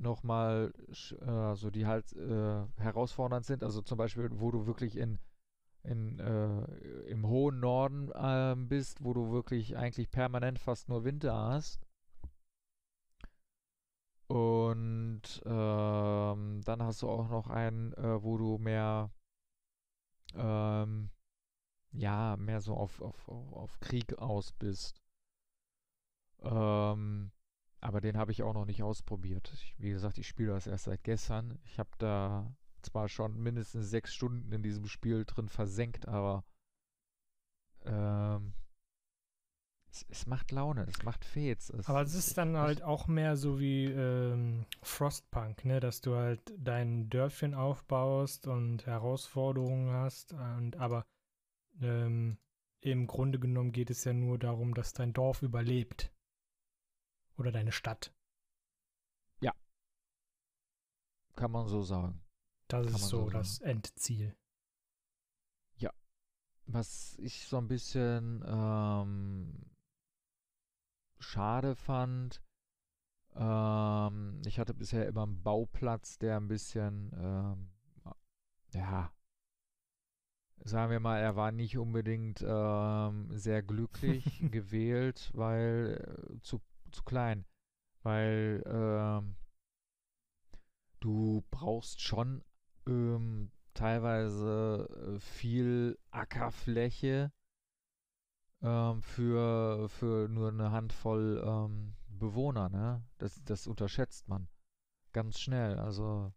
nochmal, 0.02 0.74
äh, 0.90 1.56
so 1.56 1.70
die 1.70 1.86
halt 1.86 2.12
äh, 2.14 2.64
herausfordernd 2.78 3.46
sind. 3.46 3.64
Also 3.64 3.82
zum 3.82 3.98
Beispiel, 3.98 4.30
wo 4.34 4.52
du 4.52 4.66
wirklich 4.68 4.98
in, 4.98 5.20
in 5.84 6.20
äh, 6.20 6.66
im 7.10 7.28
hohen 7.28 7.60
Norden 7.60 8.12
ähm, 8.16 8.68
bist, 8.68 9.04
wo 9.04 9.14
du 9.14 9.32
wirklich 9.32 9.78
eigentlich 9.78 10.12
permanent 10.12 10.60
fast 10.60 10.90
nur 10.90 11.04
Winter 11.04 11.36
hast. 11.36 11.80
Und 14.28 15.22
ähm, 15.46 16.62
dann 16.64 16.84
hast 16.84 17.02
du 17.02 17.10
auch 17.10 17.30
noch 17.30 17.48
einen, 17.48 17.94
äh, 17.94 18.24
wo 18.24 18.38
du 18.38 18.58
mehr, 18.58 19.12
ähm, 20.36 21.10
ja, 21.94 22.38
mehr 22.38 22.62
so 22.62 22.76
auf, 22.76 23.02
auf 23.02 23.28
auf 23.30 23.80
Krieg 23.82 24.18
aus 24.20 24.54
bist. 24.54 25.02
Ähm, 26.44 27.32
aber 27.82 28.00
den 28.00 28.18
habe 28.18 28.32
ich 28.32 28.44
auch 28.44 28.54
noch 28.54 28.66
nicht 28.66 28.84
ausprobiert. 28.84 29.52
Ich, 29.54 29.76
wie 29.80 29.90
gesagt, 29.90 30.18
ich 30.18 30.28
spiele 30.28 30.54
das 30.54 30.68
erst 30.68 30.86
seit 30.86 31.04
gestern. 31.04 31.60
Ich 31.66 31.80
habe 31.80 31.90
da 31.98 32.56
zwar 32.82 33.10
schon 33.10 33.42
mindestens 33.42 33.90
sechs 33.90 34.14
Stunden 34.14 34.52
in 34.52 34.64
diesem 34.64 34.88
Spiel 34.88 35.26
drin 35.26 35.50
versenkt, 35.50 36.08
aber 36.08 36.44
ähm, 37.86 38.54
es, 39.92 40.06
es 40.10 40.26
macht 40.26 40.52
Laune, 40.52 40.86
es 40.88 41.04
macht 41.04 41.26
Fets. 41.26 41.70
Es, 41.70 41.88
Aber 41.88 42.02
es 42.02 42.14
ist 42.14 42.38
dann 42.38 42.56
halt 42.56 42.82
auch 42.82 43.08
mehr 43.08 43.36
so 43.36 43.60
wie 43.60 43.86
ähm, 43.86 44.66
Frostpunk, 44.82 45.66
ne? 45.66 45.80
Dass 45.80 46.02
du 46.02 46.16
halt 46.16 46.54
dein 46.58 47.10
Dörfchen 47.10 47.54
aufbaust 47.54 48.48
und 48.48 48.86
Herausforderungen 48.86 49.92
hast. 49.92 50.34
Und 50.34 50.78
aber 50.78 51.06
ähm, 51.82 52.38
im 52.80 53.08
Grunde 53.08 53.40
genommen 53.40 53.72
geht 53.72 53.90
es 53.90 54.04
ja 54.06 54.14
nur 54.14 54.40
darum, 54.40 54.74
dass 54.74 54.94
dein 54.94 55.14
Dorf 55.14 55.42
überlebt. 55.42 56.12
Oder 57.38 57.52
deine 57.52 57.72
Stadt. 57.72 58.14
kann 61.36 61.52
man 61.52 61.68
so 61.68 61.82
sagen. 61.82 62.22
Das 62.68 62.86
Kann 62.86 62.96
ist 62.96 63.08
so 63.08 63.24
so 63.26 63.30
das 63.30 63.60
Endziel. 63.60 64.36
Was 66.68 67.18
ich 67.20 67.48
so 67.48 67.58
ein 67.58 67.68
bisschen 67.68 68.44
ähm, 68.48 69.66
schade 71.20 71.76
fand, 71.76 72.42
ähm, 73.36 74.42
ich 74.46 74.58
hatte 74.58 74.74
bisher 74.74 75.06
immer 75.08 75.24
einen 75.24 75.44
Bauplatz, 75.44 76.18
der 76.18 76.38
ein 76.38 76.48
bisschen, 76.48 77.12
ähm, 77.18 77.72
ja, 78.74 79.12
sagen 80.64 80.92
wir 80.92 81.02
mal, 81.02 81.20
er 81.20 81.36
war 81.36 81.52
nicht 81.52 81.78
unbedingt 81.78 82.42
ähm, 82.48 83.28
sehr 83.32 83.62
glücklich 83.62 84.40
gewählt, 84.52 85.30
weil 85.34 86.30
äh, 86.32 86.42
zu, 86.42 86.62
zu 86.92 87.04
klein, 87.04 87.46
weil 88.04 88.64
ähm, 88.66 89.36
du 91.00 91.44
brauchst 91.52 92.02
schon 92.02 92.44
ähm, 92.88 93.52
teilweise 93.74 94.88
äh, 95.16 95.20
viel 95.20 95.98
Ackerfläche 96.12 97.32
ähm, 98.62 99.02
für, 99.02 99.90
für 99.90 100.28
nur 100.30 100.50
eine 100.50 100.72
Handvoll 100.72 101.44
ähm, 101.46 101.96
Bewohner, 102.08 102.70
ne? 102.70 103.04
Das, 103.18 103.42
das 103.44 103.68
unterschätzt 103.68 104.28
man 104.28 104.48
ganz 105.12 105.40
schnell. 105.40 105.80
Also 105.80 106.32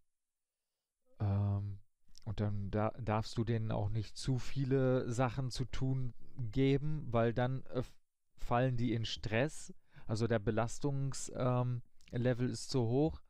ähm, 1.21 1.79
und 2.25 2.41
dann 2.41 2.71
da, 2.71 2.91
darfst 2.99 3.37
du 3.37 3.45
denen 3.45 3.71
auch 3.71 3.91
nicht 3.91 4.17
zu 4.17 4.39
viele 4.39 5.11
Sachen 5.11 5.51
zu 5.51 5.67
tun 5.67 6.15
geben, 6.39 7.07
weil 7.11 7.35
dann 7.35 7.65
äh, 7.67 7.83
fallen 8.37 8.77
die 8.77 8.93
in 8.95 9.05
Stress. 9.05 9.75
Also 10.07 10.27
der 10.27 10.39
Belastungslevel 10.39 11.83
ähm, 12.13 12.51
ist 12.51 12.71
zu 12.71 12.87
hoch. 12.87 13.21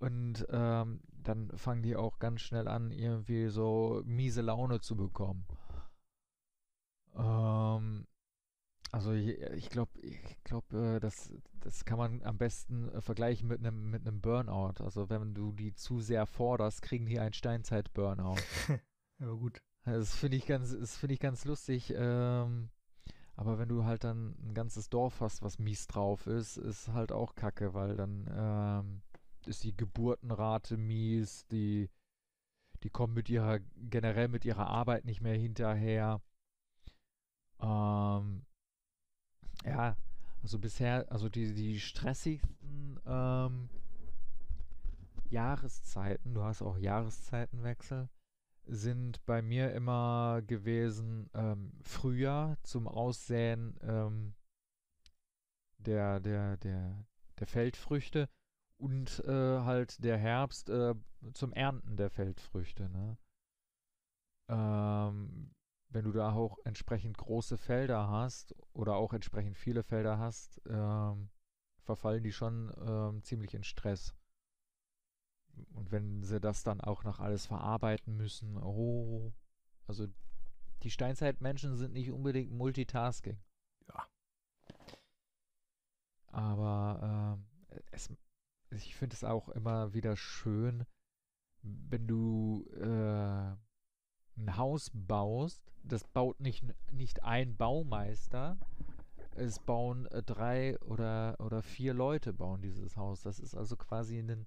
Und 0.00 0.46
ähm, 0.50 1.00
dann 1.22 1.50
fangen 1.56 1.82
die 1.82 1.96
auch 1.96 2.18
ganz 2.18 2.42
schnell 2.42 2.68
an, 2.68 2.90
irgendwie 2.90 3.48
so 3.48 4.02
miese 4.04 4.42
Laune 4.42 4.80
zu 4.80 4.96
bekommen. 4.96 5.46
Ähm, 7.16 8.06
also 8.92 9.12
ich, 9.12 9.70
glaube, 9.70 9.98
ich 10.00 10.44
glaube, 10.44 10.96
äh, 10.96 11.00
das, 11.00 11.32
das 11.60 11.84
kann 11.84 11.98
man 11.98 12.22
am 12.22 12.38
besten 12.38 12.88
äh, 12.90 13.00
vergleichen 13.00 13.48
mit 13.48 13.58
einem 13.58 13.90
mit 13.90 14.06
einem 14.06 14.20
Burnout. 14.20 14.84
Also 14.84 15.10
wenn 15.10 15.34
du 15.34 15.52
die 15.52 15.74
zu 15.74 16.00
sehr 16.00 16.26
forderst, 16.26 16.82
kriegen 16.82 17.06
die 17.06 17.18
einen 17.18 17.32
Steinzeit-Burnout. 17.32 18.36
Aber 19.20 19.36
gut. 19.36 19.60
Das 19.84 20.14
finde 20.14 20.36
ich 20.36 20.46
ganz, 20.46 20.78
das 20.78 20.96
finde 20.96 21.14
ich 21.14 21.20
ganz 21.20 21.44
lustig. 21.44 21.92
Ähm, 21.96 22.70
aber 23.36 23.58
wenn 23.58 23.68
du 23.68 23.84
halt 23.84 24.04
dann 24.04 24.36
ein 24.42 24.54
ganzes 24.54 24.88
Dorf 24.90 25.20
hast, 25.20 25.42
was 25.42 25.58
mies 25.58 25.86
drauf 25.86 26.26
ist, 26.26 26.56
ist 26.56 26.88
halt 26.88 27.10
auch 27.10 27.34
Kacke, 27.34 27.74
weil 27.74 27.96
dann 27.96 28.30
ähm, 28.32 29.02
ist 29.46 29.64
die 29.64 29.76
Geburtenrate 29.76 30.76
mies, 30.76 31.46
die, 31.48 31.90
die 32.82 32.90
kommen 32.90 33.14
mit 33.14 33.28
ihrer, 33.28 33.58
generell 33.76 34.28
mit 34.28 34.44
ihrer 34.44 34.68
Arbeit 34.68 35.04
nicht 35.04 35.20
mehr 35.20 35.36
hinterher. 35.36 36.22
Ähm, 37.60 38.44
ja, 39.64 39.96
also 40.42 40.58
bisher, 40.58 41.10
also 41.10 41.28
die, 41.28 41.54
die 41.54 41.80
stressigsten 41.80 43.00
ähm, 43.06 43.68
Jahreszeiten, 45.28 46.34
du 46.34 46.44
hast 46.44 46.62
auch 46.62 46.78
Jahreszeitenwechsel, 46.78 48.08
sind 48.66 49.24
bei 49.26 49.42
mir 49.42 49.72
immer 49.72 50.42
gewesen 50.42 51.30
ähm, 51.34 51.72
Frühjahr 51.82 52.56
zum 52.62 52.88
Aussäen 52.88 53.78
ähm, 53.82 54.34
der, 55.78 56.20
der, 56.20 56.56
der, 56.56 57.04
der 57.38 57.46
Feldfrüchte 57.46 58.28
und 58.78 59.22
äh, 59.26 59.60
halt 59.60 60.02
der 60.02 60.18
Herbst 60.18 60.70
äh, 60.70 60.94
zum 61.32 61.52
Ernten 61.52 61.96
der 61.96 62.10
Feldfrüchte. 62.10 62.88
Ne? 62.88 63.16
Ähm, 64.48 65.50
wenn 65.88 66.04
du 66.04 66.12
da 66.12 66.32
auch 66.32 66.58
entsprechend 66.64 67.16
große 67.16 67.56
Felder 67.56 68.08
hast 68.08 68.54
oder 68.72 68.96
auch 68.96 69.12
entsprechend 69.12 69.56
viele 69.56 69.82
Felder 69.82 70.18
hast, 70.18 70.60
ähm, 70.68 71.30
verfallen 71.82 72.24
die 72.24 72.32
schon 72.32 72.72
ähm, 72.86 73.22
ziemlich 73.22 73.54
in 73.54 73.62
Stress. 73.62 74.14
Und 75.74 75.92
wenn 75.92 76.22
sie 76.22 76.40
das 76.40 76.62
dann 76.62 76.80
auch 76.80 77.04
noch 77.04 77.20
alles 77.20 77.46
verarbeiten 77.46 78.16
müssen, 78.16 78.56
oh, 78.56 79.32
also 79.86 80.06
die 80.82 80.90
Steinzeitmenschen 80.90 81.76
sind 81.76 81.92
nicht 81.92 82.10
unbedingt 82.10 82.52
Multitasking. 82.52 83.38
Ja. 83.88 84.06
Aber 86.26 87.38
ähm, 87.70 87.78
es, 87.90 88.10
ich 88.70 88.94
finde 88.94 89.14
es 89.14 89.24
auch 89.24 89.48
immer 89.50 89.94
wieder 89.94 90.16
schön, 90.16 90.84
wenn 91.62 92.06
du 92.06 92.66
äh, 92.76 93.56
ein 94.36 94.56
Haus 94.56 94.90
baust, 94.92 95.62
das 95.82 96.04
baut 96.04 96.40
nicht, 96.40 96.64
nicht 96.92 97.22
ein 97.22 97.56
Baumeister, 97.56 98.58
es 99.36 99.58
bauen 99.58 100.06
äh, 100.06 100.22
drei 100.22 100.78
oder, 100.80 101.36
oder 101.38 101.62
vier 101.62 101.94
Leute 101.94 102.32
bauen 102.32 102.62
dieses 102.62 102.96
Haus. 102.96 103.22
Das 103.22 103.38
ist 103.38 103.54
also 103.54 103.76
quasi 103.76 104.18
ein, 104.18 104.46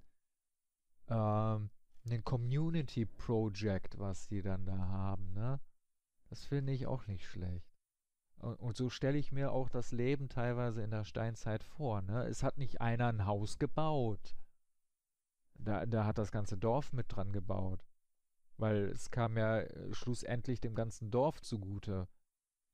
ähm, 1.08 1.70
ein 2.10 2.24
Community 2.24 3.04
Project, 3.04 3.98
was 3.98 4.28
die 4.28 4.42
dann 4.42 4.64
da 4.64 4.76
haben, 4.76 5.32
ne? 5.34 5.60
Das 6.30 6.44
finde 6.44 6.72
ich 6.72 6.86
auch 6.86 7.06
nicht 7.06 7.26
schlecht. 7.26 7.74
Und, 8.36 8.54
und 8.56 8.76
so 8.76 8.90
stelle 8.90 9.18
ich 9.18 9.32
mir 9.32 9.52
auch 9.52 9.68
das 9.68 9.92
Leben 9.92 10.28
teilweise 10.28 10.82
in 10.82 10.90
der 10.90 11.04
Steinzeit 11.04 11.64
vor, 11.64 12.02
ne? 12.02 12.24
Es 12.24 12.42
hat 12.42 12.58
nicht 12.58 12.80
einer 12.80 13.08
ein 13.08 13.26
Haus 13.26 13.58
gebaut. 13.58 14.36
Da, 15.54 15.86
da 15.86 16.04
hat 16.04 16.18
das 16.18 16.30
ganze 16.30 16.56
Dorf 16.56 16.92
mit 16.92 17.06
dran 17.08 17.32
gebaut. 17.32 17.84
Weil 18.58 18.86
es 18.86 19.10
kam 19.10 19.36
ja 19.36 19.60
äh, 19.60 19.94
schlussendlich 19.94 20.60
dem 20.60 20.74
ganzen 20.74 21.10
Dorf 21.10 21.40
zugute. 21.40 22.08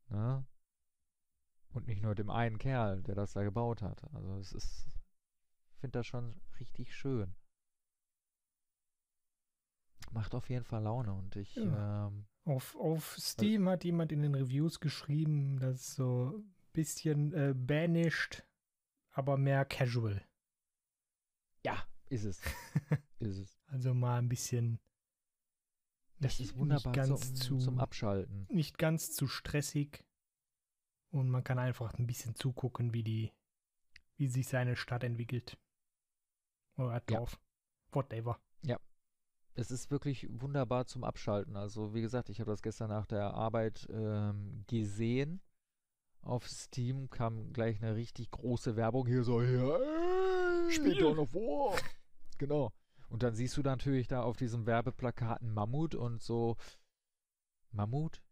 Ne? 0.08 0.46
Und 1.72 1.86
nicht 1.86 2.02
nur 2.02 2.14
dem 2.14 2.30
einen 2.30 2.58
Kerl, 2.58 3.02
der 3.02 3.14
das 3.14 3.32
da 3.32 3.42
gebaut 3.42 3.82
hat. 3.82 4.02
Also 4.14 4.36
es 4.38 4.52
ist, 4.52 4.86
finde 5.76 5.98
das 5.98 6.06
schon 6.06 6.40
richtig 6.58 6.94
schön. 6.94 7.34
Macht 10.14 10.34
auf 10.34 10.48
jeden 10.48 10.64
Fall 10.64 10.82
Laune 10.82 11.12
und 11.12 11.34
ich. 11.36 11.56
Ja. 11.56 12.06
Ähm, 12.06 12.26
auf, 12.44 12.76
auf 12.76 13.16
Steam 13.18 13.68
hat 13.68 13.84
jemand 13.84 14.12
in 14.12 14.22
den 14.22 14.34
Reviews 14.34 14.78
geschrieben, 14.78 15.58
dass 15.58 15.94
so 15.94 16.34
ein 16.36 16.54
bisschen 16.72 17.32
äh, 17.32 17.54
banished, 17.54 18.46
aber 19.10 19.36
mehr 19.36 19.64
casual. 19.64 20.24
Ja, 21.64 21.84
ist 22.10 22.24
es. 22.24 22.40
ist 23.18 23.38
es. 23.38 23.58
Also 23.66 23.92
mal 23.94 24.18
ein 24.18 24.28
bisschen. 24.28 24.78
Das 26.20 26.38
nicht, 26.38 26.50
ist 26.50 26.56
wunderbar 26.56 26.92
ganz 26.92 27.26
zum, 27.26 27.34
zu, 27.34 27.58
zum 27.58 27.78
Abschalten. 27.80 28.46
Nicht 28.50 28.78
ganz 28.78 29.12
zu 29.12 29.26
stressig. 29.26 30.04
Und 31.10 31.28
man 31.28 31.44
kann 31.44 31.58
einfach 31.58 31.94
ein 31.94 32.06
bisschen 32.06 32.34
zugucken, 32.34 32.92
wie 32.92 33.02
die, 33.02 33.32
wie 34.16 34.28
sich 34.28 34.48
seine 34.48 34.76
Stadt 34.76 35.04
entwickelt. 35.04 35.58
Oder 36.76 37.00
Dorf. 37.00 37.32
Ja. 37.32 37.94
Whatever. 37.94 38.40
Es 39.54 39.70
ist 39.70 39.90
wirklich 39.90 40.26
wunderbar 40.30 40.86
zum 40.86 41.04
Abschalten. 41.04 41.56
Also, 41.56 41.94
wie 41.94 42.02
gesagt, 42.02 42.28
ich 42.28 42.40
habe 42.40 42.50
das 42.50 42.62
gestern 42.62 42.90
nach 42.90 43.06
der 43.06 43.34
Arbeit 43.34 43.86
ähm, 43.90 44.64
gesehen. 44.66 45.40
Auf 46.22 46.48
Steam 46.48 47.08
kam 47.10 47.52
gleich 47.52 47.80
eine 47.82 47.94
richtig 47.94 48.30
große 48.30 48.76
Werbung 48.76 49.06
hier 49.06 49.22
so 49.22 49.42
hier. 49.42 49.78
Ey, 49.78 50.72
Spiel 50.72 50.96
Dawn 50.96 51.18
of 51.18 51.34
War. 51.34 51.76
Genau. 52.38 52.72
Und 53.08 53.22
dann 53.22 53.34
siehst 53.34 53.56
du 53.56 53.62
natürlich 53.62 54.08
da 54.08 54.22
auf 54.22 54.36
diesem 54.36 54.66
Werbeplakat 54.66 55.40
einen 55.40 55.54
Mammut 55.54 55.94
und 55.94 56.20
so. 56.20 56.56
Mammut? 57.70 58.22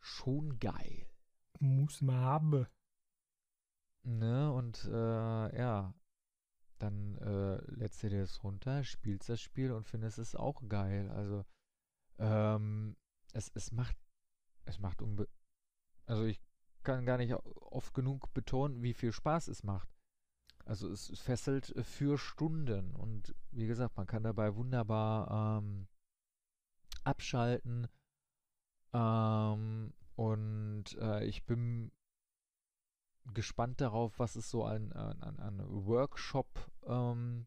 Schon 0.00 0.58
geil. 0.58 1.06
Muss 1.58 2.00
man 2.00 2.16
haben. 2.16 2.66
Ne, 4.04 4.52
und 4.52 4.84
äh, 4.86 5.58
ja, 5.58 5.94
dann 6.82 7.16
äh, 7.18 7.56
lädst 7.70 8.02
du 8.02 8.08
dir 8.08 8.20
das 8.20 8.42
runter, 8.42 8.84
spielst 8.84 9.28
das 9.28 9.40
Spiel 9.40 9.72
und 9.72 9.86
findest 9.86 10.18
es 10.18 10.34
auch 10.34 10.62
geil. 10.68 11.10
Also, 11.10 11.44
ähm, 12.18 12.96
es, 13.32 13.50
es 13.54 13.72
macht, 13.72 13.96
es 14.64 14.78
macht 14.78 15.02
unbe 15.02 15.28
also 16.06 16.24
ich 16.24 16.40
kann 16.82 17.06
gar 17.06 17.16
nicht 17.16 17.32
oft 17.34 17.94
genug 17.94 18.32
betonen, 18.34 18.82
wie 18.82 18.92
viel 18.92 19.12
Spaß 19.12 19.48
es 19.48 19.62
macht. 19.62 19.88
Also 20.64 20.90
es 20.90 21.18
fesselt 21.18 21.74
für 21.84 22.18
Stunden 22.18 22.94
und 22.94 23.34
wie 23.50 23.66
gesagt, 23.66 23.96
man 23.96 24.06
kann 24.06 24.22
dabei 24.22 24.54
wunderbar 24.54 25.58
ähm, 25.58 25.88
abschalten 27.04 27.88
ähm, 28.92 29.92
und 30.16 30.84
äh, 30.98 31.24
ich 31.24 31.44
bin 31.46 31.90
gespannt 33.34 33.80
darauf, 33.80 34.18
was 34.18 34.36
es 34.36 34.50
so 34.50 34.64
an, 34.64 34.92
an, 34.92 35.38
an 35.38 35.86
Workshop 35.86 36.48
ähm, 36.86 37.46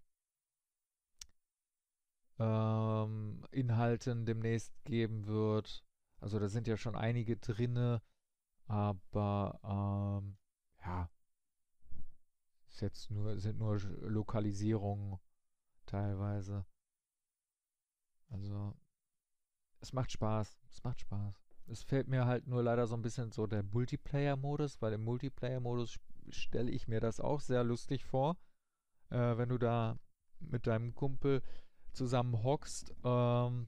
ähm, 2.40 3.46
Inhalten 3.52 4.26
demnächst 4.26 4.74
geben 4.86 5.26
wird. 5.28 5.86
Also 6.20 6.40
da 6.40 6.48
sind 6.50 6.68
ja 6.68 6.78
schon 6.78 6.96
einige 6.96 7.38
drinne, 7.38 8.02
aber 8.68 9.60
ähm, 9.64 10.38
ja, 10.84 11.10
ist 12.70 12.82
jetzt 12.82 13.12
nur, 13.12 13.38
sind 13.40 13.58
nur 13.58 13.80
Lokalisierungen 13.80 15.20
teilweise. 15.86 16.66
Also, 18.30 18.76
es 19.80 19.94
macht 19.94 20.12
Spaß. 20.12 20.60
Es 20.70 20.84
macht 20.84 21.00
Spaß. 21.00 21.45
Es 21.68 21.84
fällt 21.84 22.08
mir 22.08 22.26
halt 22.26 22.48
nur 22.48 22.62
leider 22.64 22.88
so 22.88 22.96
ein 22.96 23.02
bisschen 23.02 23.32
so 23.32 23.48
der 23.48 23.64
Multiplayer-Modus, 23.64 24.82
weil 24.82 24.94
im 24.94 25.04
Multiplayer-Modus 25.04 26.00
stelle 26.30 26.72
ich 26.72 26.88
mir 26.88 27.00
das 27.00 27.20
auch 27.20 27.40
sehr 27.40 27.64
lustig 27.64 28.06
vor, 28.06 28.38
äh, 29.10 29.38
wenn 29.38 29.50
du 29.50 29.58
da 29.58 29.98
mit 30.40 30.68
deinem 30.68 30.94
Kumpel 30.94 31.42
zusammen 31.92 32.44
hockst 32.44 32.94
ähm, 33.04 33.68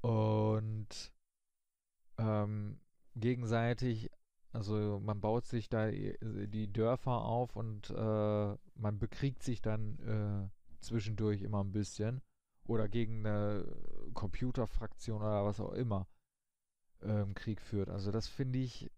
und 0.00 1.12
ähm, 2.18 2.80
gegenseitig 3.14 4.10
also 4.52 5.00
man 5.04 5.20
baut 5.20 5.44
sich 5.44 5.68
da 5.68 5.90
die 5.90 6.72
Dörfer 6.72 7.22
auf 7.24 7.54
und 7.54 7.90
äh, 7.90 8.56
man 8.74 8.98
bekriegt 8.98 9.42
sich 9.42 9.62
dann 9.62 9.98
äh, 10.00 10.80
zwischendurch 10.80 11.42
immer 11.42 11.62
ein 11.62 11.72
bisschen. 11.72 12.20
Oder 12.64 12.88
gegen 12.88 13.26
eine 13.26 13.64
Computerfraktion 14.14 15.22
oder 15.22 15.44
was 15.44 15.60
auch 15.60 15.72
immer 15.72 16.08
ähm, 17.02 17.34
Krieg 17.34 17.60
führt. 17.60 17.88
Also 17.88 18.10
das 18.10 18.28
finde 18.28 18.58
ich 18.58 18.90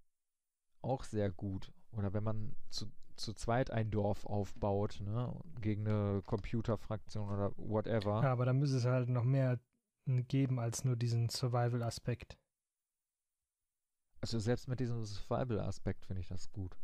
auch 0.81 1.05
sehr 1.05 1.31
gut. 1.31 1.73
Oder 1.93 2.13
wenn 2.13 2.25
man 2.25 2.57
zu, 2.71 2.87
zu 3.17 3.35
zweit 3.35 3.71
ein 3.71 3.91
Dorf 3.91 4.27
aufbaut, 4.27 5.01
ne, 5.01 5.35
gegen 5.61 5.87
eine 5.87 6.23
Computerfraktion 6.23 7.29
oder 7.29 7.53
whatever. 7.57 8.23
Ja, 8.23 8.33
aber 8.33 8.47
da 8.47 8.53
müsste 8.53 8.79
es 8.79 8.85
halt 8.85 9.09
noch 9.09 9.25
mehr 9.25 9.61
geben 10.07 10.59
als 10.59 10.85
nur 10.85 10.97
diesen 10.97 11.29
Survival-Aspekt. 11.29 12.37
Also 14.21 14.39
selbst 14.39 14.69
mit 14.69 14.81
diesem 14.81 15.05
Survival-Aspekt 15.05 16.07
finde 16.07 16.21
ich 16.21 16.29
das 16.29 16.51
gut. 16.53 16.77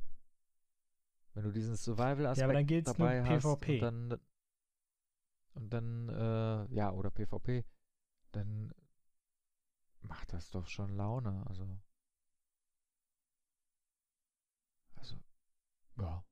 Wenn 1.35 1.45
du 1.45 1.53
diesen 1.53 1.77
Survival-Aspekt 1.77 2.39
ja, 2.39 2.45
aber 2.45 2.55
dann 2.55 2.67
geht's 2.67 2.93
dabei 2.93 3.21
nur 3.21 3.39
PvP. 3.39 3.41
hast 3.41 3.69
und 3.69 3.81
dann 3.81 4.21
und 5.55 5.71
dann 5.73 6.09
äh, 6.09 6.75
ja 6.75 6.93
oder 6.93 7.11
PvP, 7.11 7.65
dann 8.33 8.73
macht 10.03 10.33
das 10.33 10.51
doch 10.51 10.67
schon 10.69 10.97
Laune. 10.97 11.45
Also 11.49 11.69
also 14.97 15.17
ja. 15.97 16.25